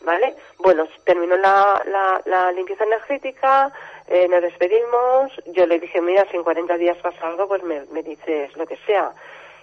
¿Vale? 0.00 0.36
Bueno, 0.58 0.86
terminó 1.04 1.36
la, 1.36 1.82
la, 1.86 2.22
la 2.24 2.52
limpieza 2.52 2.84
energética, 2.84 3.72
eh, 4.08 4.26
nos 4.28 4.42
despedimos, 4.42 5.32
yo 5.46 5.66
le 5.66 5.78
dije, 5.78 6.00
mira, 6.00 6.26
si 6.30 6.36
en 6.36 6.44
40 6.44 6.76
días 6.78 6.96
pasa 6.98 7.28
algo, 7.28 7.46
pues 7.48 7.62
me, 7.62 7.82
me 7.92 8.02
dices 8.02 8.56
lo 8.56 8.66
que 8.66 8.76
sea. 8.86 9.12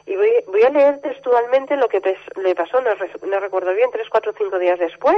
Y 0.06 0.16
voy, 0.16 0.30
voy 0.48 0.62
a 0.64 0.70
leer 0.70 1.02
textualmente 1.02 1.76
lo 1.78 1.88
que 1.88 2.00
pes- 2.02 2.38
le 2.38 2.54
pasó, 2.54 2.80
no, 2.82 2.92
no 3.28 3.40
recuerdo 3.40 3.74
bien, 3.74 3.90
tres, 3.92 4.08
cuatro, 4.10 4.34
cinco 4.38 4.60
días 4.60 4.78
después, 4.78 5.18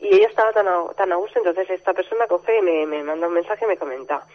y 0.00 0.08
ella 0.16 0.26
estaba 0.28 0.52
tan 0.52 0.66
a, 0.66 0.84
tan 0.96 1.12
a 1.12 1.16
gusto, 1.16 1.38
entonces 1.38 1.70
esta 1.70 1.92
persona 1.94 2.26
coge 2.26 2.58
y 2.58 2.62
me, 2.62 2.86
me 2.86 3.02
manda 3.04 3.28
un 3.28 3.34
mensaje 3.34 3.64
y 3.64 3.68
me 3.68 3.76
comenta. 3.76 4.26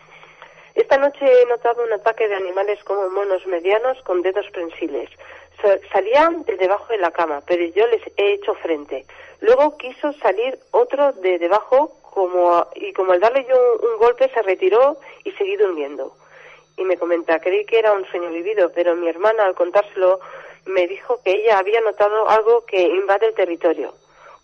Esta 0.76 0.98
noche 0.98 1.26
he 1.26 1.46
notado 1.48 1.84
un 1.84 1.92
ataque 1.92 2.28
de 2.30 2.36
animales 2.36 2.82
como 2.86 3.10
monos 3.10 3.46
medianos 3.48 4.02
con 4.04 4.22
dedos 4.22 4.46
prensiles. 4.52 5.10
Sa- 5.62 5.78
Salían 5.92 6.44
de 6.46 6.56
debajo 6.56 6.86
de 6.94 7.00
la 7.00 7.12
cama, 7.12 7.42
pero 7.46 7.66
yo 7.66 7.86
les 7.88 8.02
he 8.16 8.34
hecho 8.34 8.54
frente. 8.56 9.06
Luego 9.42 9.78
quiso 9.78 10.14
salir 10.14 10.58
otro 10.72 11.12
de 11.14 11.38
debajo 11.38 11.92
como 12.14 12.68
y 12.76 12.94
como 12.94 13.14
al 13.14 13.20
darle 13.20 13.46
yo 13.48 13.56
un, 13.56 13.92
un 13.92 13.98
golpe 13.98 14.30
se 14.34 14.42
retiró 14.42 14.98
y 15.24 15.32
seguí 15.32 15.56
durmiendo. 15.58 16.14
Y 16.78 16.84
me 16.84 16.98
comenta, 16.98 17.40
creí 17.40 17.66
que 17.66 17.80
era 17.80 17.92
un 17.94 18.06
sueño 18.06 18.30
vivido, 18.30 18.72
pero 18.74 18.96
mi 18.96 19.10
hermana 19.10 19.46
al 19.46 19.56
contárselo 19.56 20.20
me 20.66 20.88
dijo 20.88 21.22
que 21.24 21.32
ella 21.32 21.58
había 21.58 21.82
notado 21.82 22.30
algo 22.30 22.66
que 22.66 22.82
invade 22.82 23.28
el 23.28 23.34
territorio, 23.34 23.94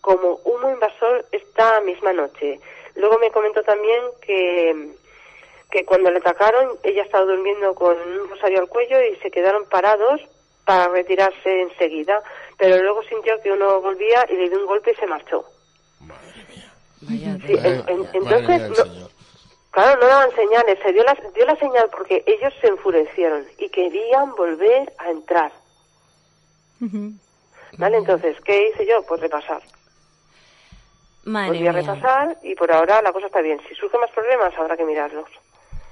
como 0.00 0.40
humo 0.44 0.70
invasor 0.70 1.24
esta 1.32 1.80
misma 1.80 2.12
noche. 2.12 2.60
Luego 2.94 3.18
me 3.18 3.30
comentó 3.30 3.62
también 3.62 4.02
que 4.20 4.94
que 5.70 5.84
cuando 5.84 6.10
le 6.10 6.18
atacaron 6.18 6.78
ella 6.82 7.02
estaba 7.02 7.24
durmiendo 7.24 7.74
con 7.74 7.96
un 7.96 8.28
rosario 8.30 8.60
al 8.60 8.68
cuello 8.68 9.02
y 9.02 9.16
se 9.16 9.30
quedaron 9.30 9.68
parados 9.68 10.20
para 10.64 10.88
retirarse 10.88 11.62
enseguida, 11.62 12.22
pero 12.56 12.82
luego 12.82 13.02
sintió 13.04 13.40
que 13.40 13.52
uno 13.52 13.80
volvía 13.80 14.26
y 14.28 14.34
le 14.34 14.48
dio 14.48 14.58
un 14.58 14.66
golpe 14.66 14.92
y 14.92 14.94
se 14.94 15.06
marchó. 15.06 15.44
Vaya, 17.02 17.36
Sí, 17.46 17.52
en- 17.52 17.84
en- 17.88 18.24
Madre 18.24 18.38
entonces, 18.56 18.70
no- 18.78 19.08
claro, 19.70 20.00
no 20.00 20.06
daban 20.06 20.30
señales, 20.34 20.78
se 20.82 20.92
dio 20.92 21.04
la, 21.04 21.14
dio 21.34 21.44
la 21.46 21.56
señal 21.56 21.90
porque 21.90 22.24
ellos 22.26 22.52
se 22.60 22.68
enfurecieron 22.68 23.46
y 23.58 23.68
querían 23.68 24.34
volver 24.34 24.92
a 24.98 25.10
entrar. 25.10 25.52
¿Vale? 27.78 27.96
Entonces, 27.98 28.36
¿qué 28.44 28.68
hice 28.70 28.86
yo? 28.86 29.02
Pues 29.02 29.20
repasar. 29.20 29.62
Madre 31.24 31.48
Volví 31.58 31.66
a 31.66 31.72
mía. 31.72 31.80
repasar 31.82 32.38
y 32.42 32.54
por 32.54 32.70
ahora 32.72 33.02
la 33.02 33.12
cosa 33.12 33.26
está 33.26 33.40
bien. 33.40 33.60
Si 33.68 33.74
surgen 33.74 34.00
más 34.00 34.10
problemas, 34.12 34.54
habrá 34.56 34.76
que 34.76 34.84
mirarlos. 34.84 35.28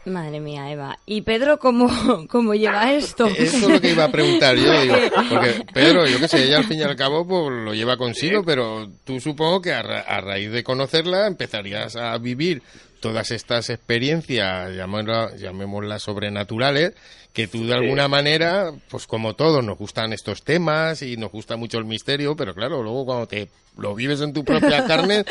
Madre 0.07 0.39
mía, 0.41 0.71
Eva. 0.71 0.99
¿Y 1.07 1.23
Pedro 1.23 1.59
cómo, 1.59 1.89
cómo 2.29 2.55
lleva 2.55 2.93
esto? 2.93 3.27
Eso 3.27 3.57
es 3.57 3.63
lo 3.69 3.81
que 3.81 3.91
iba 3.93 4.05
a 4.05 4.13
preguntar 4.13 4.55
yo, 4.57 4.81
digo, 4.83 4.97
porque 5.31 5.65
Pedro, 5.73 6.07
yo 6.07 6.19
qué 6.21 6.29
sé, 6.29 6.45
ella 6.45 6.59
al 6.59 6.65
fin 6.65 6.79
y 6.81 6.83
al 6.83 6.95
cabo 6.97 7.27
pues 7.27 7.51
lo 7.65 7.73
lleva 7.75 7.97
consigo, 7.97 8.45
pero 8.45 8.89
tú 9.05 9.19
supongo 9.21 9.63
que 9.63 9.73
a, 9.73 9.83
ra- 9.83 10.01
a 10.01 10.21
raíz 10.21 10.51
de 10.53 10.63
conocerla 10.63 11.27
empezarías 11.27 11.97
a 11.97 12.17
vivir 12.19 12.63
todas 13.01 13.31
estas 13.31 13.71
experiencias, 13.71 14.71
llamémosla- 14.73 15.37
llamémoslas 15.37 16.03
sobrenaturales, 16.03 16.93
que 17.35 17.47
tú 17.49 17.67
de 17.67 17.75
alguna 17.75 18.09
manera, 18.09 18.73
pues 18.89 19.07
como 19.07 19.35
todos, 19.35 19.63
nos 19.65 19.77
gustan 19.77 20.13
estos 20.13 20.43
temas 20.45 21.03
y 21.03 21.17
nos 21.17 21.31
gusta 21.33 21.57
mucho 21.57 21.79
el 21.79 21.85
misterio, 21.85 22.35
pero 22.37 22.55
claro, 22.55 22.83
luego 22.83 23.05
cuando 23.05 23.27
te 23.27 23.49
lo 23.77 23.93
vives 23.93 24.21
en 24.21 24.33
tu 24.33 24.45
propia 24.45 24.85
carne, 24.87 25.25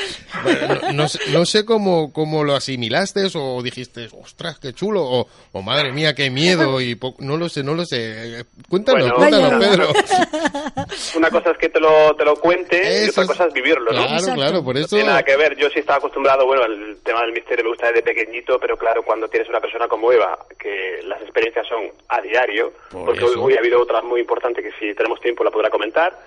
no, 0.43 0.91
no 0.93 1.07
sé, 1.07 1.19
no 1.31 1.45
sé 1.45 1.63
cómo, 1.63 2.11
cómo 2.11 2.43
lo 2.43 2.55
asimilaste 2.55 3.21
o 3.35 3.63
dijiste, 3.63 4.09
ostras, 4.21 4.59
qué 4.59 4.73
chulo, 4.73 5.01
o, 5.01 5.27
o 5.53 5.61
madre 5.61 5.93
mía, 5.93 6.13
qué 6.13 6.29
miedo, 6.29 6.81
y 6.81 6.95
po- 6.95 7.15
no 7.19 7.37
lo 7.37 7.47
sé, 7.47 7.63
no 7.63 7.73
lo 7.73 7.85
sé. 7.85 8.43
Cuéntanos, 8.67 9.09
Bueno, 9.15 9.15
cuéntanos, 9.15 9.51
Vaya. 9.51 9.71
Pedro. 9.71 9.93
Una 11.15 11.29
cosa 11.29 11.51
es 11.51 11.57
que 11.57 11.69
te 11.69 11.79
lo, 11.79 12.13
te 12.17 12.25
lo 12.25 12.35
cuente 12.35 13.05
y 13.05 13.09
otra 13.09 13.25
cosa 13.27 13.45
es 13.45 13.53
vivirlo, 13.53 13.85
¿no? 13.91 13.97
Claro, 13.99 14.13
Exacto. 14.13 14.35
claro, 14.35 14.63
por 14.63 14.75
No 14.75 14.81
eso. 14.81 14.89
tiene 14.89 15.05
nada 15.05 15.23
que 15.23 15.37
ver. 15.37 15.55
Yo 15.57 15.69
sí 15.69 15.79
estaba 15.79 15.99
acostumbrado, 15.99 16.45
bueno, 16.45 16.63
al 16.63 16.97
tema 17.03 17.21
del 17.21 17.31
misterio 17.31 17.63
me 17.63 17.69
gusta 17.69 17.87
desde 17.87 18.01
pequeñito, 18.03 18.59
pero 18.59 18.75
claro, 18.77 19.03
cuando 19.03 19.29
tienes 19.29 19.47
una 19.47 19.61
persona 19.61 19.87
como 19.87 20.11
Eva, 20.11 20.37
que 20.59 20.99
las 21.05 21.21
experiencias 21.21 21.65
son 21.67 21.92
a 22.09 22.21
diario, 22.21 22.73
Por 22.91 23.05
porque 23.05 23.23
hoy, 23.23 23.31
eso. 23.31 23.43
hoy 23.43 23.55
ha 23.55 23.59
habido 23.59 23.81
otra 23.81 24.01
muy 24.01 24.21
importante 24.21 24.61
que 24.61 24.71
si 24.79 24.93
tenemos 24.93 25.19
tiempo 25.21 25.43
la 25.43 25.51
podrá 25.51 25.69
comentar. 25.69 26.17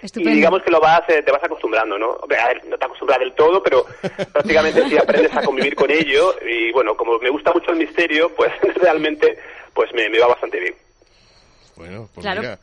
Estupendo. 0.00 0.30
Y 0.30 0.34
digamos 0.36 0.62
que 0.62 0.70
lo 0.70 0.80
vas, 0.80 1.02
eh, 1.08 1.22
te 1.22 1.32
vas 1.32 1.42
acostumbrando, 1.42 1.98
¿no? 1.98 2.10
Hombre, 2.12 2.38
a 2.38 2.48
ver, 2.48 2.64
no 2.66 2.78
te 2.78 2.84
acostumbras 2.84 3.18
del 3.18 3.32
todo, 3.32 3.62
pero 3.62 3.84
prácticamente 4.32 4.88
sí 4.88 4.96
aprendes 4.96 5.34
a 5.36 5.42
convivir 5.42 5.74
con 5.74 5.90
ello. 5.90 6.36
Y 6.48 6.70
bueno, 6.70 6.96
como 6.96 7.18
me 7.18 7.30
gusta 7.30 7.52
mucho 7.52 7.72
el 7.72 7.78
misterio, 7.78 8.28
pues 8.36 8.52
realmente 8.76 9.38
pues 9.74 9.92
me, 9.94 10.08
me 10.08 10.18
va 10.20 10.28
bastante 10.28 10.60
bien. 10.60 10.74
Bueno, 11.78 12.08
pues 12.12 12.24
Claro. 12.24 12.40
mira. 12.42 12.58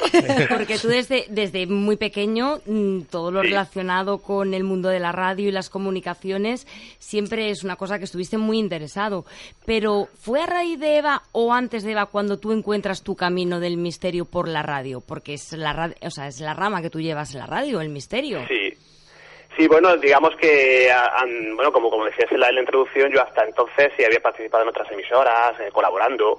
Porque 0.48 0.78
tú 0.78 0.88
desde, 0.88 1.24
desde 1.28 1.66
muy 1.66 1.96
pequeño, 1.96 2.60
mm, 2.66 3.02
todo 3.10 3.30
lo 3.30 3.42
Sí. 3.42 3.48
relacionado 3.48 4.18
con 4.18 4.54
el 4.54 4.64
mundo 4.64 4.88
de 4.88 4.98
la 5.00 5.12
radio 5.12 5.48
y 5.48 5.52
las 5.52 5.70
comunicaciones 5.70 6.66
siempre 6.98 7.50
es 7.50 7.64
una 7.64 7.76
cosa 7.76 7.98
que 7.98 8.04
estuviste 8.04 8.38
muy 8.38 8.58
interesado. 8.58 9.24
Pero 9.66 10.08
¿fue 10.20 10.42
a 10.42 10.46
raíz 10.46 10.78
de 10.78 10.98
Eva 10.98 11.22
o 11.32 11.52
antes 11.52 11.82
de 11.84 11.92
Eva 11.92 12.06
cuando 12.06 12.38
tú 12.38 12.52
encuentras 12.52 13.02
tu 13.02 13.16
camino 13.16 13.60
del 13.60 13.76
misterio 13.76 14.24
por 14.24 14.48
la 14.48 14.62
radio? 14.62 15.00
Porque 15.00 15.34
es 15.34 15.52
la, 15.52 15.92
o 16.02 16.10
sea, 16.10 16.26
es 16.28 16.40
la 16.40 16.54
rama 16.54 16.82
que 16.82 16.90
tú 16.90 17.00
llevas 17.00 17.32
en 17.34 17.40
la 17.40 17.46
radio, 17.46 17.80
el 17.80 17.88
misterio. 17.88 18.40
Sí. 18.48 18.76
Sí, 19.56 19.66
bueno, 19.66 19.96
digamos 19.96 20.30
que, 20.40 20.90
bueno, 21.56 21.72
como, 21.72 21.90
como 21.90 22.04
decías 22.04 22.30
en 22.30 22.40
la, 22.40 22.48
en 22.48 22.54
la 22.54 22.60
introducción, 22.60 23.10
yo 23.12 23.20
hasta 23.20 23.44
entonces 23.44 23.90
sí 23.96 24.04
había 24.04 24.20
participado 24.20 24.62
en 24.62 24.68
otras 24.70 24.90
emisoras, 24.92 25.58
eh, 25.60 25.70
colaborando, 25.72 26.38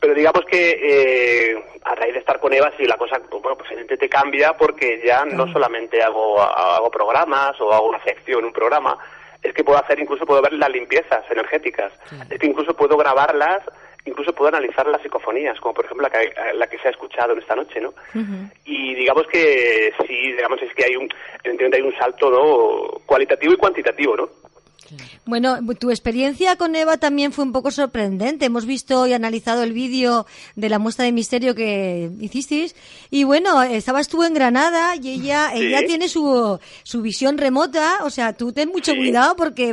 pero 0.00 0.14
digamos 0.14 0.44
que 0.44 0.78
eh, 0.80 1.64
a 1.84 1.94
raíz 1.94 2.14
de 2.14 2.20
estar 2.20 2.38
con 2.38 2.52
Eva, 2.52 2.72
sí, 2.76 2.84
la 2.84 2.96
cosa, 2.96 3.20
bueno, 3.30 3.56
pues 3.56 3.70
evidentemente 3.70 3.96
te 3.96 4.08
cambia 4.08 4.52
porque 4.56 5.00
ya 5.04 5.24
no 5.24 5.50
solamente 5.52 6.02
hago, 6.02 6.40
hago 6.40 6.90
programas 6.90 7.60
o 7.60 7.72
hago 7.72 7.88
una 7.88 8.02
sección, 8.04 8.44
un 8.44 8.52
programa, 8.52 8.96
es 9.42 9.52
que 9.52 9.64
puedo 9.64 9.78
hacer, 9.78 9.98
incluso 9.98 10.26
puedo 10.26 10.42
ver 10.42 10.52
las 10.52 10.70
limpiezas 10.70 11.24
energéticas, 11.30 11.92
es 12.30 12.38
que 12.38 12.46
incluso 12.46 12.74
puedo 12.74 12.96
grabarlas, 12.96 13.62
incluso 14.04 14.32
puedo 14.32 14.48
analizar 14.48 14.86
las 14.86 15.02
psicofonías, 15.02 15.58
como 15.60 15.74
por 15.74 15.84
ejemplo 15.84 16.08
la 16.08 16.10
que, 16.10 16.32
la 16.54 16.66
que 16.66 16.78
se 16.78 16.88
ha 16.88 16.90
escuchado 16.90 17.32
en 17.32 17.38
esta 17.40 17.56
noche, 17.56 17.80
¿no? 17.80 17.92
Y 18.64 18.94
digamos 18.94 19.26
que 19.26 19.92
sí, 20.06 20.32
digamos 20.32 20.60
es 20.62 20.72
que 20.74 20.84
hay 20.84 20.96
un, 20.96 21.08
evidentemente 21.42 21.78
hay 21.78 21.82
un 21.82 21.96
salto, 21.96 22.30
¿no? 22.30 23.00
Cualitativo 23.06 23.52
y 23.52 23.56
cuantitativo, 23.56 24.16
¿no? 24.16 24.28
Bueno, 25.26 25.58
tu 25.78 25.90
experiencia 25.90 26.56
con 26.56 26.74
Eva 26.76 26.96
también 26.96 27.32
fue 27.32 27.44
un 27.44 27.52
poco 27.52 27.70
sorprendente. 27.70 28.46
Hemos 28.46 28.66
visto 28.66 29.06
y 29.06 29.12
analizado 29.12 29.62
el 29.62 29.72
vídeo 29.72 30.26
de 30.56 30.68
la 30.68 30.78
muestra 30.78 31.04
de 31.04 31.12
misterio 31.12 31.54
que 31.54 32.10
hicisteis. 32.20 32.74
Y 33.10 33.24
bueno, 33.24 33.62
estabas 33.62 34.08
tú 34.08 34.24
en 34.24 34.34
Granada 34.34 34.94
y 34.96 35.10
ella, 35.14 35.50
Sí. 35.54 35.66
ella 35.66 35.86
tiene 35.86 36.08
su, 36.08 36.58
su 36.82 37.02
visión 37.02 37.38
remota. 37.38 37.98
O 38.04 38.10
sea, 38.10 38.32
tú 38.32 38.52
ten 38.52 38.68
mucho 38.70 38.92
Sí. 38.92 38.98
cuidado 38.98 39.36
porque 39.36 39.72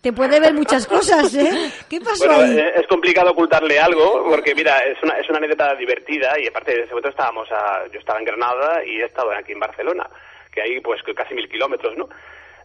te 0.00 0.12
puede 0.12 0.38
ver 0.40 0.54
muchas 0.54 0.86
cosas, 0.86 1.34
¿eh? 1.34 1.72
¿Qué 1.88 2.00
pasó 2.00 2.26
Bueno, 2.26 2.42
ahí? 2.42 2.58
eh, 2.58 2.72
es 2.80 2.86
complicado 2.86 3.30
ocultarle 3.32 3.78
algo, 3.80 4.24
porque 4.28 4.54
mira, 4.54 4.78
es 4.78 5.02
una, 5.02 5.14
es 5.18 5.28
una 5.28 5.38
anécdota 5.38 5.74
divertida 5.74 6.38
y 6.42 6.46
aparte 6.46 6.72
de 6.72 6.78
ese 6.82 6.90
momento 6.90 7.08
estábamos 7.10 7.48
a, 7.50 7.86
yo 7.92 7.98
estaba 7.98 8.18
en 8.18 8.24
Granada 8.24 8.84
y 8.84 9.00
he 9.00 9.04
estado 9.04 9.32
aquí 9.32 9.52
en 9.52 9.60
Barcelona, 9.60 10.08
que 10.52 10.62
hay 10.62 10.80
pues 10.80 11.02
que 11.02 11.14
casi 11.14 11.34
mil 11.34 11.48
kilómetros, 11.48 11.96
¿no? 11.96 12.08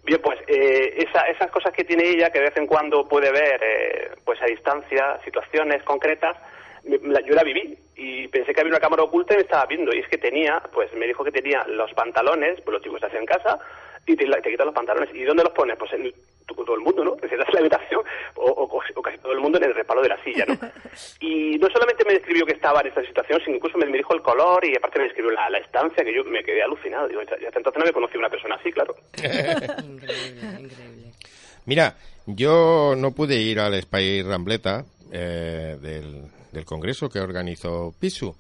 Bien, 0.04 0.20
pues 0.22 0.40
eh, 0.48 0.96
esa- 1.08 1.28
esas 1.28 1.52
cosas 1.52 1.72
que 1.74 1.84
tiene 1.84 2.08
ella, 2.10 2.32
que 2.32 2.40
de 2.40 2.46
vez 2.46 2.58
en 2.58 2.66
cuando 2.68 3.08
puede 3.08 3.32
ver, 3.32 3.60
eh, 3.64 4.12
pues 4.26 4.42
a 4.42 4.46
distancia, 4.46 5.20
situaciones 5.24 5.84
concretas, 5.84 6.36
yo 6.84 7.36
la 7.36 7.44
viví 7.44 7.78
y 7.96 8.28
pensé 8.30 8.54
que 8.54 8.62
había 8.62 8.72
una 8.72 8.80
cámara 8.80 9.04
oculta 9.04 9.34
y 9.36 9.38
me 9.38 9.44
estaba 9.44 9.66
viendo. 9.68 9.94
Y 9.94 10.00
es 10.00 10.08
que 10.08 10.18
tenía, 10.18 10.60
pues 10.74 10.92
me 10.94 11.06
dijo 11.06 11.24
que 11.24 11.32
tenía 11.32 11.64
los 11.68 11.94
pantalones, 11.94 12.60
pues 12.62 12.74
los 12.74 12.82
chicos 12.82 13.00
se 13.12 13.18
en 13.18 13.26
casa, 13.28 13.60
y 14.08 14.16
te, 14.16 14.26
te 14.26 14.50
quitan 14.50 14.66
los 14.66 14.76
pantalones. 14.76 15.14
¿Y 15.14 15.24
dónde 15.24 15.44
los 15.44 15.54
pones? 15.54 15.78
Pues 15.78 15.94
en 15.94 16.12
todo 16.46 16.76
el 16.76 16.82
mundo, 16.82 17.04
¿no? 17.04 17.16
Encierras 17.22 17.48
la 17.54 17.60
habitación, 17.60 18.02
o, 18.36 18.46
o- 18.46 18.82
o 18.96 19.02
casi 19.02 19.18
todo 19.20 19.34
el 19.34 19.40
mundo 19.40 19.58
en 19.58 19.66
el 19.66 19.74
respaldo 19.76 20.04
de 20.04 20.10
la 20.10 20.24
silla, 20.24 20.46
¿no? 20.48 20.58
Y 21.22 21.58
no 21.58 21.68
solamente 21.72 22.04
me 22.06 22.14
describió 22.14 22.46
que 22.46 22.54
estaba 22.54 22.82
en 22.82 22.88
esta 22.88 23.02
situación, 23.04 23.40
sino 23.46 23.58
incluso 23.58 23.78
me, 23.78 23.86
me 23.86 23.98
dijo 23.98 24.14
el 24.14 24.22
color 24.22 24.66
y 24.66 24.76
aparte 24.76 25.00
me 25.00 25.06
describió 25.06 25.32
la, 25.32 25.50
la 25.50 25.60
estancia, 25.60 26.04
que 26.04 26.14
yo 26.14 26.24
me 26.26 26.44
quedé 26.44 26.62
alucinado. 26.64 27.08
Digo, 27.08 27.22
ya, 27.24 27.36
hasta 27.48 27.60
entonces 27.60 27.80
no 27.80 27.86
me 27.86 27.94
conocí 27.94 28.18
una 28.18 28.30
persona 28.30 28.56
así, 28.56 28.72
claro. 28.72 28.96
Increíble, 29.84 30.42
increíble. 30.60 31.12
Mira, 31.66 31.96
yo 32.26 32.96
no 32.98 33.12
pude 33.12 33.36
ir 33.36 33.60
al 33.60 33.80
Spy 33.82 34.24
Rambleta 34.24 34.84
eh, 35.12 35.78
del, 35.82 36.24
del 36.52 36.66
congreso 36.66 37.10
que 37.10 37.20
organizó 37.20 37.94
Pisu. 38.00 38.36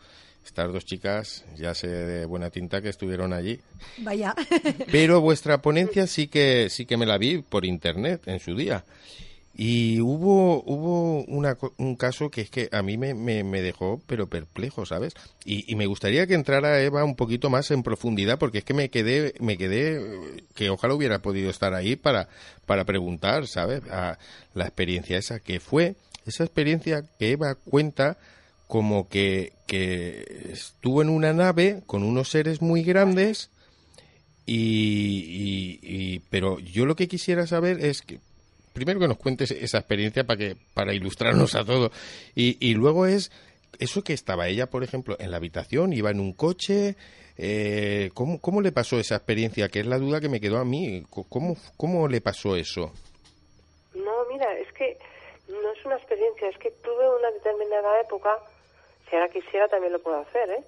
Estas 0.46 0.74
dos 0.74 0.86
chicas, 0.86 1.46
ya 1.56 1.74
sé 1.76 1.88
de 1.88 2.26
buena 2.26 2.50
tinta 2.50 2.82
que 2.82 2.90
estuvieron 2.90 3.32
allí. 3.32 3.60
Vaya. 4.00 4.36
Pero 4.92 5.22
vuestra 5.22 5.62
ponencia 5.62 6.08
sí 6.08 6.28
que 6.28 6.70
sí 6.70 6.86
que 6.86 6.98
me 6.98 7.06
la 7.06 7.18
vi 7.18 7.40
por 7.40 7.66
internet 7.66 8.24
en 8.26 8.40
su 8.40 8.56
día. 8.56 8.84
Y 9.54 10.00
hubo 10.00 10.64
hubo 10.66 11.24
una 11.26 11.58
un 11.78 11.96
caso 11.96 12.32
que 12.32 12.42
es 12.42 12.50
que 12.50 12.70
a 12.72 12.82
mí 12.82 12.98
me, 12.98 13.14
me, 13.14 13.44
me 13.44 13.62
dejó 13.62 14.02
pero 14.08 14.28
perplejo, 14.28 14.86
¿sabes? 14.86 15.14
Y, 15.46 15.70
y 15.72 15.76
me 15.76 15.86
gustaría 15.86 16.26
que 16.26 16.36
entrara 16.36 16.82
Eva 16.82 17.04
un 17.04 17.16
poquito 17.16 17.50
más 17.50 17.70
en 17.70 17.84
profundidad 17.84 18.40
porque 18.40 18.60
es 18.60 18.64
que 18.64 18.74
me 18.74 18.90
quedé 18.90 19.34
me 19.40 19.58
quedé 19.58 20.02
que 20.56 20.70
ojalá 20.70 20.94
hubiera 20.94 21.20
podido 21.20 21.50
estar 21.50 21.74
ahí 21.74 21.98
para 21.98 22.30
para 22.66 22.86
preguntar, 22.86 23.46
¿sabes? 23.46 23.84
A 23.92 24.18
la 24.54 24.64
experiencia 24.64 25.18
esa 25.18 25.40
que 25.40 25.60
fue 25.60 25.96
esa 26.26 26.44
experiencia 26.44 27.04
que 27.20 27.32
Eva 27.32 27.56
cuenta 27.56 28.18
como 28.72 29.10
que, 29.10 29.52
que 29.68 30.54
estuvo 30.54 31.02
en 31.02 31.10
una 31.10 31.34
nave 31.34 31.82
con 31.86 32.04
unos 32.04 32.30
seres 32.30 32.62
muy 32.62 32.84
grandes 32.84 33.52
y, 34.46 36.20
pero 36.30 36.58
yo 36.60 36.86
lo 36.86 36.96
que 36.96 37.10
quisiera 37.10 37.46
saber 37.48 37.84
es 37.84 38.02
que 38.02 38.20
primero 38.72 39.02
que 39.02 39.10
nos 39.10 39.18
cuentes 39.18 39.52
esa 39.52 39.80
experiencia 39.80 40.24
para 40.24 40.38
que 40.38 40.56
para 40.74 40.94
ilustrarnos 40.94 41.54
a 41.56 41.66
todos. 41.66 41.92
Y, 42.34 42.56
y 42.66 42.74
luego 42.76 43.08
es 43.08 43.34
eso 43.78 44.06
que 44.06 44.14
estaba 44.14 44.48
ella 44.48 44.70
por 44.70 44.86
ejemplo 44.86 45.18
en 45.20 45.32
la 45.32 45.38
habitación 45.38 45.92
iba 45.92 46.10
en 46.10 46.22
un 46.22 46.32
coche 46.32 46.96
eh, 47.38 48.10
¿cómo, 48.14 48.40
¿cómo 48.40 48.62
le 48.62 48.72
pasó 48.72 49.02
esa 49.02 49.18
experiencia 49.18 49.68
que 49.68 49.82
es 49.82 49.86
la 49.86 49.98
duda 49.98 50.22
que 50.22 50.30
me 50.30 50.40
quedó 50.40 50.60
a 50.60 50.66
mí. 50.66 51.04
Cómo 51.10 51.58
cómo 51.76 52.08
le 52.08 52.22
pasó 52.22 52.56
eso 52.56 52.94
No, 53.94 54.14
mira, 54.32 54.58
es 54.60 54.72
que 54.72 54.98
no 55.50 55.74
es 55.74 55.86
una 55.86 55.98
experiencia, 55.98 56.48
es 56.48 56.58
que 56.58 56.72
tuve 56.72 57.18
una 57.20 57.32
determinada 57.32 58.00
época, 58.00 58.40
si 59.12 59.15
ahora 59.17 59.30
quisiera 59.30 59.67
también 59.67 59.93
lo 59.93 60.00
puedo 60.00 60.17
hacer, 60.17 60.50
¿eh? 60.50 60.63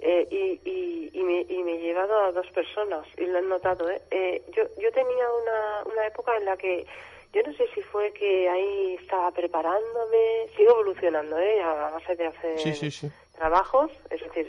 Eh, 0.00 0.26
y, 0.30 0.60
y, 0.68 1.10
y, 1.14 1.22
me, 1.22 1.40
y 1.48 1.62
me 1.62 1.76
he 1.76 1.78
llevado 1.78 2.20
a 2.24 2.32
dos 2.32 2.46
personas, 2.50 3.06
y 3.16 3.24
lo 3.24 3.38
han 3.38 3.48
notado, 3.48 3.88
¿eh? 3.88 4.02
Eh, 4.10 4.42
yo, 4.54 4.64
yo 4.78 4.92
tenía 4.92 5.26
una, 5.42 5.84
una 5.90 6.06
época 6.06 6.36
en 6.36 6.44
la 6.44 6.56
que, 6.58 6.84
yo 7.32 7.42
no 7.42 7.54
sé 7.54 7.66
si 7.74 7.80
fue 7.80 8.12
que 8.12 8.46
ahí 8.48 8.98
estaba 9.00 9.30
preparándome, 9.30 10.48
sigo 10.56 10.72
evolucionando, 10.72 11.38
¿eh? 11.38 11.62
A 11.62 11.90
base 11.92 12.14
de 12.16 12.26
hacer 12.26 12.58
Sí, 12.58 12.74
sí, 12.74 12.90
sí. 12.90 13.10
trabajos, 13.38 13.90
es 14.10 14.20
decir, 14.20 14.48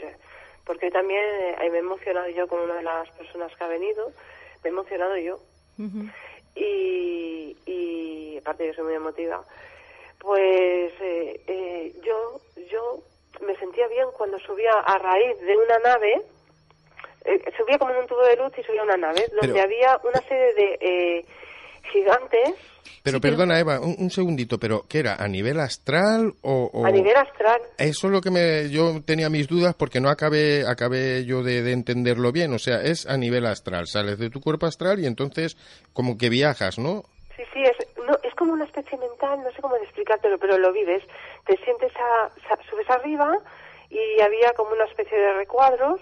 porque 0.66 0.90
también 0.90 1.24
eh, 1.24 1.54
ahí 1.58 1.70
me 1.70 1.76
he 1.78 1.80
emocionado 1.80 2.28
yo 2.28 2.46
con 2.46 2.60
una 2.60 2.74
de 2.74 2.82
las 2.82 3.08
personas 3.12 3.54
que 3.56 3.64
ha 3.64 3.68
venido, 3.68 4.12
me 4.62 4.68
he 4.68 4.72
emocionado 4.72 5.16
yo, 5.16 5.38
y, 6.56 7.56
y 7.64 8.36
aparte 8.38 8.66
yo 8.66 8.74
soy 8.74 8.84
muy 8.84 8.94
emotiva, 8.94 9.42
pues 10.18 10.92
eh, 11.00 11.40
eh, 11.46 11.94
yo 12.02 12.40
yo 12.70 12.98
me 13.46 13.56
sentía 13.56 13.86
bien 13.88 14.06
cuando 14.16 14.38
subía 14.40 14.72
a 14.84 14.98
raíz 14.98 15.40
de 15.40 15.56
una 15.56 15.78
nave, 15.78 16.22
eh, 17.24 17.40
subía 17.56 17.78
como 17.78 17.92
en 17.92 17.98
un 17.98 18.06
tubo 18.06 18.22
de 18.24 18.36
luz 18.36 18.52
y 18.58 18.62
subía 18.62 18.82
a 18.82 18.84
una 18.84 18.96
nave 18.96 19.24
donde 19.30 19.54
Pero- 19.54 19.62
había 19.62 20.00
una 20.04 20.20
serie 20.22 20.54
de 20.54 20.78
eh, 20.80 21.24
gigantes. 21.92 22.54
Pero 23.02 23.20
perdona, 23.20 23.58
Eva, 23.58 23.80
un, 23.80 24.10
segundito, 24.10 24.58
pero 24.58 24.84
¿qué 24.88 24.98
era? 24.98 25.14
¿A 25.14 25.28
nivel 25.28 25.60
astral 25.60 26.34
o, 26.42 26.84
A 26.84 26.90
nivel 26.90 27.16
astral. 27.16 27.60
Eso 27.78 28.06
es 28.06 28.12
lo 28.12 28.20
que 28.20 28.30
me, 28.30 28.68
yo 28.70 29.00
tenía 29.04 29.30
mis 29.30 29.46
dudas 29.46 29.74
porque 29.74 30.00
no 30.00 30.10
acabé, 30.10 30.66
acabé 30.66 31.24
yo 31.24 31.42
de, 31.42 31.72
entenderlo 31.72 32.32
bien. 32.32 32.52
O 32.52 32.58
sea, 32.58 32.82
es 32.82 33.06
a 33.06 33.16
nivel 33.16 33.46
astral. 33.46 33.86
Sales 33.86 34.18
de 34.18 34.30
tu 34.30 34.40
cuerpo 34.40 34.66
astral 34.66 35.00
y 35.00 35.06
entonces 35.06 35.56
como 35.92 36.18
que 36.18 36.28
viajas, 36.28 36.78
¿no? 36.78 37.04
Sí, 37.36 37.42
sí, 37.52 37.62
es, 37.62 37.76
no, 38.04 38.14
es 38.22 38.34
como 38.34 38.52
una 38.52 38.64
especie 38.64 38.98
mental, 38.98 39.40
no 39.42 39.50
sé 39.52 39.62
cómo 39.62 39.76
explicártelo, 39.76 40.38
pero 40.38 40.58
lo 40.58 40.72
vives. 40.72 41.02
Te 41.48 41.56
sientes 41.64 41.90
a, 41.96 42.30
subes 42.68 42.90
arriba 42.90 43.38
y 43.88 44.20
había 44.20 44.52
como 44.52 44.72
una 44.72 44.84
especie 44.84 45.18
de 45.18 45.32
recuadros, 45.32 45.98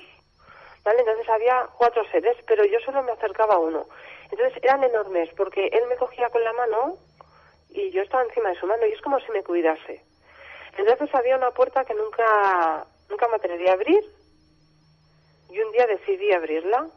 ¿vale? 0.82 0.98
Entonces 0.98 1.28
había 1.28 1.68
cuatro 1.78 2.02
seres, 2.10 2.36
pero 2.48 2.64
yo 2.64 2.80
solo 2.80 3.00
me 3.04 3.12
acercaba 3.12 3.54
a 3.54 3.58
uno. 3.58 3.86
Entonces 4.28 4.60
eran 4.60 4.82
enormes 4.82 5.30
porque 5.36 5.68
él 5.68 5.86
me 5.88 5.94
cogía 5.94 6.30
con 6.30 6.42
la 6.42 6.52
mano 6.52 6.98
y 7.70 7.92
yo 7.92 8.02
estaba 8.02 8.24
encima 8.24 8.48
de 8.48 8.58
su 8.58 8.66
mano 8.66 8.86
y 8.86 8.92
es 8.92 9.00
como 9.02 9.20
si 9.20 9.30
me 9.30 9.44
cuidase. 9.44 10.02
Entonces 10.76 11.14
había 11.14 11.36
una 11.36 11.52
puerta 11.52 11.84
que 11.84 11.94
nunca, 11.94 12.84
nunca 13.08 13.28
me 13.28 13.36
atreví 13.36 13.68
a 13.68 13.74
abrir 13.74 14.02
y 15.48 15.60
un 15.60 15.70
día 15.70 15.86
decidí 15.86 16.32
abrirla. 16.32 16.88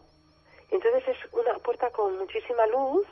Entonces 0.72 1.08
es 1.08 1.34
una 1.34 1.54
puerta 1.60 1.92
con 1.92 2.18
muchísima 2.18 2.66
luz, 2.66 3.06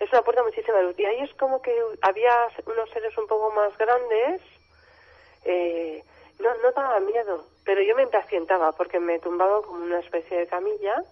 es 0.00 0.12
una 0.12 0.22
puerta 0.22 0.42
muchísima 0.42 0.80
luz 0.82 0.98
y 0.98 1.04
ahí 1.04 1.20
es 1.20 1.34
como 1.34 1.62
que 1.62 1.74
había 2.02 2.32
unos 2.66 2.90
seres 2.90 3.16
un 3.16 3.26
poco 3.26 3.50
más 3.52 3.76
grandes. 3.78 4.42
Eh, 5.44 6.02
no, 6.40 6.54
no 6.62 6.72
daba 6.72 7.00
miedo, 7.00 7.46
pero 7.64 7.82
yo 7.82 7.94
me 7.94 8.02
impacientaba 8.02 8.72
porque 8.72 8.98
me 8.98 9.18
tumbaba 9.20 9.62
como 9.62 9.84
una 9.84 10.00
especie 10.00 10.38
de 10.38 10.46
camilla 10.46 11.02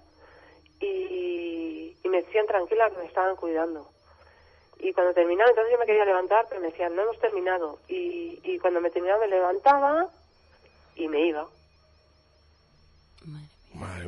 y, 0.81 1.97
me 2.05 2.23
decían 2.23 2.47
tranquila 2.47 2.91
que 2.91 2.99
me 2.99 3.07
estaban 3.07 3.37
cuidando. 3.37 3.89
Y 4.79 4.93
cuando 4.93 5.15
terminaba, 5.15 5.49
entonces 5.49 5.73
yo 5.73 5.79
me 5.79 5.87
quería 5.87 6.05
levantar, 6.05 6.45
pero 6.49 6.61
me 6.61 6.67
decían, 6.67 6.95
no 6.95 7.03
hemos 7.03 7.19
terminado. 7.21 7.79
Y, 7.89 8.39
y 8.43 8.59
cuando 8.59 8.83
me 8.83 8.91
terminaba, 8.91 9.21
me 9.21 9.29
levantaba 9.29 10.11
y 10.95 11.09
me 11.09 11.27
iba. 11.27 11.49
Madre 13.25 13.52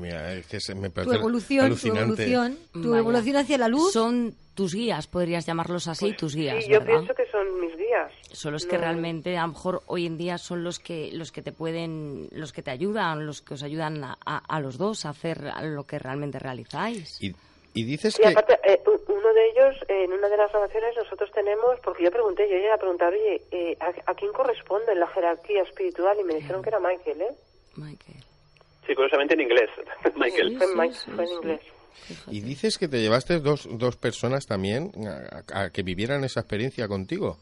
mía, 0.00 0.34
es 0.34 0.46
que 0.46 0.74
me 0.74 0.90
parece 0.90 1.12
tu 1.12 1.18
evolución, 1.18 1.66
alucinante. 1.66 2.24
Tu 2.24 2.30
evolución, 2.30 2.58
tu 2.72 2.94
evolución 2.94 3.37
hacia 3.37 3.58
la 3.58 3.68
luz. 3.68 3.92
Son 3.92 4.34
tus 4.54 4.74
guías, 4.74 5.06
podrías 5.06 5.46
llamarlos 5.46 5.88
así, 5.88 6.06
pues 6.06 6.16
tus 6.16 6.37
guías. 6.37 6.64
Sí, 6.64 6.70
yo 6.70 6.84
pienso 6.84 7.14
que 7.14 7.26
son 7.26 7.60
mis 7.60 7.76
guías. 7.76 8.12
Son 8.32 8.52
los 8.52 8.66
que 8.66 8.78
realmente, 8.78 9.37
a 9.37 9.42
lo 9.42 9.48
mejor 9.48 9.82
hoy 9.87 10.06
en 10.06 10.16
día 10.16 10.38
son 10.38 10.64
los 10.64 10.78
que 10.78 11.10
los 11.12 11.32
que 11.32 11.42
te 11.42 11.52
pueden, 11.52 12.28
los 12.32 12.52
que 12.52 12.62
te 12.62 12.70
ayudan, 12.70 13.26
los 13.26 13.42
que 13.42 13.54
os 13.54 13.62
ayudan 13.62 14.02
a, 14.04 14.14
a, 14.24 14.60
los 14.60 14.78
dos 14.78 15.04
a 15.06 15.10
hacer 15.10 15.52
lo 15.62 15.84
que 15.84 15.98
realmente 15.98 16.38
realizáis. 16.38 17.20
Y, 17.22 17.34
y 17.74 17.84
dices 17.84 18.14
sí, 18.14 18.22
que... 18.22 18.28
aparte, 18.28 18.58
eh, 18.64 18.80
uno 19.08 19.34
de 19.34 19.50
ellos, 19.50 19.76
en 19.88 20.12
una 20.12 20.28
de 20.28 20.37
las 20.37 20.50
grabaciones 20.50 20.96
nosotros 20.96 21.30
tenemos, 21.32 21.78
porque 21.80 22.04
yo 22.04 22.10
pregunté, 22.10 22.48
yo 22.48 22.56
llegué 22.56 22.70
a 22.70 22.78
preguntar, 22.78 23.12
oye, 23.12 23.42
eh, 23.50 23.76
¿a, 23.80 24.14
quién 24.14 24.32
corresponde 24.32 24.92
en 24.92 25.00
la 25.00 25.08
jerarquía 25.08 25.62
espiritual? 25.62 26.18
Y 26.20 26.24
me 26.24 26.34
dijeron 26.34 26.62
que 26.62 26.68
era 26.68 26.78
Michael, 26.78 27.22
¿eh? 27.22 27.34
Michael. 27.76 28.23
Sí, 28.87 28.94
curiosamente 28.94 29.35
en 29.35 29.40
inglés, 29.40 29.70
Michael. 30.16 30.59
fue, 30.59 31.25
en 31.25 31.33
inglés. 31.33 31.61
Y 32.31 32.40
dices 32.40 32.77
que 32.77 32.88
te 32.88 33.01
llevaste 33.01 33.38
dos, 33.38 33.68
dos 33.70 33.97
personas 33.97 34.47
también 34.47 34.92
a, 35.53 35.70
que 35.70 35.83
vivieran 35.83 36.25
esa 36.25 36.40
experiencia 36.40 36.88
contigo. 36.88 37.38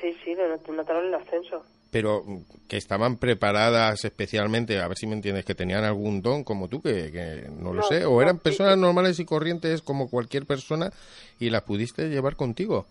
Sí, 0.00 0.16
sí, 0.24 0.34
me 0.34 0.76
notaron 0.76 1.06
el 1.06 1.14
ascenso. 1.14 1.62
Pero 1.90 2.22
que 2.68 2.76
estaban 2.76 3.18
preparadas 3.18 4.04
especialmente, 4.04 4.78
a 4.78 4.88
ver 4.88 4.96
si 4.96 5.06
me 5.06 5.14
entiendes, 5.14 5.44
que 5.44 5.54
tenían 5.54 5.84
algún 5.84 6.20
don 6.20 6.44
como 6.44 6.68
tú, 6.68 6.82
que, 6.82 7.46
no 7.50 7.72
lo 7.72 7.82
sé, 7.82 8.04
o 8.04 8.20
eran 8.20 8.38
personas 8.38 8.76
normales 8.76 9.18
y 9.20 9.24
corrientes 9.24 9.80
como 9.80 10.10
cualquier 10.10 10.44
persona 10.44 10.90
y 11.38 11.50
las 11.50 11.62
pudiste 11.62 12.08
llevar 12.08 12.36
contigo. 12.36 12.86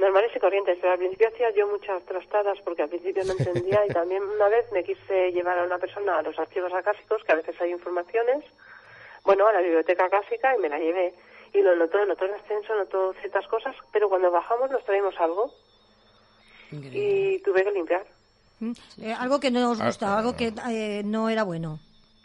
Normales 0.00 0.32
y 0.34 0.40
corrientes, 0.40 0.78
pero 0.80 0.94
al 0.94 0.98
principio 0.98 1.28
hacía 1.28 1.50
yo 1.50 1.68
muchas 1.68 2.02
trastadas 2.04 2.58
porque 2.64 2.82
al 2.82 2.88
principio 2.88 3.22
no 3.24 3.32
entendía 3.32 3.84
y 3.86 3.92
también 3.92 4.22
una 4.22 4.48
vez 4.48 4.64
me 4.72 4.82
quise 4.82 5.30
llevar 5.30 5.58
a 5.58 5.64
una 5.64 5.76
persona 5.76 6.16
a 6.16 6.22
los 6.22 6.38
archivos 6.38 6.72
acásicos, 6.72 7.22
que 7.22 7.32
a 7.32 7.36
veces 7.36 7.60
hay 7.60 7.70
informaciones, 7.70 8.42
bueno, 9.24 9.46
a 9.46 9.52
la 9.52 9.60
biblioteca 9.60 10.08
clásica 10.08 10.56
y 10.56 10.58
me 10.58 10.70
la 10.70 10.78
llevé. 10.78 11.12
Y 11.52 11.60
lo 11.60 11.76
notó, 11.76 12.02
notó 12.06 12.24
el 12.24 12.32
ascenso, 12.32 12.74
notó 12.76 13.12
ciertas 13.20 13.46
cosas, 13.48 13.76
pero 13.92 14.08
cuando 14.08 14.30
bajamos 14.30 14.70
nos 14.70 14.82
traímos 14.84 15.14
algo 15.20 15.52
y 16.70 17.38
tuve 17.40 17.62
que 17.62 17.72
limpiar. 17.72 18.06
Mm, 18.60 18.72
eh, 19.02 19.12
algo 19.12 19.38
que 19.38 19.50
no 19.50 19.70
os 19.70 19.82
gustaba, 19.82 20.18
algo 20.18 20.34
que 20.34 20.54
eh, 20.70 21.02
no 21.04 21.28
era 21.28 21.42
bueno. 21.42 21.78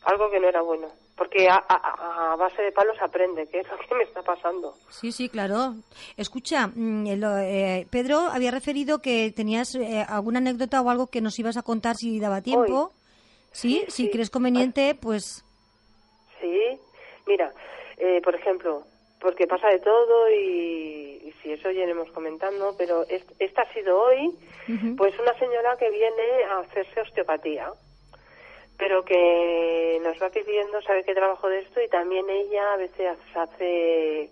Algo 0.03 0.29
que 0.31 0.39
no 0.39 0.47
era 0.47 0.61
bueno. 0.61 0.87
Porque 1.17 1.47
a, 1.49 2.35
base 2.37 2.61
de 2.61 2.71
palos 2.73 2.97
aprende, 3.01 3.47
que 3.47 3.61
es 3.61 3.67
lo 3.69 3.77
que 3.77 3.95
me 3.95 4.03
está 4.03 4.21
pasando. 4.21 4.73
Sí, 4.89 5.13
sí, 5.13 5.29
claro. 5.29 5.75
Escucha, 6.17 6.67
mm, 6.67 7.07
eh, 7.07 7.87
Pedro 7.89 8.19
había 8.19 8.51
referido 8.51 8.99
que 8.99 9.31
tenías 9.31 9.77
alguna 10.09 10.39
anécdota 10.39 10.81
o 10.81 10.89
algo 10.89 11.07
que 11.07 11.21
nos 11.21 11.39
ibas 11.39 11.55
a 11.55 11.63
contar 11.63 11.95
si 11.95 12.19
daba 12.19 12.41
tiempo. 12.41 12.91
¿Sí? 13.53 13.85
Si 13.87 14.09
crees 14.11 14.29
conveniente, 14.29 14.97
pues 14.99 15.45
Sí, 16.45 16.79
mira, 17.25 17.51
eh, 17.97 18.21
por 18.23 18.35
ejemplo, 18.35 18.83
porque 19.19 19.47
pasa 19.47 19.67
de 19.69 19.79
todo 19.79 20.29
y, 20.29 21.33
si 21.41 21.53
eso 21.53 21.71
ya 21.71 21.83
iremos 21.83 22.11
comentando, 22.11 22.75
pero 22.77 23.03
esta 23.39 23.61
ha 23.61 23.73
sido 23.73 23.99
hoy, 23.99 24.31
pues 24.97 25.17
una 25.19 25.37
señora 25.37 25.77
que 25.77 25.89
viene 25.89 26.43
a 26.49 26.59
hacerse 26.59 27.01
osteopatía, 27.01 27.71
pero 28.77 29.05
que 29.05 29.99
nos 30.03 30.21
va 30.21 30.29
pidiendo, 30.29 30.81
sabe 30.81 31.03
que 31.03 31.13
trabajo 31.13 31.49
de 31.49 31.59
esto 31.59 31.81
y 31.81 31.87
también 31.87 32.29
ella 32.29 32.73
a 32.73 32.77
veces 32.77 33.17
hace, 33.33 34.29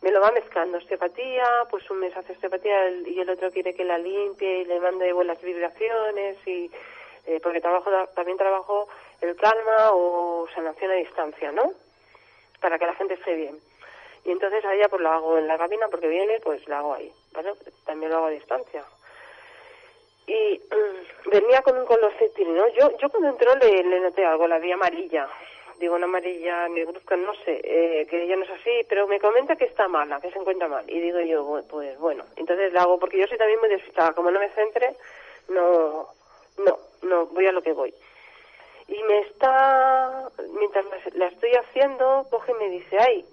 me 0.00 0.10
lo 0.10 0.20
va 0.20 0.30
mezclando, 0.32 0.78
osteopatía, 0.78 1.46
pues 1.70 1.88
un 1.90 2.00
mes 2.00 2.16
hace 2.16 2.32
osteopatía 2.32 2.90
y 3.06 3.18
el 3.20 3.30
otro 3.30 3.50
quiere 3.50 3.74
que 3.74 3.84
la 3.84 3.98
limpie 3.98 4.60
y 4.60 4.64
le 4.64 4.80
mande 4.80 5.12
buenas 5.12 5.40
vibraciones 5.42 6.36
y 6.46 6.70
eh, 7.26 7.38
porque 7.42 7.60
trabajo 7.60 7.90
también 8.14 8.38
trabajo 8.38 8.88
el 9.20 9.36
calma 9.36 9.90
o 9.92 10.48
sanación 10.54 10.90
a 10.90 10.94
distancia, 10.94 11.52
¿no? 11.52 11.72
Para 12.60 12.78
que 12.78 12.86
la 12.86 12.94
gente 12.94 13.14
esté 13.14 13.34
bien. 13.34 13.58
Y 14.24 14.30
entonces 14.30 14.64
a 14.64 14.74
ella 14.74 14.88
pues 14.88 15.02
lo 15.02 15.10
hago 15.10 15.38
en 15.38 15.46
la 15.46 15.58
cabina 15.58 15.88
porque 15.88 16.08
viene, 16.08 16.40
pues 16.40 16.66
la 16.68 16.78
hago 16.78 16.94
ahí, 16.94 17.12
¿vale? 17.32 17.52
También 17.84 18.10
lo 18.10 18.18
hago 18.18 18.26
a 18.26 18.30
distancia. 18.30 18.84
Y 20.26 20.60
mm, 20.70 21.30
venía 21.30 21.62
con 21.62 21.76
un 21.78 21.86
color 21.86 22.12
¿no? 22.46 22.68
Yo, 22.68 22.96
yo 22.98 23.08
cuando 23.10 23.30
entró 23.30 23.54
le, 23.56 23.82
le 23.82 24.00
noté 24.00 24.24
algo, 24.24 24.46
la 24.46 24.58
vi 24.58 24.72
amarilla. 24.72 25.28
Digo, 25.78 25.96
una 25.96 26.04
amarilla 26.04 26.68
negruzca, 26.68 27.16
no 27.16 27.34
sé, 27.44 27.60
eh, 27.64 28.06
que 28.08 28.22
ella 28.22 28.36
no 28.36 28.44
es 28.44 28.50
así, 28.50 28.86
pero 28.88 29.08
me 29.08 29.18
comenta 29.18 29.56
que 29.56 29.64
está 29.64 29.88
mala, 29.88 30.20
que 30.20 30.30
se 30.30 30.38
encuentra 30.38 30.68
mal. 30.68 30.88
Y 30.88 31.00
digo 31.00 31.20
yo, 31.20 31.64
pues 31.68 31.98
bueno, 31.98 32.24
entonces 32.36 32.72
la 32.72 32.82
hago 32.82 33.00
porque 33.00 33.18
yo 33.18 33.26
soy 33.26 33.38
también 33.38 33.58
muy 33.58 33.68
despistada. 33.68 34.12
Como 34.12 34.30
no 34.30 34.38
me 34.38 34.50
centre, 34.50 34.94
no, 35.48 36.08
no, 36.58 36.78
no, 37.02 37.26
voy 37.26 37.46
a 37.46 37.52
lo 37.52 37.62
que 37.62 37.72
voy 37.72 37.92
y 38.92 39.02
me 39.04 39.20
está, 39.20 40.28
mientras 40.58 40.84
la 41.14 41.26
estoy 41.26 41.52
haciendo, 41.54 42.26
coge 42.30 42.52
y 42.52 42.62
me 42.62 42.68
dice, 42.70 42.98
ay, 42.98 43.24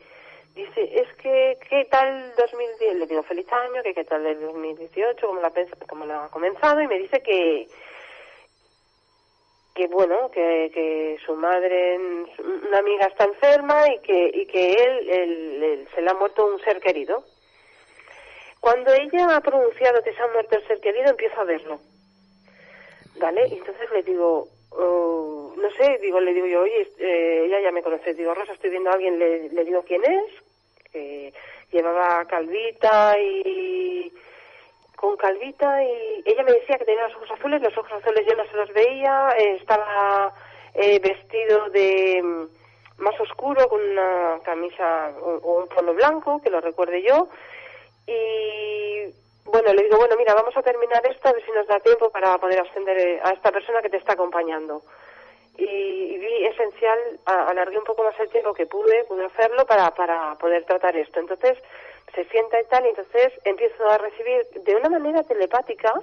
dice, 0.55 0.99
es 0.99 1.13
que, 1.15 1.57
¿qué 1.69 1.85
tal 1.85 2.33
2010? 2.37 2.95
Le 2.95 3.07
digo, 3.07 3.23
feliz 3.23 3.51
año, 3.51 3.83
que 3.83 3.93
qué 3.93 4.03
tal 4.03 4.25
el 4.25 4.39
2018, 4.39 5.27
como 5.27 5.41
la, 5.41 5.51
como 5.87 6.05
la 6.05 6.25
ha 6.25 6.29
comenzado, 6.29 6.81
y 6.81 6.87
me 6.87 6.99
dice 6.99 7.21
que, 7.21 7.67
que 9.75 9.87
bueno, 9.87 10.29
que, 10.31 10.71
que 10.73 11.17
su 11.25 11.35
madre, 11.35 11.97
una 11.97 12.79
amiga 12.79 13.05
está 13.05 13.25
enferma 13.25 13.87
y 13.93 13.99
que, 13.99 14.31
y 14.33 14.45
que 14.45 14.73
él, 14.73 15.87
se 15.95 16.01
le 16.01 16.09
ha 16.09 16.13
muerto 16.15 16.45
un 16.45 16.59
ser 16.61 16.79
querido. 16.79 17.23
Cuando 18.59 18.93
ella 18.93 19.37
ha 19.37 19.41
pronunciado 19.41 20.03
que 20.03 20.13
se 20.13 20.21
ha 20.21 20.27
muerto 20.27 20.57
el 20.57 20.67
ser 20.67 20.81
querido, 20.81 21.09
empiezo 21.11 21.39
a 21.39 21.45
verlo. 21.45 21.79
¿Vale? 23.19 23.45
Entonces 23.45 23.89
le 23.91 24.03
digo, 24.03 24.49
No 24.77 25.69
sé, 25.77 25.97
digo, 25.99 26.19
le 26.19 26.33
digo 26.33 26.47
yo, 26.47 26.61
oye, 26.61 26.89
eh, 26.99 27.43
ella 27.45 27.59
ya 27.61 27.71
me 27.71 27.83
conoce, 27.83 28.13
digo, 28.13 28.33
Rosa, 28.33 28.53
estoy 28.53 28.69
viendo 28.69 28.89
a 28.89 28.93
alguien, 28.93 29.19
le, 29.19 29.65
digo 29.65 29.83
quién 29.83 30.03
es, 30.03 30.91
que 30.91 31.33
llevaba 31.71 32.25
calvita 32.25 33.17
y 33.19 34.11
con 34.95 35.15
calvita 35.15 35.81
y 35.83 36.23
ella 36.25 36.43
me 36.43 36.51
decía 36.51 36.77
que 36.77 36.85
tenía 36.85 37.07
los 37.07 37.15
ojos 37.15 37.31
azules, 37.31 37.61
los 37.61 37.77
ojos 37.77 37.91
azules 37.93 38.25
yo 38.27 38.35
no 38.35 38.45
se 38.49 38.57
los 38.57 38.73
veía, 38.73 39.29
eh, 39.37 39.55
estaba 39.55 40.33
eh, 40.73 40.99
vestido 40.99 41.69
de 41.69 42.21
mm, 42.21 43.01
más 43.01 43.19
oscuro 43.21 43.69
con 43.69 43.81
una 43.81 44.39
camisa 44.43 45.13
o, 45.21 45.61
un 45.61 45.69
polo 45.69 45.93
blanco, 45.93 46.41
que 46.41 46.49
lo 46.49 46.59
recuerde 46.59 47.01
yo, 47.01 47.29
y 48.07 49.13
bueno, 49.51 49.73
le 49.73 49.83
digo, 49.83 49.97
bueno, 49.97 50.15
mira, 50.17 50.33
vamos 50.33 50.55
a 50.55 50.61
terminar 50.61 51.05
esto, 51.05 51.29
a 51.29 51.33
ver 51.33 51.45
si 51.45 51.51
nos 51.51 51.67
da 51.67 51.79
tiempo 51.79 52.09
para 52.09 52.37
poder 52.37 52.59
ascender 52.59 52.97
eh, 52.97 53.19
a 53.23 53.31
esta 53.31 53.51
persona 53.51 53.81
que 53.81 53.89
te 53.89 53.97
está 53.97 54.13
acompañando. 54.13 54.81
Y, 55.57 56.17
vi 56.17 56.45
esencial, 56.45 56.99
alargué 57.25 57.77
un 57.77 57.83
poco 57.83 58.03
más 58.03 58.17
el 58.19 58.29
tiempo 58.29 58.53
que 58.53 58.65
pude, 58.65 59.03
pude 59.05 59.25
hacerlo 59.25 59.65
para, 59.65 59.91
para 59.91 60.35
poder 60.35 60.63
tratar 60.63 60.95
esto. 60.95 61.19
Entonces, 61.19 61.57
se 62.15 62.25
sienta 62.25 62.61
y 62.61 62.65
tal, 62.65 62.85
y 62.85 62.89
entonces 62.89 63.33
empiezo 63.43 63.89
a 63.89 63.97
recibir 63.97 64.47
de 64.63 64.75
una 64.75 64.89
manera 64.89 65.23
telepática, 65.23 65.93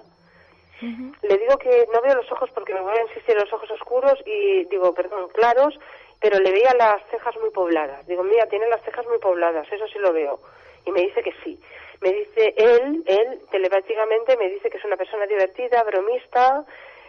le 0.82 1.38
digo 1.38 1.56
que 1.56 1.88
no 1.90 2.02
veo 2.02 2.16
los 2.16 2.30
ojos 2.30 2.50
porque 2.50 2.74
me 2.74 2.82
voy 2.82 2.98
a 2.98 3.02
insistir 3.02 3.34
en 3.34 3.44
los 3.44 3.52
ojos 3.52 3.70
oscuros 3.70 4.18
y 4.26 4.66
digo, 4.66 4.92
perdón, 4.92 5.28
claros, 5.30 5.78
pero 6.20 6.38
le 6.38 6.52
veía 6.52 6.74
las 6.74 7.02
cejas 7.10 7.34
muy 7.40 7.48
pobladas. 7.48 8.06
Digo, 8.06 8.22
mira, 8.22 8.46
tiene 8.46 8.68
las 8.68 8.82
cejas 8.82 9.06
muy 9.06 9.18
pobladas, 9.18 9.66
eso 9.72 9.86
sí 9.88 9.98
lo 9.98 10.12
veo 10.12 10.38
y 10.86 10.92
me 10.92 11.02
dice 11.02 11.22
que 11.22 11.34
sí. 11.44 11.58
Me 12.00 12.12
dice 12.12 12.54
él, 12.56 13.02
él 13.06 13.40
telepáticamente 13.50 14.36
me 14.36 14.50
dice 14.50 14.68
que 14.70 14.78
es 14.78 14.84
una 14.84 14.96
persona 14.96 15.26
divertida, 15.26 15.82
bromista, 15.84 16.64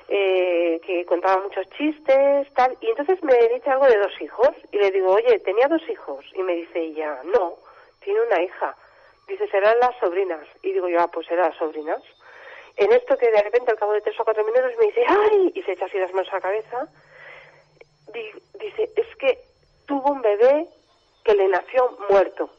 eh, 0.08 0.80
que 0.86 1.06
contaba 1.06 1.44
muchos 1.44 1.70
chistes, 1.72 2.48
tal. 2.54 2.78
Y 2.80 2.88
entonces 2.90 3.22
me 3.24 3.36
dice 3.50 3.70
algo 3.70 3.88
de 3.88 3.98
dos 3.98 4.22
hijos 4.22 4.50
y 4.72 4.78
le 4.78 4.92
digo, 4.92 5.12
oye, 5.12 5.40
tenía 5.40 5.68
dos 5.68 5.82
hijos. 5.90 6.26
Y 6.34 6.44
me 6.44 6.54
dice 6.56 6.80
ella, 6.80 7.22
no, 7.26 7.56
tiene 8.00 8.22
una 8.22 8.42
hija. 8.42 8.76
Dice, 9.28 9.48
serán 9.50 9.78
las 9.80 9.98
sobrinas. 10.00 10.48
Y 10.64 10.72
digo 10.72 10.88
yo, 10.88 11.02
ah, 11.02 11.10
pues 11.12 11.28
serán 11.28 11.50
las 11.50 11.58
sobrinas. 11.58 12.02
En 12.78 12.92
esto 12.94 13.18
que 13.18 13.30
de 13.30 13.42
repente 13.42 13.72
al 13.72 13.78
cabo 13.78 13.94
de 13.94 14.02
tres 14.02 14.18
o 14.20 14.24
cuatro 14.24 14.46
minutos 14.46 14.72
me 14.80 14.86
dice, 14.86 15.04
¡ay! 15.08 15.52
Y 15.56 15.64
se 15.64 15.74
echa 15.74 15.86
así 15.86 15.98
las 15.98 16.14
manos 16.14 16.32
a 16.32 16.36
la 16.36 16.42
cabeza. 16.42 16.88
dice, 18.14 18.92
es 18.96 19.16
que 19.18 19.40
tuvo 19.86 20.12
un 20.12 20.22
bebé 20.22 20.68
que 21.26 21.34
le 21.34 21.48
nació 21.50 21.98
muerto. 22.10 22.50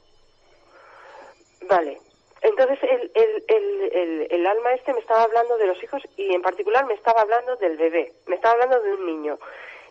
Vale. 1.62 2.07
Entonces 2.48 2.78
el, 2.82 3.12
el, 3.14 3.44
el, 3.92 4.26
el, 4.30 4.46
alma 4.46 4.72
este 4.72 4.94
me 4.94 5.00
estaba 5.00 5.24
hablando 5.24 5.58
de 5.58 5.66
los 5.66 5.82
hijos 5.82 6.02
y 6.16 6.34
en 6.34 6.40
particular 6.40 6.86
me 6.86 6.94
estaba 6.94 7.20
hablando 7.20 7.56
del 7.56 7.76
bebé. 7.76 8.12
Me 8.26 8.36
estaba 8.36 8.54
hablando 8.54 8.80
de 8.80 8.94
un 8.94 9.06
niño. 9.06 9.38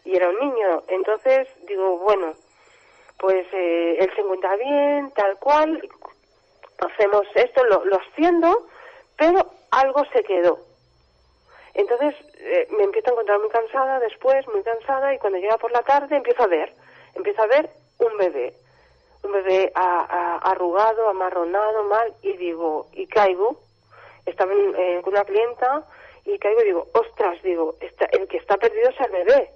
Y 0.04 0.16
era 0.16 0.30
un 0.30 0.40
niño. 0.40 0.84
Entonces 0.88 1.48
digo, 1.68 2.00
bueno, 2.00 2.34
pues 3.20 3.46
eh, 3.54 3.98
él 4.00 4.12
se 4.16 4.22
encuentra 4.22 4.56
bien, 4.56 5.12
tal 5.12 5.38
cual. 5.38 5.88
Hacemos 6.80 7.26
esto, 7.36 7.64
lo, 7.66 7.86
lo 7.86 8.00
pero 9.18 9.46
algo 9.72 10.06
se 10.14 10.24
quedó. 10.24 10.60
Entonces 11.74 12.16
eh, 12.40 12.68
me 12.72 12.84
empiezo 12.84 13.10
a 13.10 13.14
encontrar 13.14 13.40
muy 13.40 13.50
cansada 13.50 14.00
después, 14.00 14.48
muy 14.48 14.64
cansada, 14.64 15.14
y 15.14 15.20
cuando 15.20 15.40
llega 15.40 15.58
por 15.58 15.72
la 15.72 15.84
tarde 15.84 16.18
empiezo 16.18 16.44
a 16.44 16.48
ver, 16.48 16.74
empiezo 17.16 17.42
a 17.42 17.48
ver 17.48 17.70
un 18.00 18.18
bebé, 18.18 18.54
un 19.24 19.32
bebé 19.32 19.72
arrugado, 19.76 21.10
amarronado, 21.10 21.84
mal, 21.86 22.14
y 22.22 22.34
digo, 22.38 22.88
y 22.94 23.08
caigo, 23.08 23.60
estaba 24.26 24.54
con 25.04 25.14
una 25.14 25.26
clienta, 25.26 25.86
y 26.26 26.38
caigo 26.40 26.62
y 26.62 26.66
digo, 26.66 26.88
ostras, 26.94 27.42
digo, 27.44 27.76
el 28.12 28.28
que 28.28 28.38
está 28.38 28.58
perdido 28.58 28.90
es 28.90 29.00
el 29.00 29.12
bebé. 29.12 29.50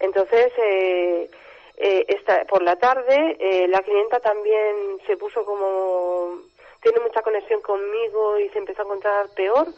Entonces, 0.00 0.52
eh, 0.58 1.30
eh, 1.76 2.04
esta, 2.08 2.44
por 2.44 2.62
la 2.62 2.76
tarde, 2.76 3.36
eh, 3.38 3.68
la 3.68 3.80
clienta 3.80 4.20
también 4.20 4.98
se 5.06 5.16
puso 5.16 5.44
como 5.44 6.38
tiene 6.82 7.00
mucha 7.00 7.22
conexión 7.22 7.60
conmigo 7.60 8.38
y 8.38 8.48
se 8.50 8.58
empezó 8.58 8.82
a 8.82 8.84
encontrar 8.86 9.28
peor. 9.34 9.68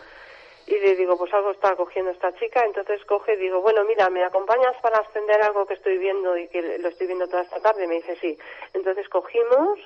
Y 0.67 0.79
le 0.79 0.97
digo, 0.97 1.17
pues 1.17 1.33
algo 1.35 1.51
está 1.51 1.75
cogiendo 1.77 2.11
esta 2.11 2.35
chica. 2.35 2.65
Entonces 2.65 3.05
coge 3.05 3.35
y 3.35 3.39
digo, 3.39 3.61
bueno, 3.61 3.85
mira, 3.85 4.09
¿me 4.11 4.25
acompañas 4.25 4.75
para 4.83 4.99
ascender 4.99 5.43
algo 5.43 5.67
que 5.67 5.75
estoy 5.75 5.99
viendo 5.99 6.37
y 6.37 6.49
que 6.49 6.79
lo 6.79 6.89
estoy 6.89 7.07
viendo 7.07 7.27
toda 7.29 7.43
esta 7.43 7.61
tarde? 7.61 7.87
Me 7.87 7.97
dice, 7.97 8.17
sí. 8.21 8.39
Entonces 8.75 9.09
cogimos 9.09 9.79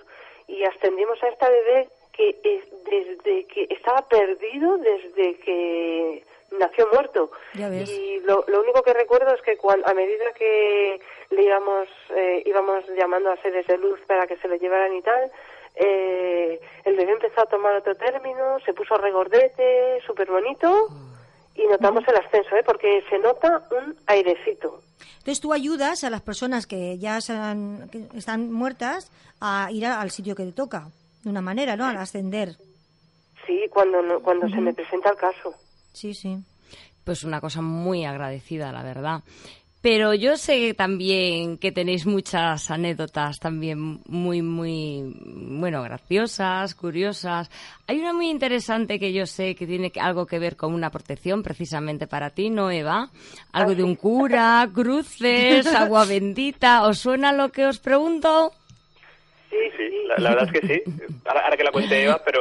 y 0.47 0.64
ascendimos 0.64 1.22
a 1.22 1.29
esta 1.29 1.49
bebé 1.49 1.89
que 2.12 2.62
desde 2.91 3.45
que 3.47 3.66
estaba 3.70 4.03
perdido 4.09 4.79
desde 4.79 5.39
que 5.39 6.24
nació 6.53 6.89
muerto. 6.93 7.31
Y 7.55 8.20
lo, 8.20 8.45
lo, 8.47 8.61
único 8.62 8.83
que 8.83 8.93
recuerdo 8.93 9.35
es 9.35 9.43
que 9.43 9.57
cuando, 9.57 9.87
a 9.87 9.95
medida 9.95 10.33
que 10.33 11.01
le 11.31 11.43
íbamos, 11.43 11.89
eh, 12.14 12.43
íbamos 12.47 12.85
llamando 12.97 13.31
a 13.31 13.37
seres 13.39 13.66
de 13.66 13.79
luz 13.79 14.01
para 14.07 14.27
que 14.27 14.37
se 14.37 14.49
lo 14.49 14.57
llevaran 14.57 14.95
y 14.95 15.03
tal, 15.03 15.31
eh, 15.77 16.61
el 16.85 16.97
bebé 16.97 17.12
empezó 17.12 17.43
a 17.43 17.47
tomar 17.47 17.74
otro 17.74 17.95
término, 17.95 18.59
se 18.64 18.72
puso 18.72 18.97
regordete, 18.97 20.01
súper 20.07 20.31
bonito, 20.31 20.89
y 21.55 21.66
notamos 21.66 22.05
el 22.09 22.16
ascenso, 22.16 22.57
¿eh? 22.57 22.62
porque 22.64 23.03
se 23.11 23.18
nota 23.18 23.62
un 23.70 23.97
airecito. 24.07 24.81
Entonces 25.18 25.41
tú 25.41 25.53
ayudas 25.53 26.05
a 26.05 26.11
las 26.11 26.22
personas 26.22 26.66
que 26.66 26.99
ya 26.99 27.18
están 27.18 28.53
muertas 28.53 29.11
a 29.41 29.68
ir 29.70 29.87
al 29.87 30.11
sitio 30.11 30.35
que 30.35 30.45
le 30.45 30.53
toca, 30.53 30.89
de 31.22 31.31
una 31.31 31.43
manera, 31.43 31.77
¿no? 31.77 31.85
Al 31.85 31.97
ascender. 31.97 32.57
Sí, 33.47 33.64
cuando, 33.70 34.20
cuando 34.22 34.49
se 34.49 34.61
me 34.61 34.72
presenta 34.72 35.11
el 35.11 35.16
caso. 35.16 35.55
Sí, 35.93 36.14
sí. 36.14 36.39
Pues 37.05 37.22
una 37.22 37.41
cosa 37.41 37.61
muy 37.61 38.05
agradecida, 38.05 38.72
la 38.72 38.83
verdad. 38.83 39.22
Pero 39.89 40.14
yo 40.14 40.37
sé 40.37 40.74
también 40.74 41.59
que 41.59 41.70
tenéis 41.70 42.07
muchas 42.07 42.72
anécdotas 42.72 43.39
también 43.39 44.01
muy, 44.05 44.43
muy, 44.43 45.14
bueno, 45.22 45.80
graciosas, 45.84 46.74
curiosas. 46.74 47.49
Hay 47.87 48.01
una 48.01 48.12
muy 48.12 48.28
interesante 48.28 48.99
que 48.99 49.12
yo 49.12 49.26
sé 49.26 49.55
que 49.55 49.64
tiene 49.64 49.93
algo 50.01 50.26
que 50.26 50.41
ver 50.41 50.57
con 50.57 50.74
una 50.74 50.91
protección 50.91 51.45
precisamente 51.45 52.09
para 52.09 52.30
ti, 52.30 52.51
¿no, 52.51 52.68
Eva? 52.68 53.11
Algo 53.53 53.76
de 53.76 53.84
un 53.84 53.95
cura, 53.95 54.68
cruces, 54.74 55.72
agua 55.72 56.05
bendita. 56.05 56.82
¿Os 56.82 56.99
suena 56.99 57.32
lo 57.32 57.53
que 57.53 57.66
os 57.66 57.78
pregunto? 57.78 58.51
Sí, 59.51 59.57
sí, 59.76 59.84
la, 60.18 60.30
verdad 60.30 60.49
es 60.53 60.61
que 60.61 60.66
sí. 60.66 60.82
Ahora, 61.26 61.57
que 61.57 61.62
la 61.62 61.70
cuente 61.70 62.03
Eva, 62.03 62.20
pero 62.24 62.41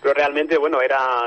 pero 0.00 0.14
realmente, 0.14 0.58
bueno, 0.58 0.80
era, 0.80 1.24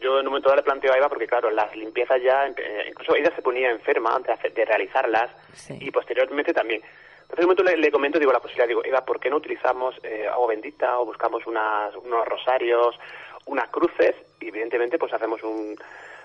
yo 0.00 0.20
en 0.20 0.26
un 0.26 0.32
momento 0.32 0.48
dado 0.48 0.56
le 0.56 0.62
planteo 0.62 0.92
a 0.92 0.96
Eva, 0.96 1.08
porque 1.08 1.26
claro, 1.26 1.50
las 1.50 1.74
limpiezas 1.76 2.22
ya, 2.22 2.46
eh, 2.46 2.86
incluso 2.88 3.14
ella 3.16 3.34
se 3.34 3.42
ponía 3.42 3.70
enferma 3.70 4.14
antes 4.14 4.54
de 4.54 4.64
realizarlas 4.64 5.30
y 5.80 5.90
posteriormente 5.90 6.52
también. 6.52 6.80
Entonces 7.22 7.38
en 7.38 7.44
un 7.44 7.56
momento 7.56 7.64
le, 7.64 7.90
comento, 7.90 8.18
digo, 8.18 8.32
la 8.32 8.40
posibilidad, 8.40 8.68
digo, 8.68 8.84
Eva, 8.84 9.04
¿por 9.04 9.18
qué 9.18 9.30
no 9.30 9.36
utilizamos 9.36 9.96
eh, 10.04 10.28
agua 10.28 10.48
bendita 10.48 10.98
o 10.98 11.06
buscamos 11.06 11.46
unas, 11.46 11.94
unos 11.96 12.26
rosarios, 12.26 12.98
unas 13.46 13.68
cruces? 13.68 14.14
Y 14.40 14.48
evidentemente 14.48 14.98
pues 14.98 15.12
hacemos 15.12 15.42
un, 15.42 15.76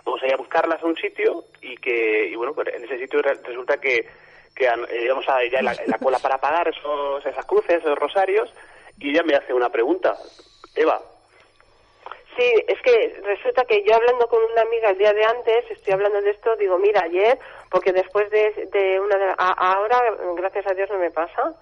vamos 0.06 0.22
a 0.22 0.28
ir 0.28 0.34
a 0.34 0.38
buscarlas 0.38 0.84
a 0.84 0.86
un 0.86 0.96
sitio 0.96 1.46
y 1.62 1.78
que, 1.78 2.28
y 2.28 2.36
bueno, 2.36 2.54
pues 2.54 2.68
en 2.68 2.84
ese 2.84 3.00
sitio 3.00 3.22
resulta 3.22 3.80
que, 3.80 4.08
que 4.56 4.66
eh, 4.66 5.06
íbamos 5.06 5.28
a 5.28 5.42
en 5.44 5.66
la, 5.66 5.74
en 5.74 5.90
la 5.90 5.98
cola 5.98 6.20
para 6.20 6.38
pagar 6.38 6.68
esos, 6.68 7.26
esas 7.26 7.46
cruces, 7.46 7.78
esos 7.78 7.98
rosarios, 7.98 8.54
y 9.00 9.12
ella 9.12 9.24
me 9.24 9.36
hace 9.36 9.54
una 9.54 9.70
pregunta, 9.70 10.16
Eva, 10.76 11.02
Sí, 12.40 12.54
es 12.70 12.82
que 12.82 13.22
resulta 13.22 13.66
que 13.66 13.84
yo 13.84 13.94
hablando 13.94 14.26
con 14.30 14.40
una 14.42 14.62
amiga 14.62 14.92
el 14.92 14.98
día 14.98 15.12
de 15.12 15.26
antes, 15.26 15.70
estoy 15.72 15.92
hablando 15.92 16.22
de 16.22 16.30
esto, 16.30 16.56
digo, 16.56 16.78
mira, 16.78 17.02
ayer, 17.02 17.38
porque 17.70 17.92
después 17.92 18.30
de, 18.32 18.98
una 19.02 19.18
de, 19.18 19.36
ahora, 19.38 20.00
gracias 20.38 20.66
a 20.68 20.74
Dios 20.74 20.90
no 20.90 21.00
me 21.00 21.12
pasa, 21.12 21.54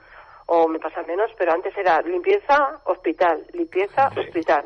o 0.45 0.67
me 0.67 0.77
pasa 0.77 1.01
menos, 1.01 1.31
pero 1.35 1.51
antes 1.53 1.75
era 1.75 1.99
limpieza, 2.03 2.79
hospital, 2.83 3.43
limpieza, 3.53 4.11
hospital. 4.15 4.65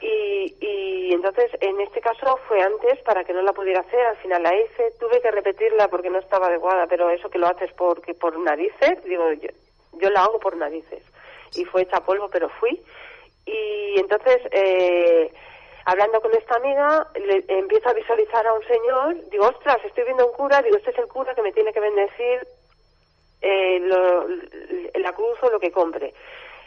Y, 0.00 0.56
y 0.60 1.14
entonces, 1.14 1.52
en 1.60 1.80
este 1.82 2.00
caso 2.00 2.40
fue 2.48 2.60
antes 2.60 2.98
para 3.04 3.22
que 3.22 3.32
no 3.32 3.42
la 3.42 3.52
pudiera 3.52 3.78
hacer, 3.78 4.04
al 4.04 4.16
final 4.16 4.42
la 4.42 4.56
hice, 4.56 4.92
tuve 4.98 5.22
que 5.22 5.30
repetirla 5.30 5.86
porque 5.86 6.10
no 6.10 6.18
estaba 6.18 6.48
adecuada, 6.48 6.88
pero 6.88 7.10
eso 7.10 7.30
que 7.30 7.38
lo 7.38 7.46
haces 7.46 7.72
porque 7.74 8.12
por 8.14 8.36
narices, 8.40 9.04
digo, 9.04 9.32
yo, 9.34 9.50
yo 10.00 10.10
la 10.10 10.24
hago 10.24 10.40
por 10.40 10.56
narices. 10.56 11.04
Y 11.54 11.64
fue 11.64 11.82
hecha 11.82 12.00
polvo, 12.00 12.28
pero 12.28 12.48
fui 12.48 12.82
y 13.46 13.98
entonces, 13.98 14.40
eh, 14.52 15.32
hablando 15.84 16.20
con 16.20 16.32
esta 16.34 16.56
amiga, 16.56 17.06
le, 17.14 17.44
empiezo 17.48 17.88
a 17.88 17.94
visualizar 17.94 18.46
a 18.46 18.52
un 18.52 18.64
señor, 18.66 19.30
digo, 19.30 19.46
ostras, 19.46 19.78
estoy 19.84 20.04
viendo 20.04 20.26
un 20.26 20.32
cura, 20.32 20.62
digo, 20.62 20.76
este 20.76 20.90
es 20.90 20.98
el 20.98 21.08
cura 21.08 21.34
que 21.34 21.42
me 21.42 21.52
tiene 21.52 21.72
que 21.72 21.80
bendecir 21.80 22.46
eh, 23.40 23.80
la 24.94 25.12
cruz 25.12 25.38
o 25.42 25.50
lo 25.50 25.58
que 25.58 25.72
compre. 25.72 26.14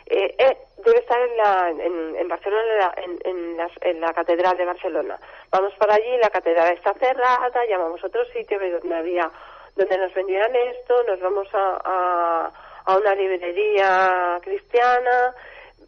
Eh, 0.08 0.36
eh, 0.38 0.58
debe 0.86 1.00
estar 1.00 1.20
en, 1.20 1.38
la, 1.38 1.70
en, 1.70 2.28
Barcelona, 2.28 2.94
en, 3.24 3.58
la, 3.58 3.70
en, 3.82 4.02
la, 4.02 4.14
catedral 4.14 4.56
de 4.56 4.66
Barcelona. 4.66 5.18
Vamos 5.50 5.74
para 5.80 5.96
allí, 5.96 6.18
la 6.22 6.30
catedral 6.30 6.74
está 6.74 6.94
cerrada, 6.94 7.66
llamamos 7.68 8.04
a 8.04 8.08
otro 8.08 8.24
sitio 8.26 8.60
donde 8.60 8.96
había, 8.96 9.32
donde 9.76 9.98
nos 9.98 10.14
vendieran 10.14 10.56
esto, 10.56 11.04
nos 11.06 11.20
vamos 11.20 11.48
a, 11.54 12.52
a 12.86 12.98
una 12.98 13.16
librería 13.16 14.40
cristiana, 14.44 15.34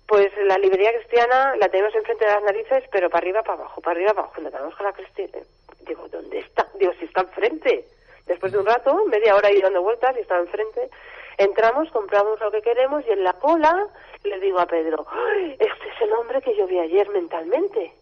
pues 0.07 0.31
la 0.45 0.57
librería 0.57 0.93
cristiana 0.93 1.55
la 1.57 1.67
tenemos 1.69 1.93
enfrente 1.93 2.25
de 2.25 2.31
las 2.31 2.43
narices, 2.43 2.83
pero 2.91 3.09
para 3.09 3.23
arriba, 3.23 3.43
para 3.43 3.59
abajo, 3.59 3.81
para 3.81 3.95
arriba, 3.95 4.11
para 4.11 4.21
abajo. 4.21 4.33
Cuando 4.35 4.51
tenemos 4.51 4.75
con 4.75 4.85
la 4.85 4.93
cristiana, 4.93 5.45
digo, 5.85 6.07
¿dónde 6.09 6.39
está? 6.39 6.67
Digo, 6.79 6.93
si 6.99 7.05
está 7.05 7.21
enfrente. 7.21 7.85
Después 8.25 8.51
de 8.51 8.57
un 8.57 8.65
rato, 8.65 9.05
media 9.05 9.35
hora 9.35 9.49
ahí 9.49 9.61
dando 9.61 9.81
vueltas 9.81 10.15
y 10.17 10.21
está 10.21 10.37
enfrente, 10.37 10.89
entramos, 11.37 11.89
compramos 11.91 12.39
lo 12.39 12.51
que 12.51 12.61
queremos 12.61 13.03
y 13.07 13.11
en 13.11 13.23
la 13.23 13.33
cola 13.33 13.87
le 14.23 14.39
digo 14.39 14.59
a 14.59 14.65
Pedro, 14.65 15.05
este 15.51 15.63
es 15.65 16.01
el 16.01 16.11
hombre 16.13 16.41
que 16.41 16.55
yo 16.57 16.67
vi 16.67 16.79
ayer 16.79 17.07
mentalmente. 17.09 17.93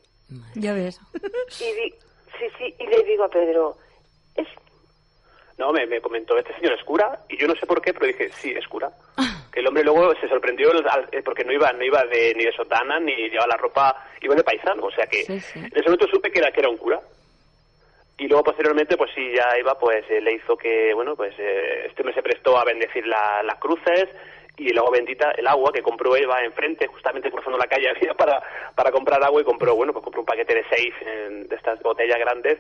Ya 0.56 0.74
ves. 0.74 1.00
Y 1.14 1.94
sí, 2.40 2.48
sí, 2.58 2.76
y 2.80 2.88
le 2.88 3.04
digo 3.04 3.26
a 3.26 3.30
Pedro, 3.30 3.78
es 4.36 4.48
no, 5.58 5.72
me, 5.72 5.86
me, 5.86 6.02
comentó, 6.02 6.38
este 6.38 6.54
señor 6.56 6.74
es 6.74 6.84
cura, 6.84 7.20
y 7.30 7.38
yo 7.38 7.48
no 7.48 7.56
sé 7.56 7.66
por 7.66 7.82
qué, 7.82 7.94
pero 7.94 8.08
dije, 8.08 8.30
sí, 8.34 8.52
es 8.52 8.68
cura. 8.68 8.92
El 9.56 9.66
hombre 9.68 9.84
luego 9.84 10.14
se 10.20 10.28
sorprendió 10.28 10.70
eh, 11.12 11.22
porque 11.24 11.46
no 11.46 11.54
iba 11.54 11.72
no 11.72 11.84
iba 11.84 12.04
de, 12.06 12.34
ni 12.36 12.44
de 12.44 12.52
sotana, 12.52 13.00
ni 13.00 13.16
llevaba 13.16 13.48
la 13.48 13.58
ropa, 13.58 14.06
iba 14.22 14.36
de 14.36 14.44
paisano, 14.44 14.86
o 14.86 14.92
sea 14.92 15.08
que 15.08 15.22
en 15.22 15.38
ese 15.38 15.84
momento 15.86 16.08
supe 16.08 16.30
que 16.30 16.40
era, 16.40 16.52
que 16.52 16.60
era 16.60 16.70
un 16.70 16.78
cura. 16.78 17.00
Y 18.18 18.28
luego 18.28 18.44
posteriormente, 18.44 18.96
pues 18.96 19.12
sí, 19.14 19.34
ya 19.36 19.58
iba, 19.60 19.78
pues 19.78 20.06
eh, 20.10 20.22
le 20.22 20.34
hizo 20.34 20.56
que, 20.56 20.94
bueno, 20.94 21.16
pues 21.16 21.34
eh, 21.38 21.88
este 21.88 22.02
hombre 22.02 22.16
se 22.16 22.24
prestó 22.24 22.58
a 22.58 22.64
bendecir 22.64 23.06
las 23.08 23.60
cruces, 23.60 24.08
y 24.58 24.78
agua 24.78 24.92
bendita, 24.92 25.32
el 25.32 25.48
agua 25.48 25.72
que 25.74 25.82
compró 25.82 26.16
Eva 26.16 26.42
enfrente, 26.42 26.88
justamente 26.88 27.30
cruzando 27.30 27.58
la 27.58 27.68
calle 27.68 27.90
había 27.96 28.14
para, 28.14 28.42
para 28.74 28.92
comprar 28.92 29.22
agua 29.24 29.42
y 29.42 29.46
compró, 29.46 29.76
bueno, 29.76 29.92
pues 29.92 30.04
compró 30.04 30.22
un 30.22 30.26
paquete 30.26 30.56
de 30.56 30.66
seis 30.70 30.94
de 31.50 31.56
estas 31.56 31.82
botellas 31.82 32.20
grandes 32.20 32.58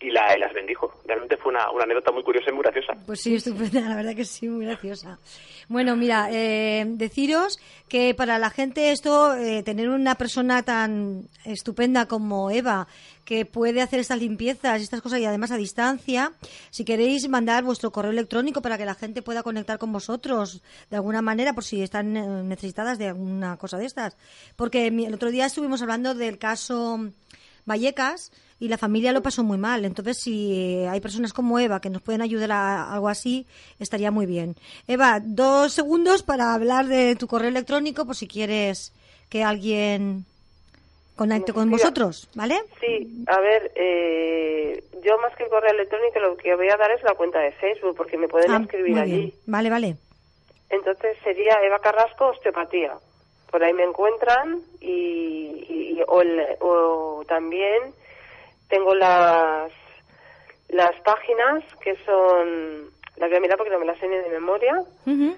y, 0.00 0.10
la, 0.10 0.36
y 0.36 0.40
las 0.40 0.52
bendijo. 0.52 0.92
Realmente 1.04 1.36
fue 1.36 1.52
una, 1.52 1.70
una 1.70 1.84
anécdota 1.84 2.12
muy 2.12 2.22
curiosa 2.22 2.50
y 2.50 2.52
muy 2.52 2.62
graciosa. 2.62 2.94
Pues 3.06 3.20
sí, 3.20 3.34
estupenda, 3.34 3.80
la 3.80 3.96
verdad 3.96 4.14
que 4.14 4.24
sí, 4.24 4.48
muy 4.48 4.66
graciosa. 4.66 5.18
Bueno, 5.68 5.96
mira, 5.96 6.28
eh, 6.30 6.84
deciros 6.86 7.58
que 7.88 8.14
para 8.14 8.38
la 8.38 8.50
gente 8.50 8.90
esto, 8.90 9.34
eh, 9.34 9.62
tener 9.62 9.88
una 9.88 10.16
persona 10.16 10.62
tan 10.62 11.28
estupenda 11.44 12.06
como 12.06 12.50
Eva, 12.50 12.88
que 13.24 13.46
puede 13.46 13.80
hacer 13.80 14.00
estas 14.00 14.18
limpiezas 14.18 14.82
estas 14.82 15.00
cosas 15.00 15.20
y 15.20 15.24
además 15.24 15.52
a 15.52 15.56
distancia, 15.56 16.32
si 16.70 16.84
queréis 16.84 17.28
mandar 17.28 17.62
vuestro 17.62 17.92
correo 17.92 18.10
electrónico 18.10 18.60
para 18.60 18.76
que 18.76 18.84
la 18.84 18.94
gente 18.94 19.22
pueda 19.22 19.42
conectar 19.42 19.78
con 19.78 19.92
vosotros 19.92 20.62
de 20.90 20.96
alguna 20.96 21.22
manera, 21.22 21.52
por 21.52 21.64
si 21.64 21.82
están 21.82 22.16
eh, 22.16 22.42
necesitadas 22.42 22.98
de 22.98 23.08
alguna 23.08 23.56
cosa 23.56 23.78
de 23.78 23.86
estas. 23.86 24.16
Porque 24.56 24.88
el 24.88 25.14
otro 25.14 25.30
día 25.30 25.46
estuvimos 25.46 25.82
hablando 25.82 26.14
del 26.14 26.38
caso 26.38 26.98
Vallecas 27.64 28.32
y 28.62 28.68
la 28.68 28.78
familia 28.78 29.12
lo 29.12 29.22
pasó 29.22 29.42
muy 29.42 29.58
mal. 29.58 29.84
Entonces, 29.84 30.18
si 30.22 30.84
hay 30.88 31.00
personas 31.00 31.32
como 31.32 31.58
Eva 31.58 31.80
que 31.80 31.90
nos 31.90 32.00
pueden 32.02 32.22
ayudar 32.22 32.52
a 32.52 32.92
algo 32.92 33.08
así, 33.08 33.46
estaría 33.80 34.10
muy 34.12 34.24
bien. 34.26 34.54
Eva, 34.86 35.18
dos 35.20 35.72
segundos 35.72 36.22
para 36.22 36.54
hablar 36.54 36.86
de 36.86 37.16
tu 37.16 37.26
correo 37.26 37.48
electrónico 37.48 38.06
por 38.06 38.14
si 38.14 38.28
quieres 38.28 38.92
que 39.28 39.42
alguien 39.42 40.24
conecte 41.16 41.52
con 41.52 41.70
vosotros, 41.70 42.28
¿vale? 42.34 42.56
Sí, 42.80 43.24
a 43.26 43.40
ver, 43.40 43.72
eh, 43.74 44.82
yo 45.04 45.18
más 45.18 45.34
que 45.36 45.44
el 45.44 45.50
correo 45.50 45.72
electrónico 45.72 46.20
lo 46.20 46.36
que 46.36 46.54
voy 46.54 46.68
a 46.68 46.76
dar 46.76 46.90
es 46.92 47.02
la 47.02 47.14
cuenta 47.14 47.38
de 47.40 47.52
Facebook, 47.52 47.96
porque 47.96 48.16
me 48.16 48.28
pueden 48.28 48.50
Ah, 48.52 48.60
escribir 48.62 48.92
muy 48.92 49.00
allí. 49.00 49.34
Vale, 49.46 49.70
vale. 49.70 49.96
Entonces 50.70 51.16
sería 51.24 51.54
Eva 51.64 51.80
Carrasco 51.80 52.28
Osteopatía. 52.28 52.94
Por 53.50 53.62
ahí 53.62 53.72
me 53.74 53.84
encuentran 53.84 54.60
y, 54.80 54.86
y- 55.68 55.98
y- 55.98 56.02
o, 56.08 56.22
el- 56.22 56.46
o 56.60 57.22
también 57.28 57.92
tengo 58.72 58.94
las 58.94 59.70
las 60.70 60.92
páginas 61.04 61.62
que 61.84 61.94
son 62.06 62.90
las 63.16 63.28
voy 63.28 63.36
a 63.36 63.40
mirar 63.40 63.58
porque 63.58 63.70
no 63.72 63.78
me 63.78 63.84
las 63.86 63.98
sé 63.98 64.08
ni 64.08 64.16
de 64.16 64.30
memoria. 64.30 64.74
Ujú. 65.06 65.36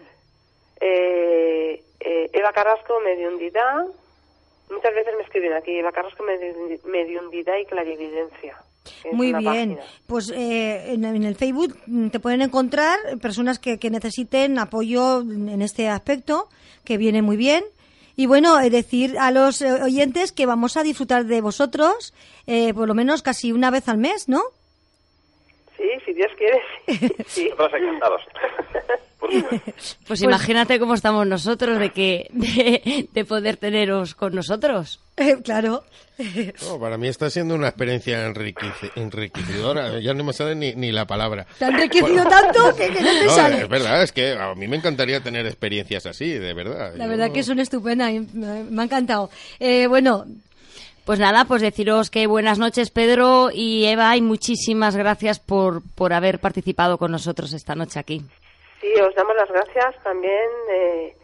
Eh, 0.81 1.83
eh, 2.01 2.31
Eva 2.33 2.53
Carrasco 2.53 2.95
Mediundidad. 3.05 3.85
Muchas 4.71 4.95
veces 4.95 5.15
me 5.17 5.23
escriben 5.25 5.53
aquí 5.53 5.73
Eva 5.79 5.93
Carrasco 5.93 6.25
Mediundi- 6.25 6.83
Mediundidad 6.85 7.57
y 7.59 7.65
Clarividencia. 7.67 8.57
Muy 9.13 9.33
bien. 9.33 9.77
página. 9.77 9.83
Pues 10.07 10.31
eh, 10.31 10.93
en, 10.93 11.05
en 11.05 11.25
el 11.25 11.35
Facebook 11.37 11.75
te 12.13 12.21
pueden 12.21 12.43
encontrar 12.43 12.99
personas 13.21 13.59
que, 13.59 13.79
que 13.79 13.91
necesiten 13.91 14.59
apoyo 14.59 15.21
en 15.21 15.63
este 15.63 15.89
aspecto, 15.89 16.49
que 16.85 16.97
viene 16.97 17.23
muy 17.23 17.37
bien. 17.37 17.65
Y 18.17 18.27
bueno, 18.27 18.61
eh, 18.61 18.71
decir 18.71 19.19
a 19.19 19.31
los 19.31 19.61
eh, 19.61 19.73
oyentes 19.83 20.33
que 20.33 20.47
vamos 20.47 20.77
a 20.77 20.83
disfrutar 20.83 21.25
de 21.25 21.41
vosotros 21.41 22.15
eh, 22.47 22.75
por 22.75 22.89
lo 22.89 22.95
menos 22.95 23.23
casi 23.23 23.53
una 23.53 23.71
vez 23.71 23.89
al 23.89 23.99
mes, 23.99 24.29
¿no? 24.29 24.43
Sí, 25.85 25.91
si 26.07 26.13
Dios 26.15 26.31
quiere. 26.39 26.61
sí. 26.87 27.15
sí. 27.27 27.49
Nosotros 27.51 27.81
encantados. 27.83 28.21
Supuesto. 29.25 29.73
Pues, 30.07 30.23
imagínate 30.23 30.79
cómo 30.79 30.95
estamos 30.95 31.27
nosotros 31.27 31.79
de 31.79 31.91
que 31.91 32.29
de, 32.31 33.09
de 33.11 33.25
poder 33.25 33.57
teneros 33.57 34.15
con 34.15 34.35
nosotros. 34.35 35.01
Eh, 35.17 35.37
claro. 35.43 35.83
No, 36.69 36.79
para 36.81 36.99
mí 36.99 37.09
está 37.09 37.31
siendo 37.31 37.55
una 37.55 37.69
experiencia 37.69 38.27
enriquece- 38.29 38.93
enriquecedora. 38.97 39.99
Ya 40.01 40.13
no 40.13 40.25
me 40.25 40.33
sale 40.35 40.55
ni, 40.55 40.75
ni 40.75 40.93
la 40.93 41.07
palabra. 41.07 41.47
Te 41.59 41.65
ha 41.65 41.69
enriquecido 41.69 42.25
tanto 42.29 42.77
que, 42.77 42.89
que 42.93 43.01
no 43.01 43.11
te 43.11 43.25
No, 43.25 43.31
sale. 43.35 43.63
es 43.63 43.69
verdad, 43.69 44.03
es 44.03 44.13
que 44.13 44.33
a 44.33 44.55
mí 44.55 44.69
me 44.69 44.77
encantaría 44.77 45.21
tener 45.23 45.47
experiencias 45.47 46.05
así, 46.07 46.31
de 46.31 46.53
verdad. 46.53 46.93
La 46.97 47.05
Yo- 47.05 47.11
verdad 47.11 47.33
que 47.33 47.43
son 47.43 47.59
estupendas, 47.61 48.11
y 48.13 48.21
me 48.21 48.65
me 48.65 48.83
ha 48.83 48.85
encantado. 48.85 49.31
Eh, 49.59 49.87
bueno, 49.87 50.27
Pues 51.07 51.21
nada, 51.21 51.45
pues 51.47 51.61
deciros 51.61 52.11
que 52.11 52.27
buenas 52.27 52.59
noches 52.59 52.91
Pedro 52.91 53.51
y 53.53 53.85
Eva 53.85 54.17
y 54.17 54.23
muchísimas 54.23 54.97
gracias 54.97 55.39
por, 55.39 55.83
por 55.95 56.15
haber 56.15 56.39
participado 56.39 56.97
con 56.97 57.13
nosotros 57.13 57.53
esta 57.53 57.75
noche 57.75 58.01
aquí. 58.01 58.23
Sí, 58.81 58.89
os 59.01 59.15
damos 59.15 59.37
las 59.37 59.51
gracias 59.51 60.03
también 60.03 60.49
eh, 60.71 61.15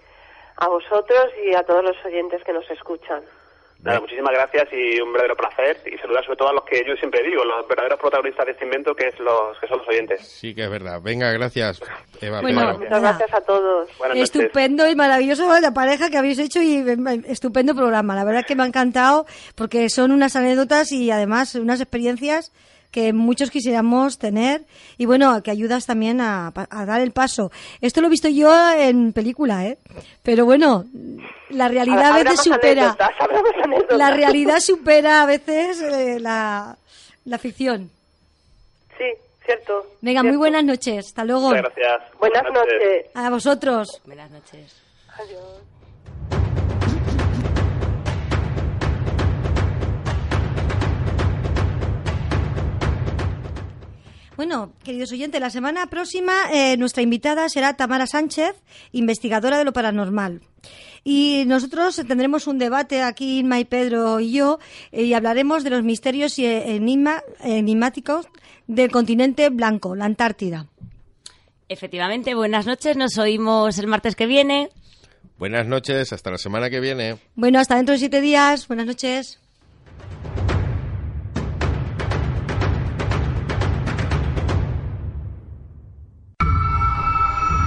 a 0.58 0.68
vosotros 0.68 1.32
y 1.42 1.54
a 1.54 1.62
todos 1.62 1.82
los 1.82 1.96
oyentes 2.04 2.44
que 2.44 2.52
nos 2.52 2.70
escuchan. 2.70 3.22
Nada, 3.82 4.00
muchísimas 4.00 4.32
gracias 4.32 4.68
y 4.72 5.00
un 5.00 5.12
verdadero 5.12 5.36
placer. 5.36 5.78
Y 5.86 5.96
saludar 5.98 6.24
sobre 6.24 6.36
todo 6.36 6.48
a 6.48 6.52
los 6.52 6.64
que 6.64 6.82
yo 6.86 6.94
siempre 6.96 7.22
digo, 7.22 7.44
los 7.44 7.66
verdaderos 7.66 7.98
protagonistas 7.98 8.44
de 8.46 8.52
este 8.52 8.64
invento, 8.64 8.94
que, 8.94 9.08
es 9.08 9.18
los, 9.18 9.58
que 9.58 9.68
son 9.68 9.78
los 9.78 9.88
oyentes. 9.88 10.20
Sí 10.20 10.54
que 10.54 10.64
es 10.64 10.70
verdad. 10.70 11.00
Venga, 11.02 11.32
gracias, 11.32 11.80
Eva. 12.20 12.42
Bueno, 12.42 12.60
Pedro. 12.60 12.78
Muchas 12.78 13.00
gracias 13.00 13.34
a 13.34 13.40
todos. 13.40 13.88
Buenas 13.98 14.18
noches. 14.18 14.36
estupendo 14.36 14.88
y 14.88 14.94
maravilloso 14.94 15.60
la 15.60 15.72
pareja 15.72 16.10
que 16.10 16.18
habéis 16.18 16.38
hecho 16.38 16.60
y 16.60 16.76
eh, 16.76 16.96
estupendo 17.26 17.74
programa. 17.74 18.14
La 18.14 18.24
verdad 18.24 18.44
que 18.46 18.54
me 18.54 18.64
ha 18.64 18.66
encantado 18.66 19.24
porque 19.54 19.88
son 19.88 20.12
unas 20.12 20.36
anécdotas 20.36 20.92
y 20.92 21.10
además 21.10 21.54
unas 21.54 21.80
experiencias 21.80 22.52
que 22.90 23.12
muchos 23.12 23.50
quisiéramos 23.50 24.18
tener 24.18 24.62
y 24.98 25.06
bueno, 25.06 25.42
que 25.42 25.50
ayudas 25.50 25.86
también 25.86 26.20
a, 26.20 26.52
dar 26.70 27.00
el 27.00 27.12
paso. 27.12 27.50
Esto 27.80 28.00
lo 28.00 28.08
he 28.08 28.10
visto 28.10 28.28
yo 28.28 28.52
en 28.72 29.12
película, 29.12 29.66
¿eh? 29.66 29.78
Pero 30.22 30.44
bueno, 30.44 30.84
la 31.50 31.68
realidad 31.68 32.12
a 32.12 32.22
veces 32.22 32.42
supera. 32.42 32.96
anécdotas. 33.62 33.98
La 33.98 34.10
realidad 34.10 34.60
supera 34.60 35.22
a 35.22 35.26
veces 35.26 35.80
eh, 35.80 36.18
la, 36.20 36.76
la 37.24 37.38
ficción. 37.38 37.90
Sí, 38.98 39.06
cierto. 39.44 39.86
Venga, 40.00 40.22
muy 40.22 40.36
buenas 40.36 40.64
noches. 40.64 41.06
Hasta 41.06 41.24
luego. 41.24 41.48
Muchas 41.50 41.74
gracias. 41.74 42.18
Buenas 42.18 42.42
noches. 42.44 43.06
A 43.14 43.30
vosotros. 43.30 44.02
Buenas 44.04 44.30
noches. 44.30 44.76
Adiós. 45.16 45.79
Bueno, 54.40 54.72
queridos 54.82 55.12
oyentes, 55.12 55.38
la 55.38 55.50
semana 55.50 55.88
próxima 55.90 56.32
eh, 56.50 56.78
nuestra 56.78 57.02
invitada 57.02 57.46
será 57.50 57.76
Tamara 57.76 58.06
Sánchez, 58.06 58.54
investigadora 58.90 59.58
de 59.58 59.64
lo 59.64 59.74
paranormal. 59.74 60.40
Y 61.04 61.44
nosotros 61.46 61.96
tendremos 62.08 62.46
un 62.46 62.56
debate 62.58 63.02
aquí, 63.02 63.40
Inma 63.40 63.60
y 63.60 63.66
Pedro 63.66 64.18
y 64.18 64.32
yo, 64.32 64.58
eh, 64.92 65.02
y 65.02 65.12
hablaremos 65.12 65.62
de 65.62 65.68
los 65.68 65.82
misterios 65.82 66.38
y 66.38 66.46
eh, 66.46 66.74
enigma- 66.74 67.22
enigmáticos 67.40 68.28
del 68.66 68.90
continente 68.90 69.50
blanco, 69.50 69.94
la 69.94 70.06
Antártida. 70.06 70.68
Efectivamente, 71.68 72.34
buenas 72.34 72.64
noches, 72.64 72.96
nos 72.96 73.18
oímos 73.18 73.76
el 73.76 73.88
martes 73.88 74.16
que 74.16 74.24
viene. 74.24 74.70
Buenas 75.36 75.66
noches, 75.66 76.14
hasta 76.14 76.30
la 76.30 76.38
semana 76.38 76.70
que 76.70 76.80
viene. 76.80 77.18
Bueno, 77.34 77.58
hasta 77.58 77.76
dentro 77.76 77.92
de 77.92 77.98
siete 77.98 78.22
días. 78.22 78.68
Buenas 78.68 78.86
noches. 78.86 79.38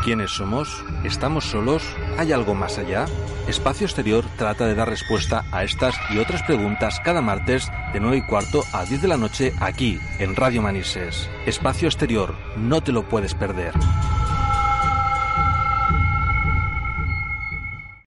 ¿Quiénes 0.04 0.32
somos? 0.32 0.84
¿Estamos 1.06 1.46
solos? 1.46 1.82
¿Hay 2.18 2.34
algo 2.34 2.54
más 2.54 2.78
allá? 2.78 3.06
Espacio 3.48 3.86
Exterior 3.86 4.26
trata 4.38 4.68
de 4.68 4.76
dar 4.76 4.90
respuesta 4.90 5.46
a 5.54 5.64
estas 5.64 5.96
y 6.10 6.18
otras 6.18 6.44
preguntas 6.44 7.00
cada 7.06 7.22
martes 7.22 7.72
de 7.94 8.02
9 8.02 8.18
y 8.18 8.22
cuarto 8.24 8.66
a 8.74 8.84
10 8.84 9.02
de 9.02 9.08
la 9.08 9.16
noche 9.16 9.54
aquí, 9.62 10.00
en 10.20 10.36
Radio 10.36 10.62
Manises. 10.62 11.30
Espacio 11.46 11.88
Exterior, 11.88 12.36
no 12.58 12.84
te 12.84 12.92
lo 12.92 13.08
puedes 13.08 13.34
perder. 13.34 13.74